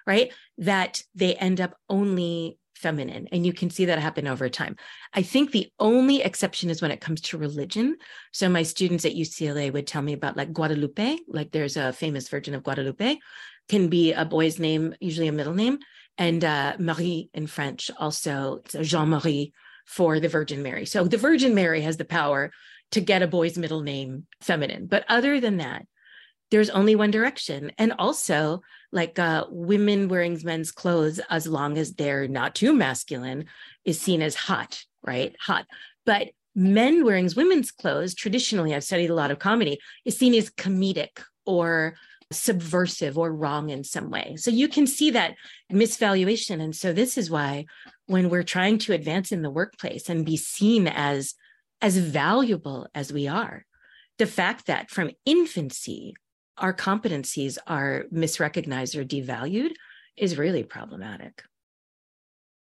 right? 0.06 0.32
That 0.58 1.02
they 1.16 1.34
end 1.34 1.60
up 1.60 1.76
only 1.90 2.60
feminine. 2.74 3.28
And 3.32 3.46
you 3.46 3.52
can 3.52 3.70
see 3.70 3.86
that 3.86 3.98
happen 3.98 4.26
over 4.26 4.48
time. 4.48 4.76
I 5.12 5.22
think 5.22 5.50
the 5.50 5.70
only 5.78 6.22
exception 6.22 6.70
is 6.70 6.82
when 6.82 6.90
it 6.90 7.00
comes 7.00 7.20
to 7.22 7.38
religion. 7.38 7.96
So 8.32 8.48
my 8.48 8.62
students 8.62 9.04
at 9.04 9.14
UCLA 9.14 9.72
would 9.72 9.86
tell 9.86 10.02
me 10.02 10.12
about 10.12 10.36
like 10.36 10.52
Guadalupe, 10.52 11.18
like 11.28 11.52
there's 11.52 11.76
a 11.76 11.92
famous 11.92 12.28
Virgin 12.28 12.54
of 12.54 12.62
Guadalupe, 12.62 13.18
can 13.68 13.88
be 13.88 14.12
a 14.12 14.24
boy's 14.24 14.58
name, 14.58 14.94
usually 15.00 15.28
a 15.28 15.32
middle 15.32 15.54
name. 15.54 15.78
And 16.18 16.44
uh, 16.44 16.76
Marie 16.78 17.30
in 17.34 17.46
French, 17.46 17.90
also 17.98 18.62
Jean 18.82 19.08
Marie 19.08 19.52
for 19.86 20.20
the 20.20 20.28
Virgin 20.28 20.62
Mary. 20.62 20.86
So 20.86 21.04
the 21.04 21.16
Virgin 21.16 21.54
Mary 21.54 21.80
has 21.82 21.96
the 21.96 22.04
power 22.04 22.52
to 22.92 23.00
get 23.00 23.22
a 23.22 23.26
boy's 23.26 23.58
middle 23.58 23.82
name 23.82 24.26
feminine. 24.40 24.86
But 24.86 25.04
other 25.08 25.40
than 25.40 25.58
that, 25.58 25.86
there's 26.50 26.70
only 26.70 26.94
one 26.94 27.10
direction. 27.10 27.72
And 27.78 27.94
also, 27.98 28.62
like 28.94 29.18
uh, 29.18 29.44
women 29.50 30.08
wearing 30.08 30.40
men's 30.44 30.70
clothes, 30.70 31.20
as 31.28 31.46
long 31.48 31.76
as 31.76 31.94
they're 31.94 32.28
not 32.28 32.54
too 32.54 32.72
masculine, 32.72 33.46
is 33.84 34.00
seen 34.00 34.22
as 34.22 34.36
hot, 34.36 34.82
right? 35.02 35.34
Hot. 35.40 35.66
But 36.06 36.28
men 36.54 37.04
wearing 37.04 37.28
women's 37.36 37.72
clothes, 37.72 38.14
traditionally, 38.14 38.72
I've 38.72 38.84
studied 38.84 39.10
a 39.10 39.14
lot 39.14 39.32
of 39.32 39.40
comedy, 39.40 39.80
is 40.04 40.16
seen 40.16 40.32
as 40.34 40.48
comedic 40.48 41.22
or 41.44 41.96
subversive 42.30 43.18
or 43.18 43.34
wrong 43.34 43.70
in 43.70 43.82
some 43.82 44.10
way. 44.10 44.36
So 44.38 44.52
you 44.52 44.68
can 44.68 44.86
see 44.86 45.10
that 45.10 45.34
misvaluation. 45.72 46.62
And 46.62 46.74
so 46.74 46.92
this 46.92 47.18
is 47.18 47.28
why 47.28 47.66
when 48.06 48.30
we're 48.30 48.44
trying 48.44 48.78
to 48.78 48.92
advance 48.92 49.32
in 49.32 49.42
the 49.42 49.50
workplace 49.50 50.08
and 50.08 50.24
be 50.24 50.36
seen 50.36 50.86
as 50.86 51.34
as 51.82 51.98
valuable 51.98 52.86
as 52.94 53.12
we 53.12 53.28
are, 53.28 53.66
the 54.16 54.26
fact 54.26 54.66
that 54.66 54.90
from 54.90 55.10
infancy 55.26 56.14
our 56.58 56.72
competencies 56.72 57.58
are 57.66 58.04
misrecognized 58.12 58.96
or 58.96 59.04
devalued 59.04 59.72
is 60.16 60.38
really 60.38 60.62
problematic. 60.62 61.42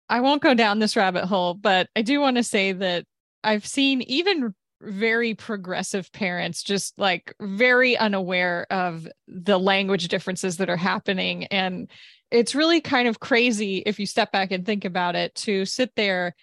I 0.09 0.21
won't 0.21 0.41
go 0.41 0.53
down 0.53 0.79
this 0.79 0.95
rabbit 0.95 1.25
hole, 1.25 1.53
but 1.53 1.87
I 1.95 2.01
do 2.01 2.19
want 2.19 2.37
to 2.37 2.43
say 2.43 2.71
that 2.73 3.05
I've 3.43 3.65
seen 3.65 4.01
even 4.03 4.53
very 4.81 5.33
progressive 5.33 6.11
parents 6.11 6.61
just 6.61 6.97
like 6.99 7.33
very 7.41 7.97
unaware 7.97 8.67
of 8.69 9.07
the 9.27 9.57
language 9.57 10.07
differences 10.09 10.57
that 10.57 10.69
are 10.69 10.77
happening 10.77 11.45
and 11.45 11.89
it's 12.31 12.55
really 12.55 12.81
kind 12.81 13.07
of 13.07 13.19
crazy 13.19 13.77
if 13.85 13.99
you 13.99 14.05
step 14.05 14.31
back 14.31 14.51
and 14.51 14.65
think 14.65 14.83
about 14.83 15.15
it 15.15 15.33
to 15.35 15.65
sit 15.65 15.91
there 15.95 16.35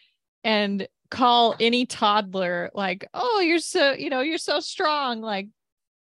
and 0.42 0.88
call 1.10 1.54
any 1.60 1.84
toddler 1.84 2.70
like 2.72 3.06
oh 3.12 3.40
you're 3.40 3.58
so 3.58 3.92
you 3.92 4.08
know 4.08 4.20
you're 4.20 4.38
so 4.38 4.60
strong 4.60 5.20
like 5.20 5.48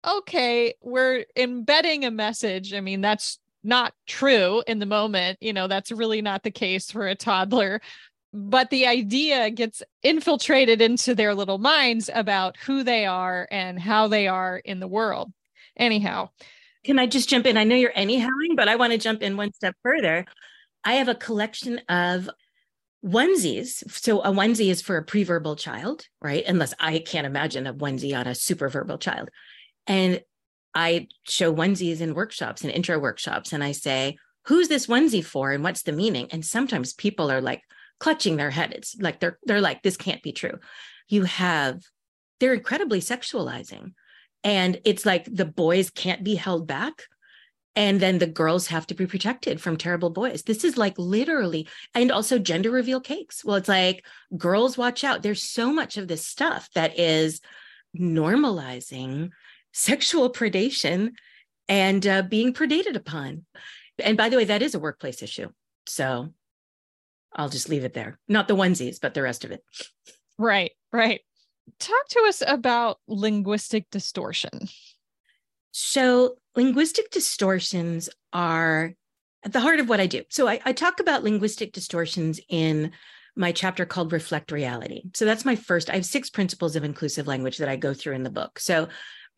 okay, 0.08 0.74
we're 0.82 1.26
embedding 1.36 2.06
a 2.06 2.12
message. 2.12 2.74
I 2.74 2.82
mean, 2.82 3.02
that's 3.02 3.40
not 3.64 3.94
true 4.08 4.64
in 4.68 4.80
the 4.80 4.86
moment. 4.86 5.38
You 5.42 5.54
know, 5.54 5.68
that's 5.68 5.92
really 5.92 6.22
not 6.22 6.44
the 6.44 6.52
case 6.52 6.92
for 6.92 7.08
a 7.08 7.16
toddler. 7.16 7.82
But 8.32 8.70
the 8.70 8.86
idea 8.86 9.50
gets 9.50 9.82
infiltrated 10.04 10.82
into 10.82 11.16
their 11.16 11.34
little 11.34 11.58
minds 11.58 12.10
about 12.14 12.58
who 12.58 12.84
they 12.84 13.06
are 13.06 13.48
and 13.50 13.80
how 13.80 14.08
they 14.08 14.28
are 14.28 14.58
in 14.58 14.80
the 14.80 14.88
world. 14.88 15.34
Anyhow, 15.76 16.30
can 16.84 17.00
I 17.00 17.08
just 17.08 17.28
jump 17.28 17.48
in? 17.48 17.58
I 17.58 17.64
know 17.64 17.76
you're 17.76 17.92
anyhowing, 17.94 18.56
but 18.56 18.68
I 18.68 18.76
want 18.76 18.92
to 18.92 19.00
jump 19.00 19.24
in 19.24 19.36
one 19.36 19.54
step 19.54 19.76
further. 19.82 20.26
I 20.84 20.96
have 20.96 21.08
a 21.08 21.16
collection 21.16 21.82
of 21.90 22.30
onesies. 23.04 23.90
So 23.92 24.22
a 24.22 24.32
onesie 24.32 24.70
is 24.70 24.82
for 24.82 24.98
a 24.98 25.06
preverbal 25.06 25.58
child, 25.58 26.06
right? 26.22 26.44
Unless 26.46 26.74
I 26.80 27.00
can't 27.00 27.28
imagine 27.28 27.66
a 27.66 27.74
onesie 27.74 28.18
on 28.18 28.28
a 28.28 28.32
superverbal 28.32 29.00
child. 29.00 29.30
And 29.90 30.22
I 30.74 31.08
show 31.24 31.54
onesies 31.54 32.00
in 32.00 32.14
workshops 32.14 32.62
and 32.62 32.72
intro 32.72 32.98
workshops, 33.00 33.52
and 33.52 33.64
I 33.64 33.74
say, 33.74 34.18
who's 34.46 34.70
this 34.70 34.88
onesie 34.88 35.26
for 35.26 35.52
and 35.52 35.64
what's 35.64 35.82
the 35.82 35.92
meaning? 35.92 36.28
And 36.32 36.46
sometimes 36.46 36.94
people 36.94 37.30
are 37.32 37.42
like 37.42 37.62
clutching 38.00 38.38
their 38.38 38.52
head. 38.52 38.72
It's 38.74 38.96
like 39.00 39.20
they're 39.20 39.38
they're 39.44 39.62
like, 39.62 39.84
this 39.84 39.98
can't 39.98 40.24
be 40.24 40.32
true. 40.32 40.60
You 41.08 41.24
have 41.24 41.82
they're 42.40 42.54
incredibly 42.54 43.02
sexualizing. 43.02 43.94
And 44.44 44.80
it's 44.86 45.06
like 45.06 45.26
the 45.26 45.46
boys 45.46 45.90
can't 45.90 46.24
be 46.24 46.36
held 46.36 46.68
back. 46.68 47.04
And 47.76 48.00
then 48.00 48.18
the 48.18 48.28
girls 48.28 48.68
have 48.68 48.88
to 48.88 48.94
be 48.94 49.06
protected 49.06 49.62
from 49.62 49.78
terrible 49.78 50.10
boys. 50.10 50.44
This 50.44 50.64
is 50.64 50.78
like 50.78 50.98
literally, 50.98 51.68
and 51.94 52.12
also 52.12 52.40
gender 52.40 52.72
reveal 52.72 53.00
cakes. 53.00 53.44
Well, 53.44 53.58
it's 53.58 53.70
like 53.70 54.06
girls 54.38 54.78
watch 54.78 55.04
out. 55.04 55.22
There's 55.22 55.44
so 55.44 55.72
much 55.72 55.98
of 55.98 56.08
this 56.08 56.26
stuff 56.26 56.70
that 56.76 56.98
is 56.98 57.42
normalizing 57.98 59.30
sexual 59.72 60.32
predation 60.32 61.12
and 61.68 62.06
uh, 62.06 62.22
being 62.24 62.54
predated 62.54 62.96
upon. 62.96 63.46
And 64.04 64.18
by 64.18 64.30
the 64.30 64.38
way, 64.38 64.46
that 64.46 64.62
is 64.62 64.76
a 64.76 64.80
workplace 64.80 65.22
issue. 65.22 65.50
So 65.86 66.34
I'll 67.34 67.50
just 67.50 67.70
leave 67.70 67.84
it 67.84 67.94
there. 67.94 68.20
Not 68.28 68.48
the 68.48 68.56
onesies, 68.56 69.00
but 69.02 69.14
the 69.14 69.22
rest 69.22 69.46
of 69.46 69.52
it. 69.52 69.64
Right, 70.38 70.72
right. 70.92 71.22
Talk 71.80 72.08
to 72.10 72.26
us 72.28 72.42
about 72.46 72.98
linguistic 73.08 73.90
distortion. 73.92 74.68
So, 75.72 76.38
linguistic 76.56 77.12
distortions 77.12 78.10
are 78.34 78.94
at 79.44 79.54
the 79.54 79.60
heart 79.60 79.80
of 79.80 79.88
what 79.88 80.00
I 80.00 80.08
do. 80.08 80.24
So, 80.30 80.48
I, 80.48 80.60
I 80.66 80.74
talk 80.74 81.00
about 81.00 81.24
linguistic 81.24 81.74
distortions 81.74 82.40
in 82.50 82.92
my 83.36 83.52
chapter 83.52 83.86
called 83.86 84.12
Reflect 84.12 84.52
Reality. 84.52 85.04
So, 85.14 85.26
that's 85.26 85.46
my 85.46 85.56
first. 85.56 85.92
I 85.92 85.96
have 85.96 86.06
six 86.06 86.30
principles 86.30 86.76
of 86.76 86.84
inclusive 86.84 87.28
language 87.28 87.60
that 87.60 87.70
I 87.70 87.76
go 87.76 87.94
through 87.94 88.16
in 88.16 88.24
the 88.24 88.32
book. 88.32 88.60
So, 88.60 88.88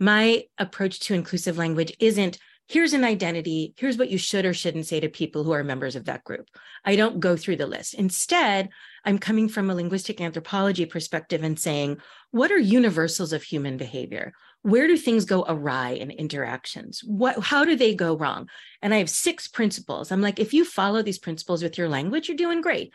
my 0.01 0.43
approach 0.57 0.99
to 1.01 1.13
inclusive 1.13 1.59
language 1.59 1.95
isn't 1.99 2.39
here's 2.67 2.93
an 2.93 3.03
identity, 3.03 3.73
here's 3.77 3.97
what 3.97 4.09
you 4.09 4.17
should 4.17 4.45
or 4.45 4.53
shouldn't 4.53 4.87
say 4.87 4.99
to 4.99 5.09
people 5.09 5.43
who 5.43 5.51
are 5.51 5.63
members 5.63 5.95
of 5.95 6.05
that 6.05 6.23
group. 6.23 6.47
I 6.83 6.95
don't 6.95 7.19
go 7.19 7.37
through 7.37 7.57
the 7.57 7.67
list. 7.67 7.93
Instead, 7.93 8.69
I'm 9.05 9.19
coming 9.19 9.47
from 9.47 9.69
a 9.69 9.75
linguistic 9.75 10.19
anthropology 10.19 10.85
perspective 10.85 11.43
and 11.43 11.59
saying, 11.59 11.97
what 12.31 12.51
are 12.51 12.57
universals 12.57 13.31
of 13.31 13.43
human 13.43 13.77
behavior? 13.77 14.33
Where 14.63 14.87
do 14.87 14.97
things 14.97 15.25
go 15.25 15.45
awry 15.47 15.91
in 15.91 16.09
interactions? 16.09 17.01
What 17.03 17.39
how 17.43 17.63
do 17.63 17.75
they 17.75 17.93
go 17.93 18.17
wrong? 18.17 18.49
And 18.81 18.95
I 18.95 18.97
have 18.97 19.09
six 19.09 19.47
principles. 19.47 20.11
I'm 20.11 20.21
like, 20.21 20.39
if 20.39 20.51
you 20.53 20.65
follow 20.65 21.03
these 21.03 21.19
principles 21.19 21.61
with 21.61 21.77
your 21.77 21.89
language, 21.89 22.27
you're 22.27 22.37
doing 22.37 22.61
great 22.61 22.91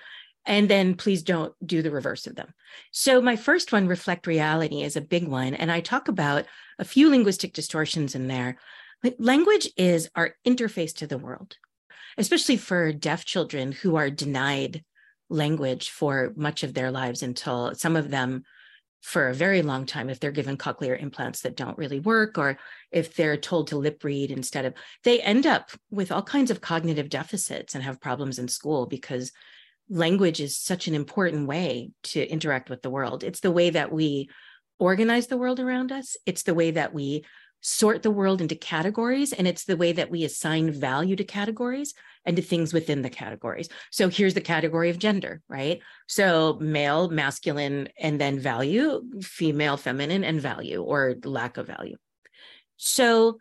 and 0.46 0.68
then 0.68 0.94
please 0.94 1.22
don't 1.22 1.52
do 1.64 1.82
the 1.82 1.90
reverse 1.90 2.26
of 2.26 2.36
them. 2.36 2.54
So, 2.92 3.20
my 3.20 3.36
first 3.36 3.72
one, 3.72 3.88
reflect 3.88 4.26
reality, 4.26 4.82
is 4.82 4.96
a 4.96 5.00
big 5.00 5.26
one. 5.26 5.54
And 5.54 5.70
I 5.70 5.80
talk 5.80 6.08
about 6.08 6.46
a 6.78 6.84
few 6.84 7.10
linguistic 7.10 7.52
distortions 7.52 8.14
in 8.14 8.28
there. 8.28 8.58
Language 9.18 9.68
is 9.76 10.08
our 10.14 10.34
interface 10.46 10.94
to 10.96 11.06
the 11.06 11.18
world, 11.18 11.56
especially 12.16 12.56
for 12.56 12.92
deaf 12.92 13.24
children 13.24 13.72
who 13.72 13.96
are 13.96 14.10
denied 14.10 14.84
language 15.28 15.90
for 15.90 16.32
much 16.36 16.62
of 16.62 16.74
their 16.74 16.90
lives 16.90 17.22
until 17.22 17.74
some 17.74 17.96
of 17.96 18.10
them 18.10 18.44
for 19.02 19.28
a 19.28 19.34
very 19.34 19.62
long 19.62 19.86
time 19.86 20.08
if 20.08 20.18
they're 20.18 20.32
given 20.32 20.56
cochlear 20.56 21.00
implants 21.00 21.42
that 21.42 21.56
don't 21.56 21.78
really 21.78 22.00
work 22.00 22.38
or 22.38 22.58
if 22.90 23.14
they're 23.14 23.36
told 23.36 23.68
to 23.68 23.76
lip 23.76 24.02
read 24.02 24.30
instead 24.30 24.64
of 24.64 24.74
they 25.04 25.20
end 25.20 25.46
up 25.46 25.70
with 25.90 26.10
all 26.10 26.22
kinds 26.22 26.50
of 26.50 26.60
cognitive 26.60 27.08
deficits 27.08 27.74
and 27.74 27.84
have 27.84 28.00
problems 28.00 28.38
in 28.38 28.48
school 28.48 28.86
because 28.86 29.30
language 29.88 30.40
is 30.40 30.56
such 30.56 30.88
an 30.88 30.94
important 30.94 31.46
way 31.46 31.90
to 32.02 32.26
interact 32.26 32.70
with 32.70 32.82
the 32.82 32.90
world. 32.90 33.22
It's 33.22 33.40
the 33.40 33.52
way 33.52 33.70
that 33.70 33.92
we 33.92 34.28
organize 34.78 35.28
the 35.28 35.38
world 35.38 35.60
around 35.60 35.92
us. 35.92 36.16
It's 36.26 36.42
the 36.42 36.54
way 36.54 36.72
that 36.72 36.92
we 36.92 37.24
sort 37.60 38.02
the 38.02 38.10
world 38.10 38.40
into 38.40 38.54
categories, 38.54 39.32
and 39.32 39.48
it's 39.48 39.64
the 39.64 39.76
way 39.76 39.92
that 39.92 40.10
we 40.10 40.24
assign 40.24 40.70
value 40.70 41.16
to 41.16 41.24
categories 41.24 41.94
and 42.24 42.36
to 42.36 42.42
things 42.42 42.72
within 42.72 43.02
the 43.02 43.10
categories. 43.10 43.68
So 43.90 44.08
here's 44.08 44.34
the 44.34 44.40
category 44.40 44.90
of 44.90 44.98
gender, 44.98 45.40
right? 45.48 45.80
So 46.06 46.58
male, 46.60 47.08
masculine, 47.08 47.88
and 47.98 48.20
then 48.20 48.38
value, 48.38 49.02
female, 49.22 49.76
feminine, 49.76 50.22
and 50.22 50.40
value 50.40 50.82
or 50.82 51.16
lack 51.24 51.56
of 51.56 51.66
value. 51.66 51.96
So 52.76 53.38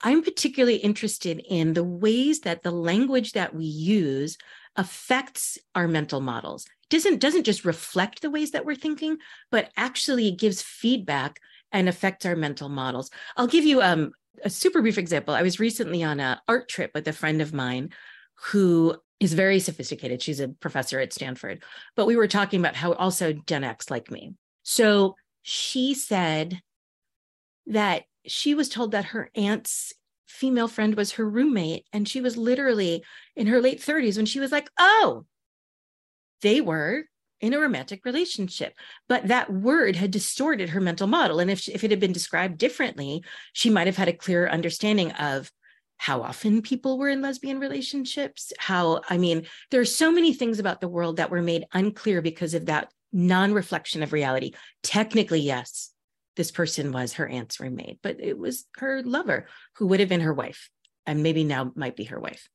I'm 0.00 0.22
particularly 0.22 0.76
interested 0.76 1.42
in 1.48 1.72
the 1.72 1.84
ways 1.84 2.40
that 2.40 2.62
the 2.62 2.70
language 2.70 3.32
that 3.32 3.54
we 3.54 3.64
use 3.64 4.36
affects 4.76 5.58
our 5.74 5.88
mental 5.88 6.20
models. 6.20 6.66
Doesn't 6.90 7.18
doesn't 7.18 7.44
just 7.44 7.64
reflect 7.64 8.22
the 8.22 8.30
ways 8.30 8.50
that 8.52 8.64
we're 8.64 8.74
thinking, 8.74 9.18
but 9.50 9.70
actually 9.76 10.30
gives 10.30 10.62
feedback 10.62 11.40
and 11.72 11.88
affects 11.88 12.26
our 12.26 12.36
mental 12.36 12.68
models. 12.68 13.10
I'll 13.36 13.46
give 13.46 13.64
you 13.64 13.82
um, 13.82 14.12
a 14.44 14.50
super 14.50 14.80
brief 14.80 14.98
example. 14.98 15.34
I 15.34 15.42
was 15.42 15.60
recently 15.60 16.02
on 16.02 16.20
an 16.20 16.38
art 16.46 16.68
trip 16.68 16.90
with 16.94 17.08
a 17.08 17.12
friend 17.12 17.40
of 17.40 17.52
mine 17.52 17.90
who 18.34 18.96
is 19.20 19.32
very 19.32 19.60
sophisticated. 19.60 20.22
She's 20.22 20.40
a 20.40 20.48
professor 20.48 21.00
at 21.00 21.12
Stanford, 21.12 21.62
but 21.96 22.06
we 22.06 22.16
were 22.16 22.28
talking 22.28 22.60
about 22.60 22.76
how 22.76 22.92
also 22.92 23.32
Gen 23.32 23.64
X 23.64 23.90
like 23.90 24.10
me. 24.10 24.34
So 24.62 25.16
she 25.42 25.94
said 25.94 26.60
that 27.66 28.04
she 28.26 28.54
was 28.54 28.68
told 28.68 28.92
that 28.92 29.06
her 29.06 29.30
aunt's 29.34 29.92
female 30.26 30.68
friend 30.68 30.94
was 30.94 31.12
her 31.12 31.28
roommate. 31.28 31.86
And 31.92 32.08
she 32.08 32.20
was 32.20 32.36
literally 32.36 33.04
in 33.36 33.46
her 33.46 33.60
late 33.60 33.80
30s 33.80 34.16
when 34.16 34.26
she 34.26 34.40
was 34.40 34.52
like, 34.52 34.70
oh, 34.78 35.24
they 36.42 36.60
were 36.60 37.04
in 37.40 37.54
a 37.54 37.58
romantic 37.58 38.04
relationship. 38.04 38.74
But 39.08 39.28
that 39.28 39.52
word 39.52 39.96
had 39.96 40.10
distorted 40.10 40.70
her 40.70 40.80
mental 40.80 41.06
model. 41.06 41.40
And 41.40 41.50
if, 41.50 41.68
if 41.68 41.84
it 41.84 41.90
had 41.90 42.00
been 42.00 42.12
described 42.12 42.58
differently, 42.58 43.22
she 43.52 43.70
might 43.70 43.86
have 43.86 43.96
had 43.96 44.08
a 44.08 44.12
clearer 44.12 44.48
understanding 44.48 45.12
of 45.12 45.50
how 45.96 46.22
often 46.22 46.62
people 46.62 46.98
were 46.98 47.08
in 47.08 47.22
lesbian 47.22 47.60
relationships. 47.60 48.52
How, 48.58 49.00
I 49.08 49.18
mean, 49.18 49.46
there 49.70 49.80
are 49.80 49.86
so 49.86 50.10
many 50.10 50.32
things 50.32 50.58
about 50.58 50.80
the 50.80 50.88
world 50.88 51.16
that 51.16 51.30
were 51.30 51.42
made 51.42 51.66
unclear 51.72 52.20
because 52.20 52.54
of 52.54 52.66
that 52.66 52.90
non 53.12 53.54
reflection 53.54 54.02
of 54.02 54.12
reality. 54.12 54.52
Technically, 54.82 55.40
yes, 55.40 55.93
this 56.36 56.50
person 56.50 56.92
was 56.92 57.14
her 57.14 57.28
aunt's 57.28 57.60
roommate, 57.60 57.98
but 58.02 58.16
it 58.20 58.38
was 58.38 58.66
her 58.76 59.02
lover 59.02 59.46
who 59.76 59.86
would 59.86 60.00
have 60.00 60.08
been 60.08 60.20
her 60.20 60.34
wife 60.34 60.70
and 61.06 61.22
maybe 61.22 61.44
now 61.44 61.72
might 61.74 61.96
be 61.96 62.04
her 62.04 62.20
wife. 62.20 62.48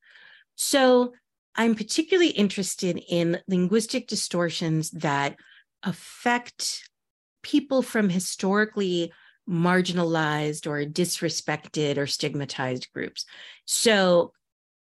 So 0.55 1.13
I'm 1.55 1.75
particularly 1.75 2.29
interested 2.29 3.01
in 3.09 3.39
linguistic 3.47 4.07
distortions 4.07 4.91
that 4.91 5.35
affect 5.83 6.89
people 7.41 7.81
from 7.81 8.09
historically 8.09 9.11
marginalized 9.49 10.67
or 10.67 10.85
disrespected 10.85 11.97
or 11.97 12.05
stigmatized 12.05 12.87
groups. 12.93 13.25
So, 13.65 14.33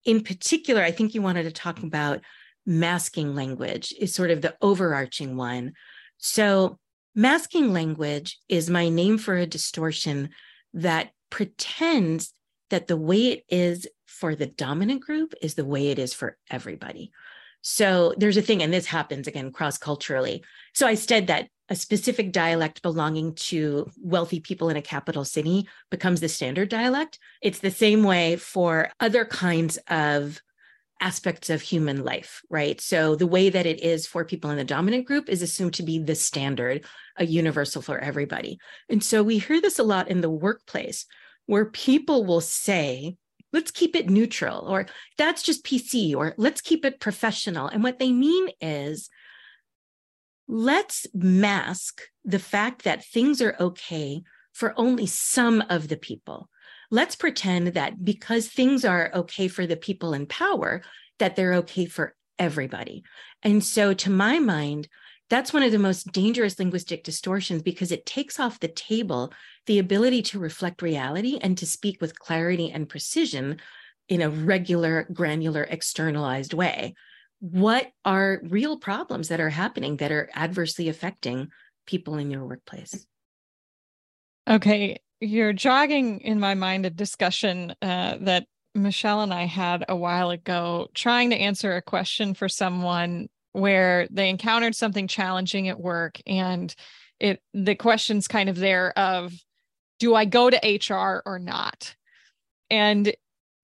in 0.05 0.22
particular, 0.22 0.82
I 0.82 0.90
think 0.90 1.14
you 1.14 1.22
wanted 1.22 1.44
to 1.44 1.53
talk 1.53 1.82
about 1.82 2.20
masking 2.66 3.34
language, 3.34 3.94
is 3.99 4.14
sort 4.14 4.30
of 4.30 4.42
the 4.42 4.57
overarching 4.61 5.36
one. 5.36 5.72
So, 6.18 6.78
Masking 7.18 7.72
language 7.72 8.38
is 8.48 8.70
my 8.70 8.88
name 8.88 9.18
for 9.18 9.36
a 9.36 9.44
distortion 9.44 10.30
that 10.72 11.10
pretends 11.30 12.32
that 12.70 12.86
the 12.86 12.96
way 12.96 13.32
it 13.32 13.44
is 13.48 13.88
for 14.06 14.36
the 14.36 14.46
dominant 14.46 15.00
group 15.00 15.34
is 15.42 15.54
the 15.54 15.64
way 15.64 15.88
it 15.88 15.98
is 15.98 16.14
for 16.14 16.38
everybody. 16.48 17.10
So 17.60 18.14
there's 18.18 18.36
a 18.36 18.42
thing, 18.42 18.62
and 18.62 18.72
this 18.72 18.86
happens 18.86 19.26
again 19.26 19.50
cross 19.50 19.78
culturally. 19.78 20.44
So 20.74 20.86
I 20.86 20.94
said 20.94 21.26
that 21.26 21.48
a 21.68 21.74
specific 21.74 22.30
dialect 22.30 22.82
belonging 22.82 23.34
to 23.34 23.90
wealthy 24.00 24.38
people 24.38 24.68
in 24.68 24.76
a 24.76 24.80
capital 24.80 25.24
city 25.24 25.68
becomes 25.90 26.20
the 26.20 26.28
standard 26.28 26.68
dialect. 26.68 27.18
It's 27.42 27.58
the 27.58 27.72
same 27.72 28.04
way 28.04 28.36
for 28.36 28.90
other 29.00 29.24
kinds 29.24 29.76
of 29.88 30.40
aspects 31.01 31.51
of 31.51 31.62
human 31.62 32.05
life, 32.05 32.42
right? 32.51 32.80
So 32.80 33.14
the 33.14 33.26
way 33.26 33.51
that 33.51 33.66
it 33.66 33.80
is 33.82 34.07
for 34.07 34.24
people 34.24 34.51
in 34.51 34.57
the 34.57 34.64
dominant 34.64 35.07
group 35.07 35.28
is 35.28 35.42
assumed 35.42 35.74
to 35.74 35.82
be 35.82 35.99
the 35.99 36.14
standard, 36.14 36.84
a 37.16 37.24
universal 37.24 37.82
for 37.82 37.99
everybody. 37.99 38.59
And 38.88 39.03
so 39.03 39.22
we 39.22 39.38
hear 39.38 39.61
this 39.61 39.78
a 39.78 39.84
lot 39.84 40.09
in 40.09 40.20
the 40.20 40.30
workplace 40.30 41.07
where 41.46 41.66
people 41.66 42.24
will 42.24 42.40
say, 42.40 43.16
let's 43.53 43.70
keep 43.70 43.96
it 43.96 44.11
neutral, 44.11 44.66
or 44.68 44.86
that's 45.16 45.42
just 45.42 45.64
PC, 45.64 46.14
or 46.14 46.34
let's 46.36 46.61
keep 46.61 46.84
it 46.84 47.01
professional. 47.01 47.68
And 47.68 47.82
what 47.82 47.99
they 47.99 48.12
mean 48.12 48.49
is, 48.61 49.09
let's 50.46 51.07
mask 51.14 52.03
the 52.24 52.38
fact 52.38 52.84
that 52.84 53.05
things 53.05 53.40
are 53.40 53.57
okay 53.61 54.22
for 54.53 54.74
only 54.76 55.07
some 55.07 55.62
of 55.70 55.88
the 55.88 55.96
people 55.96 56.49
let's 56.91 57.16
pretend 57.16 57.68
that 57.68 58.05
because 58.05 58.49
things 58.49 58.84
are 58.84 59.11
okay 59.14 59.49
for 59.49 59.66
the 59.66 59.76
people 59.76 60.14
in 60.14 60.26
power, 60.26 60.82
that 61.18 61.36
they're 61.36 61.55
okay 61.55 61.86
for 61.86 62.14
everybody. 62.39 63.03
And 63.43 63.62
so, 63.62 63.95
to 63.95 64.11
my 64.11 64.39
mind, 64.39 64.89
that's 65.30 65.53
one 65.53 65.62
of 65.62 65.72
the 65.72 65.78
most 65.78 66.11
dangerous 66.12 66.59
linguistic 66.59 67.05
distortions 67.05 67.62
because 67.62 67.93
it 67.93 68.07
takes 68.07 68.41
off 68.41 68.61
the 68.61 68.68
table 68.68 69.32
the 69.66 69.78
ability 69.78 70.22
to 70.22 70.39
reflect 70.39 70.80
reality 70.80 71.39
and 71.43 71.59
to 71.59 71.66
speak 71.66 72.01
with 72.01 72.18
clarity 72.18 72.70
and 72.70 72.89
precision 72.89 73.59
in 74.09 74.22
a 74.22 74.30
regular, 74.30 75.07
granular, 75.12 75.64
externalized 75.64 76.55
way. 76.55 76.95
What 77.41 77.89
are 78.07 78.41
real 78.45 78.78
problems 78.78 79.28
that 79.28 79.41
are 79.41 79.51
happening 79.51 79.99
that 79.99 80.11
are 80.11 80.30
adversely 80.34 80.89
affecting 80.89 81.49
people 81.86 82.16
in 82.16 82.30
your 82.30 82.47
workplace? 82.47 83.07
Okay 84.49 84.99
you're 85.20 85.52
jogging 85.52 86.20
in 86.20 86.38
my 86.40 86.54
mind 86.54 86.86
a 86.86 86.90
discussion 86.90 87.74
uh, 87.82 88.16
that 88.20 88.46
Michelle 88.74 89.22
and 89.22 89.34
I 89.34 89.44
had 89.44 89.84
a 89.88 89.96
while 89.96 90.30
ago, 90.30 90.88
trying 90.94 91.30
to 91.30 91.36
answer 91.36 91.74
a 91.74 91.82
question 91.82 92.34
for 92.34 92.48
someone 92.48 93.28
where 93.52 94.06
they 94.10 94.28
encountered 94.28 94.74
something 94.74 95.08
challenging 95.08 95.68
at 95.68 95.80
work, 95.80 96.20
and 96.26 96.74
it 97.18 97.42
the 97.52 97.74
question's 97.74 98.28
kind 98.28 98.48
of 98.48 98.56
there 98.56 98.96
of, 98.96 99.32
do 99.98 100.14
I 100.14 100.24
go 100.24 100.48
to 100.48 100.56
HR 100.56 101.22
or 101.26 101.38
not? 101.38 101.96
And 102.70 103.12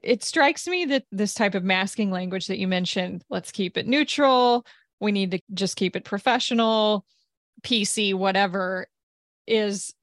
it 0.03 0.23
strikes 0.25 0.67
me 0.67 0.85
that 0.87 1.05
this 1.13 1.35
type 1.35 1.55
of 1.55 1.65
masking 1.65 2.11
language 2.11 2.49
that 2.49 2.59
you 2.59 2.67
mentioned, 2.67 3.25
let's 3.31 3.53
keep 3.53 3.77
it 3.77 3.87
neutral. 3.87 4.67
We 5.01 5.13
need 5.13 5.31
to 5.33 5.41
just 5.53 5.77
keep 5.77 5.97
it 5.97 6.05
professional, 6.05 7.05
PC, 7.63 8.15
whatever, 8.15 8.87
is 9.47 9.95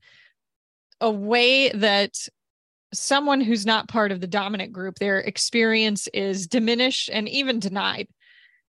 a 1.02 1.12
way 1.12 1.70
that 1.70 2.16
someone 2.94 3.42
who's 3.42 3.66
not 3.66 3.88
part 3.88 4.12
of 4.12 4.22
the 4.22 4.28
dominant 4.28 4.72
group, 4.72 4.96
their 4.96 5.20
experience 5.20 6.08
is 6.14 6.48
diminished 6.48 7.10
and 7.12 7.28
even 7.28 7.60
denied. 7.60 8.08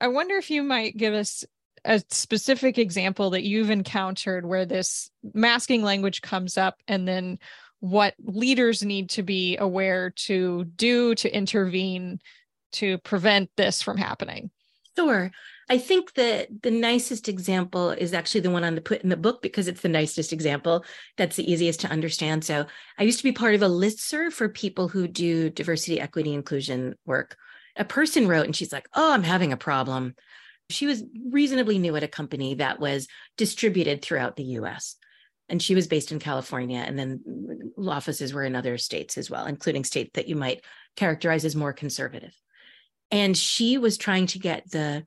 I 0.01 0.09
wonder 0.09 0.37
if 0.37 0.51
you 0.51 0.63
might 0.63 0.97
give 0.97 1.15
us 1.15 1.45
a 1.85 2.03
specific 2.11 2.79
example 2.79 3.31
that 3.31 3.45
you've 3.45 3.71
encountered 3.71 4.45
where 4.45 4.67
this 4.67 5.11
masking 5.33 5.83
language 5.83 6.21
comes 6.21 6.59
up 6.59 6.77
and 6.89 7.07
then 7.07 7.39
what 7.81 8.15
leaders 8.19 8.83
need 8.83 9.11
to 9.11 9.23
be 9.23 9.57
aware 9.59 10.11
to 10.11 10.65
do 10.65 11.15
to 11.15 11.35
intervene 11.35 12.19
to 12.73 12.99
prevent 12.99 13.51
this 13.57 13.83
from 13.83 13.97
happening. 13.97 14.51
Sure. 14.97 15.31
I 15.69 15.79
think 15.79 16.15
that 16.15 16.63
the 16.63 16.71
nicest 16.71 17.29
example 17.29 17.91
is 17.91 18.15
actually 18.15 18.43
the 18.43 18.51
one 18.51 18.63
on 18.63 18.77
the 18.77 18.81
put 18.81 19.03
in 19.03 19.09
the 19.09 19.17
book 19.17 19.43
because 19.43 19.67
it's 19.67 19.81
the 19.81 19.89
nicest 19.89 20.33
example. 20.33 20.85
That's 21.17 21.37
the 21.37 21.51
easiest 21.51 21.81
to 21.81 21.89
understand. 21.89 22.45
So 22.45 22.67
I 22.99 23.03
used 23.03 23.19
to 23.19 23.25
be 23.25 23.33
part 23.33 23.57
of 23.57 23.63
a 23.63 23.69
listserv 23.69 24.33
for 24.33 24.49
people 24.49 24.87
who 24.87 25.09
do 25.09 25.51
diversity, 25.51 26.01
equity, 26.01 26.35
inclusion 26.35 26.95
work. 27.05 27.37
A 27.75 27.85
person 27.85 28.29
wrote 28.29 28.47
and 28.47 28.55
she's 28.55 28.73
like, 28.73 28.89
Oh, 28.95 29.13
I'm 29.13 29.25
having 29.25 29.53
a 29.53 29.57
problem. 29.57 30.15
She 30.71 30.87
was 30.87 31.03
reasonably 31.31 31.79
new 31.79 31.97
at 31.97 32.05
a 32.05 32.09
company 32.09 32.55
that 32.55 32.79
was 32.79 33.09
distributed 33.37 34.03
throughout 34.03 34.37
the 34.37 34.45
US. 34.45 34.97
And 35.49 35.61
she 35.63 35.75
was 35.77 35.87
based 35.87 36.11
in 36.11 36.19
California, 36.19 36.79
and 36.85 36.99
then 36.99 37.21
offices 37.79 38.35
were 38.35 38.43
in 38.43 38.57
other 38.57 38.79
states 38.79 39.17
as 39.17 39.31
well, 39.31 39.47
including 39.47 39.85
states 39.85 40.11
that 40.15 40.27
you 40.27 40.35
might 40.35 40.65
characterize 40.97 41.45
as 41.45 41.55
more 41.55 41.73
conservative. 41.73 42.35
And 43.13 43.37
she 43.37 43.79
was 43.79 43.97
trying 43.97 44.27
to 44.29 44.41
get 44.41 44.69
the 44.69 45.05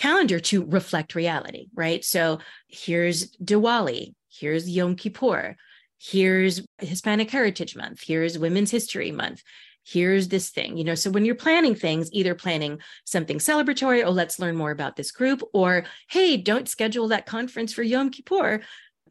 calendar 0.00 0.40
to 0.40 0.64
reflect 0.64 1.14
reality, 1.14 1.66
right? 1.74 2.02
So 2.04 2.38
here's 2.68 3.30
Diwali, 3.36 4.14
here's 4.30 4.68
Yom 4.68 4.96
Kippur, 4.96 5.56
here's 5.98 6.62
Hispanic 6.78 7.30
Heritage 7.30 7.76
Month, 7.76 8.02
here's 8.02 8.38
Women's 8.38 8.70
History 8.70 9.10
Month, 9.10 9.42
here's 9.84 10.28
this 10.28 10.48
thing, 10.48 10.78
you 10.78 10.84
know. 10.84 10.94
So 10.94 11.10
when 11.10 11.26
you're 11.26 11.34
planning 11.34 11.74
things, 11.74 12.08
either 12.12 12.34
planning 12.34 12.78
something 13.04 13.38
celebratory, 13.38 14.02
or 14.02 14.06
oh, 14.06 14.10
let's 14.10 14.38
learn 14.38 14.56
more 14.56 14.70
about 14.70 14.96
this 14.96 15.10
group, 15.10 15.42
or 15.52 15.84
hey, 16.08 16.38
don't 16.38 16.66
schedule 16.66 17.08
that 17.08 17.26
conference 17.26 17.74
for 17.74 17.82
Yom 17.82 18.08
Kippur. 18.08 18.62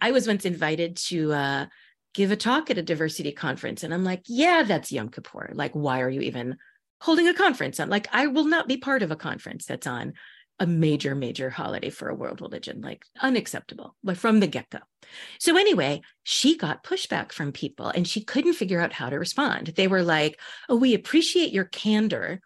I 0.01 0.09
was 0.09 0.27
once 0.27 0.43
invited 0.43 0.97
to 1.09 1.33
uh, 1.33 1.65
give 2.15 2.31
a 2.31 2.35
talk 2.35 2.71
at 2.71 2.79
a 2.79 2.81
diversity 2.83 3.31
conference, 3.31 3.83
and 3.83 3.93
I'm 3.93 4.03
like, 4.03 4.23
yeah, 4.25 4.63
that's 4.63 4.91
Yom 4.91 5.09
Kippur. 5.09 5.51
Like, 5.53 5.73
why 5.73 6.01
are 6.01 6.09
you 6.09 6.21
even 6.21 6.57
holding 6.99 7.27
a 7.27 7.33
conference? 7.35 7.79
I'm 7.79 7.89
like, 7.89 8.07
I 8.11 8.25
will 8.25 8.45
not 8.45 8.67
be 8.67 8.77
part 8.77 9.03
of 9.03 9.11
a 9.11 9.15
conference 9.15 9.67
that's 9.67 9.85
on 9.85 10.13
a 10.59 10.67
major, 10.67 11.15
major 11.15 11.49
holiday 11.49 11.89
for 11.89 12.09
a 12.09 12.15
world 12.15 12.41
religion, 12.41 12.81
like 12.81 13.05
unacceptable, 13.21 13.95
but 14.03 14.17
from 14.17 14.39
the 14.39 14.47
get 14.47 14.69
go. 14.69 14.79
So, 15.39 15.57
anyway, 15.57 16.01
she 16.23 16.57
got 16.57 16.83
pushback 16.83 17.31
from 17.31 17.51
people 17.51 17.87
and 17.87 18.07
she 18.07 18.23
couldn't 18.23 18.53
figure 18.53 18.81
out 18.81 18.93
how 18.93 19.09
to 19.09 19.19
respond. 19.19 19.67
They 19.75 19.87
were 19.87 20.03
like, 20.03 20.39
Oh, 20.67 20.75
we 20.75 20.93
appreciate 20.93 21.53
your 21.53 21.65
candor, 21.65 22.41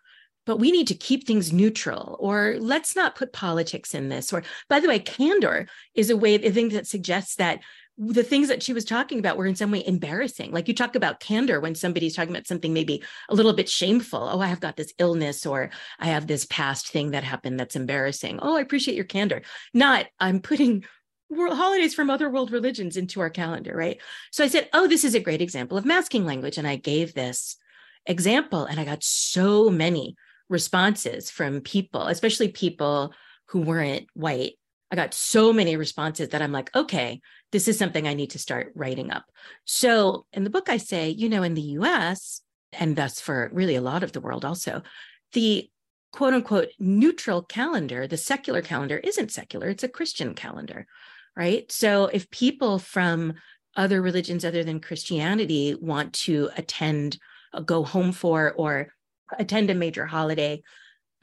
but 0.45 0.57
we 0.57 0.71
need 0.71 0.87
to 0.87 0.95
keep 0.95 1.25
things 1.25 1.53
neutral, 1.53 2.17
or 2.19 2.57
let's 2.59 2.95
not 2.95 3.15
put 3.15 3.33
politics 3.33 3.93
in 3.93 4.09
this. 4.09 4.33
Or, 4.33 4.43
by 4.69 4.79
the 4.79 4.87
way, 4.87 4.99
candor 4.99 5.67
is 5.95 6.09
a 6.09 6.17
way, 6.17 6.35
a 6.35 6.51
thing 6.51 6.69
that 6.69 6.87
suggests 6.87 7.35
that 7.35 7.61
the 7.97 8.23
things 8.23 8.47
that 8.47 8.63
she 8.63 8.73
was 8.73 8.85
talking 8.85 9.19
about 9.19 9.37
were 9.37 9.45
in 9.45 9.55
some 9.55 9.69
way 9.71 9.85
embarrassing. 9.85 10.51
Like 10.51 10.67
you 10.67 10.73
talk 10.73 10.95
about 10.95 11.19
candor 11.19 11.59
when 11.59 11.75
somebody's 11.75 12.15
talking 12.15 12.31
about 12.31 12.47
something 12.47 12.73
maybe 12.73 13.03
a 13.29 13.35
little 13.35 13.53
bit 13.53 13.69
shameful. 13.69 14.27
Oh, 14.31 14.39
I 14.39 14.47
have 14.47 14.59
got 14.59 14.77
this 14.77 14.93
illness 14.97 15.45
or 15.45 15.69
I 15.99 16.07
have 16.07 16.25
this 16.25 16.45
past 16.45 16.89
thing 16.89 17.11
that 17.11 17.23
happened 17.23 17.59
that's 17.59 17.75
embarrassing. 17.75 18.39
Oh, 18.41 18.57
I 18.57 18.61
appreciate 18.61 18.95
your 18.95 19.05
candor. 19.05 19.43
Not 19.73 20.07
I'm 20.19 20.39
putting 20.39 20.85
world 21.29 21.55
holidays 21.55 21.93
from 21.93 22.09
other 22.09 22.29
world 22.29 22.51
religions 22.51 22.97
into 22.97 23.21
our 23.21 23.29
calendar, 23.29 23.75
right? 23.75 24.01
So 24.31 24.43
I 24.43 24.47
said, 24.47 24.69
"Oh, 24.73 24.87
this 24.87 25.03
is 25.03 25.15
a 25.15 25.19
great 25.19 25.41
example 25.41 25.77
of 25.77 25.85
masking 25.85 26.25
language." 26.25 26.57
And 26.57 26.67
I 26.67 26.77
gave 26.77 27.13
this 27.13 27.57
example 28.07 28.65
and 28.65 28.79
I 28.79 28.85
got 28.85 29.03
so 29.03 29.69
many 29.69 30.15
responses 30.49 31.29
from 31.29 31.61
people, 31.61 32.07
especially 32.07 32.49
people 32.49 33.13
who 33.47 33.61
weren't 33.61 34.07
white 34.13 34.53
I 34.93 34.95
got 34.95 35.15
so 35.15 35.51
many 35.51 35.75
responses 35.75 36.29
that 36.29 36.43
I'm 36.43 36.51
like, 36.51 36.69
okay, 36.75 37.19
this 37.51 37.67
is 37.67 37.79
something 37.79 38.07
I 38.07 38.13
need 38.13 38.29
to 38.29 38.39
start 38.39 38.73
writing 38.75 39.09
up. 39.09 39.23
So 39.65 40.27
in 40.31 40.43
the 40.43 40.51
book, 40.51 40.69
I 40.69 40.77
say, 40.77 41.09
you 41.09 41.29
know, 41.29 41.41
in 41.41 41.55
the 41.55 41.79
US, 41.79 42.41
and 42.73 42.95
thus 42.95 43.19
for 43.19 43.49
really 43.53 43.73
a 43.73 43.81
lot 43.81 44.03
of 44.03 44.11
the 44.11 44.21
world 44.21 44.45
also, 44.45 44.83
the 45.31 45.67
quote 46.11 46.35
unquote 46.35 46.69
neutral 46.77 47.41
calendar, 47.41 48.05
the 48.05 48.17
secular 48.17 48.61
calendar 48.61 48.97
isn't 48.97 49.31
secular, 49.31 49.69
it's 49.69 49.83
a 49.83 49.89
Christian 49.89 50.35
calendar, 50.35 50.85
right? 51.35 51.71
So 51.71 52.05
if 52.05 52.29
people 52.29 52.77
from 52.77 53.33
other 53.75 53.99
religions 53.99 54.45
other 54.45 54.63
than 54.63 54.79
Christianity 54.79 55.73
want 55.73 56.13
to 56.13 56.51
attend, 56.55 57.17
uh, 57.51 57.61
go 57.61 57.83
home 57.83 58.11
for, 58.11 58.53
or 58.57 58.93
attend 59.39 59.71
a 59.71 59.73
major 59.73 60.05
holiday, 60.05 60.61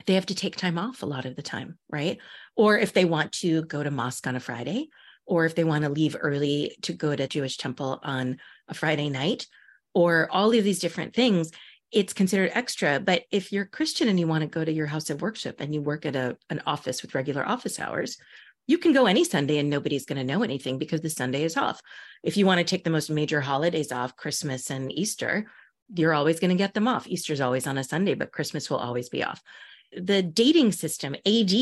they 0.07 0.15
have 0.15 0.27
to 0.27 0.35
take 0.35 0.57
time 0.57 0.79
off 0.79 1.03
a 1.03 1.07
lot 1.07 1.25
of 1.25 1.37
the 1.37 1.43
time, 1.43 1.79
right? 1.91 2.19
Or 2.57 2.79
if 2.79 2.93
they 2.93 3.05
want 3.05 3.33
to 3.33 3.63
go 3.63 3.83
to 3.83 3.91
mosque 3.91 4.27
on 4.27 4.37
a 4.37 4.41
Friday, 4.41 4.89
or 5.27 5.45
if 5.45 5.55
they 5.55 5.65
want 5.65 5.85
to 5.85 5.91
leave 5.91 6.17
early 6.19 6.77
to 6.83 6.93
go 6.93 7.15
to 7.15 7.29
Jewish 7.29 7.57
temple 7.57 8.01
on 8.03 8.39
a 8.69 8.75
Friday 8.75 9.09
night, 9.09 9.47
or 9.95 10.29
all 10.31 10.53
of 10.53 10.65
these 10.65 10.81
different 10.81 11.15
things, 11.15 11.51
it's 11.93 12.13
considered 12.13 12.53
extra. 12.55 13.01
But 13.01 13.25
if 13.31 13.53
you're 13.53 13.65
Christian 13.65 14.09
and 14.09 14.19
you 14.19 14.27
want 14.27 14.43
to 14.43 14.49
go 14.49 14.65
to 14.65 14.73
your 14.73 14.87
house 14.87 15.11
of 15.11 15.23
worship 15.23 15.61
and 15.61 15.75
you 15.75 15.83
work 15.83 16.07
at 16.07 16.17
a, 16.17 16.37
an 16.49 16.63
office 16.67 17.03
with 17.03 17.15
regular 17.15 17.47
office 17.47 17.81
hours, 17.81 18.17
you 18.67 18.79
can 18.79 18.93
go 18.93 19.07
any 19.07 19.25
Sunday 19.25 19.59
and 19.59 19.69
nobody's 19.69 20.07
going 20.07 20.19
to 20.19 20.33
know 20.33 20.43
anything 20.45 20.79
because 20.79 21.01
the 21.01 21.11
Sunday 21.11 21.43
is 21.43 21.57
off. 21.57 21.81
If 22.23 22.37
you 22.37 22.47
want 22.47 22.59
to 22.59 22.65
take 22.65 22.85
the 22.85 22.91
most 22.91 23.11
major 23.11 23.41
holidays 23.41 23.91
off, 23.91 24.17
Christmas 24.17 24.71
and 24.71 24.93
Easter, 24.93 25.47
you're 25.93 26.15
always 26.15 26.39
going 26.39 26.51
to 26.51 26.57
get 26.57 26.75
them 26.75 26.87
off. 26.87 27.09
Easter's 27.09 27.41
always 27.41 27.67
on 27.67 27.79
a 27.79 27.85
Sunday, 27.85 28.15
but 28.15 28.31
Christmas 28.31 28.71
will 28.71 28.79
always 28.79 29.09
be 29.09 29.25
off 29.25 29.43
the 29.93 30.23
dating 30.23 30.73
system, 30.73 31.15
AD, 31.15 31.53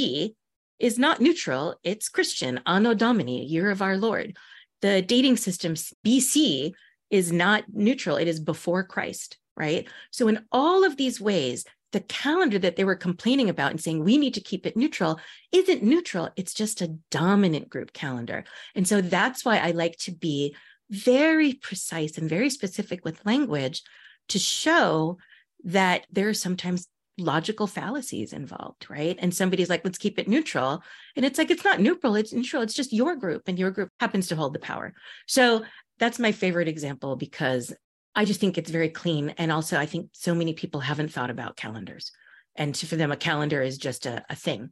is 0.78 0.98
not 0.98 1.20
neutral, 1.20 1.76
it's 1.82 2.08
Christian, 2.08 2.60
Anno 2.66 2.94
Domini, 2.94 3.44
year 3.44 3.70
of 3.70 3.82
our 3.82 3.96
Lord. 3.96 4.36
The 4.80 5.02
dating 5.02 5.36
system, 5.38 5.74
BC, 5.74 6.72
is 7.10 7.32
not 7.32 7.64
neutral, 7.72 8.16
it 8.16 8.28
is 8.28 8.38
before 8.38 8.84
Christ, 8.84 9.38
right? 9.56 9.88
So, 10.10 10.28
in 10.28 10.44
all 10.52 10.84
of 10.84 10.96
these 10.96 11.20
ways, 11.20 11.64
the 11.92 12.00
calendar 12.00 12.58
that 12.58 12.76
they 12.76 12.84
were 12.84 12.94
complaining 12.94 13.48
about 13.48 13.70
and 13.70 13.80
saying 13.80 14.04
we 14.04 14.18
need 14.18 14.34
to 14.34 14.40
keep 14.40 14.66
it 14.66 14.76
neutral 14.76 15.18
isn't 15.52 15.82
neutral, 15.82 16.28
it's 16.36 16.52
just 16.52 16.82
a 16.82 16.94
dominant 17.10 17.68
group 17.68 17.92
calendar. 17.92 18.44
And 18.74 18.86
so 18.86 19.00
that's 19.00 19.44
why 19.44 19.58
I 19.58 19.70
like 19.70 19.96
to 20.00 20.12
be 20.12 20.54
very 20.90 21.54
precise 21.54 22.18
and 22.18 22.28
very 22.28 22.50
specific 22.50 23.04
with 23.04 23.24
language 23.24 23.82
to 24.28 24.38
show 24.38 25.16
that 25.64 26.06
there 26.10 26.28
are 26.28 26.34
sometimes 26.34 26.86
logical 27.18 27.66
fallacies 27.66 28.32
involved, 28.32 28.88
right? 28.88 29.16
And 29.20 29.34
somebody's 29.34 29.68
like, 29.68 29.84
let's 29.84 29.98
keep 29.98 30.18
it 30.18 30.28
neutral. 30.28 30.82
And 31.16 31.24
it's 31.24 31.38
like, 31.38 31.50
it's 31.50 31.64
not 31.64 31.80
neutral, 31.80 32.16
it's 32.16 32.32
neutral. 32.32 32.62
It's 32.62 32.74
just 32.74 32.92
your 32.92 33.16
group, 33.16 33.42
and 33.46 33.58
your 33.58 33.70
group 33.70 33.90
happens 34.00 34.28
to 34.28 34.36
hold 34.36 34.54
the 34.54 34.58
power. 34.58 34.94
So 35.26 35.64
that's 35.98 36.18
my 36.18 36.32
favorite 36.32 36.68
example 36.68 37.16
because 37.16 37.72
I 38.14 38.24
just 38.24 38.40
think 38.40 38.56
it's 38.56 38.70
very 38.70 38.88
clean. 38.88 39.30
And 39.38 39.52
also, 39.52 39.78
I 39.78 39.86
think 39.86 40.10
so 40.12 40.34
many 40.34 40.52
people 40.52 40.80
haven't 40.80 41.12
thought 41.12 41.30
about 41.30 41.56
calendars. 41.56 42.12
And 42.56 42.76
for 42.76 42.96
them, 42.96 43.12
a 43.12 43.16
calendar 43.16 43.62
is 43.62 43.78
just 43.78 44.06
a, 44.06 44.24
a 44.28 44.34
thing. 44.34 44.70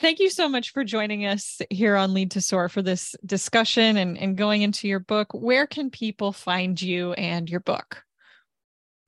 Thank 0.00 0.18
you 0.18 0.30
so 0.30 0.48
much 0.48 0.72
for 0.72 0.82
joining 0.82 1.26
us 1.26 1.60
here 1.70 1.94
on 1.94 2.12
Lead 2.12 2.32
to 2.32 2.40
Soar 2.40 2.68
for 2.68 2.82
this 2.82 3.14
discussion 3.24 3.96
and, 3.96 4.18
and 4.18 4.36
going 4.36 4.62
into 4.62 4.88
your 4.88 4.98
book. 4.98 5.28
Where 5.32 5.66
can 5.66 5.90
people 5.90 6.32
find 6.32 6.80
you 6.80 7.12
and 7.12 7.48
your 7.48 7.60
book? 7.60 8.02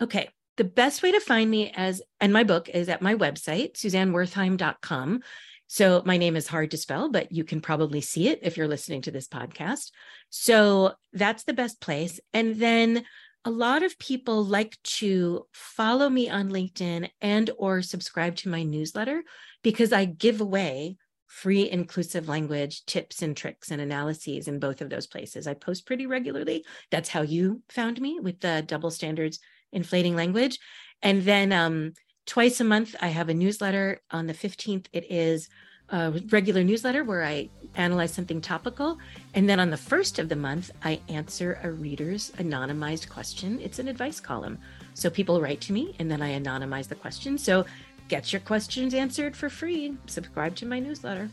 Okay 0.00 0.28
the 0.56 0.64
best 0.64 1.02
way 1.02 1.12
to 1.12 1.20
find 1.20 1.50
me 1.50 1.72
as 1.74 2.02
and 2.20 2.32
my 2.32 2.44
book 2.44 2.68
is 2.68 2.88
at 2.88 3.02
my 3.02 3.14
website 3.14 3.74
suzannewertheim.com 3.74 5.20
so 5.66 6.02
my 6.04 6.16
name 6.16 6.36
is 6.36 6.46
hard 6.46 6.70
to 6.70 6.76
spell 6.76 7.10
but 7.10 7.32
you 7.32 7.44
can 7.44 7.60
probably 7.60 8.00
see 8.00 8.28
it 8.28 8.40
if 8.42 8.56
you're 8.56 8.68
listening 8.68 9.02
to 9.02 9.10
this 9.10 9.28
podcast. 9.28 9.90
So 10.30 10.92
that's 11.12 11.44
the 11.44 11.54
best 11.54 11.80
place. 11.80 12.20
And 12.32 12.56
then 12.56 13.04
a 13.44 13.50
lot 13.50 13.82
of 13.82 13.98
people 13.98 14.44
like 14.44 14.78
to 14.82 15.46
follow 15.52 16.08
me 16.08 16.30
on 16.30 16.50
linkedin 16.50 17.10
and 17.20 17.50
or 17.58 17.82
subscribe 17.82 18.36
to 18.36 18.48
my 18.48 18.62
newsletter 18.62 19.22
because 19.62 19.92
i 19.92 20.04
give 20.06 20.40
away 20.40 20.96
free 21.34 21.68
inclusive 21.68 22.28
language 22.28 22.86
tips 22.86 23.20
and 23.20 23.36
tricks 23.36 23.72
and 23.72 23.80
analyses 23.80 24.46
in 24.46 24.60
both 24.60 24.80
of 24.80 24.88
those 24.88 25.08
places. 25.08 25.48
I 25.48 25.54
post 25.54 25.84
pretty 25.84 26.06
regularly. 26.06 26.64
That's 26.92 27.08
how 27.08 27.22
you 27.22 27.60
found 27.68 28.00
me 28.00 28.20
with 28.20 28.38
the 28.38 28.62
double 28.64 28.92
standards 28.92 29.40
inflating 29.74 30.16
language. 30.16 30.58
And 31.02 31.22
then 31.24 31.52
um, 31.52 31.92
twice 32.26 32.60
a 32.60 32.64
month, 32.64 32.94
I 33.00 33.08
have 33.08 33.28
a 33.28 33.34
newsletter. 33.34 34.00
On 34.10 34.26
the 34.26 34.34
15th, 34.34 34.86
it 34.92 35.10
is 35.10 35.48
a 35.90 36.12
regular 36.30 36.64
newsletter 36.64 37.04
where 37.04 37.22
I 37.22 37.50
analyze 37.74 38.12
something 38.12 38.40
topical. 38.40 38.98
And 39.34 39.48
then 39.48 39.60
on 39.60 39.70
the 39.70 39.76
first 39.76 40.18
of 40.18 40.28
the 40.28 40.36
month, 40.36 40.70
I 40.82 41.00
answer 41.08 41.60
a 41.62 41.70
reader's 41.70 42.30
anonymized 42.38 43.10
question. 43.10 43.60
It's 43.60 43.78
an 43.78 43.88
advice 43.88 44.20
column. 44.20 44.58
So 44.94 45.10
people 45.10 45.40
write 45.40 45.60
to 45.62 45.72
me 45.72 45.94
and 45.98 46.10
then 46.10 46.22
I 46.22 46.38
anonymize 46.38 46.88
the 46.88 46.94
question. 46.94 47.36
So 47.36 47.66
get 48.08 48.32
your 48.32 48.40
questions 48.40 48.94
answered 48.94 49.36
for 49.36 49.50
free. 49.50 49.96
Subscribe 50.06 50.54
to 50.56 50.66
my 50.66 50.78
newsletter. 50.78 51.28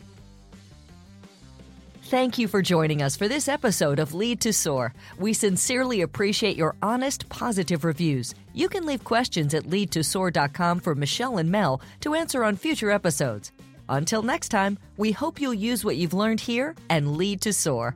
Thank 2.11 2.37
you 2.37 2.49
for 2.49 2.61
joining 2.61 3.01
us 3.01 3.15
for 3.15 3.29
this 3.29 3.47
episode 3.47 3.97
of 3.97 4.13
Lead 4.13 4.41
to 4.41 4.51
Soar. 4.51 4.93
We 5.17 5.31
sincerely 5.31 6.01
appreciate 6.01 6.57
your 6.57 6.75
honest, 6.81 7.29
positive 7.29 7.85
reviews. 7.85 8.35
You 8.53 8.67
can 8.67 8.85
leave 8.85 9.05
questions 9.05 9.53
at 9.53 9.63
leadtosoar.com 9.63 10.81
for 10.81 10.93
Michelle 10.93 11.37
and 11.37 11.49
Mel 11.49 11.81
to 12.01 12.13
answer 12.13 12.43
on 12.43 12.57
future 12.57 12.91
episodes. 12.91 13.53
Until 13.87 14.23
next 14.23 14.49
time, 14.49 14.77
we 14.97 15.13
hope 15.13 15.39
you'll 15.39 15.53
use 15.53 15.85
what 15.85 15.95
you've 15.95 16.13
learned 16.13 16.41
here 16.41 16.75
and 16.89 17.15
lead 17.15 17.39
to 17.43 17.53
soar. 17.53 17.95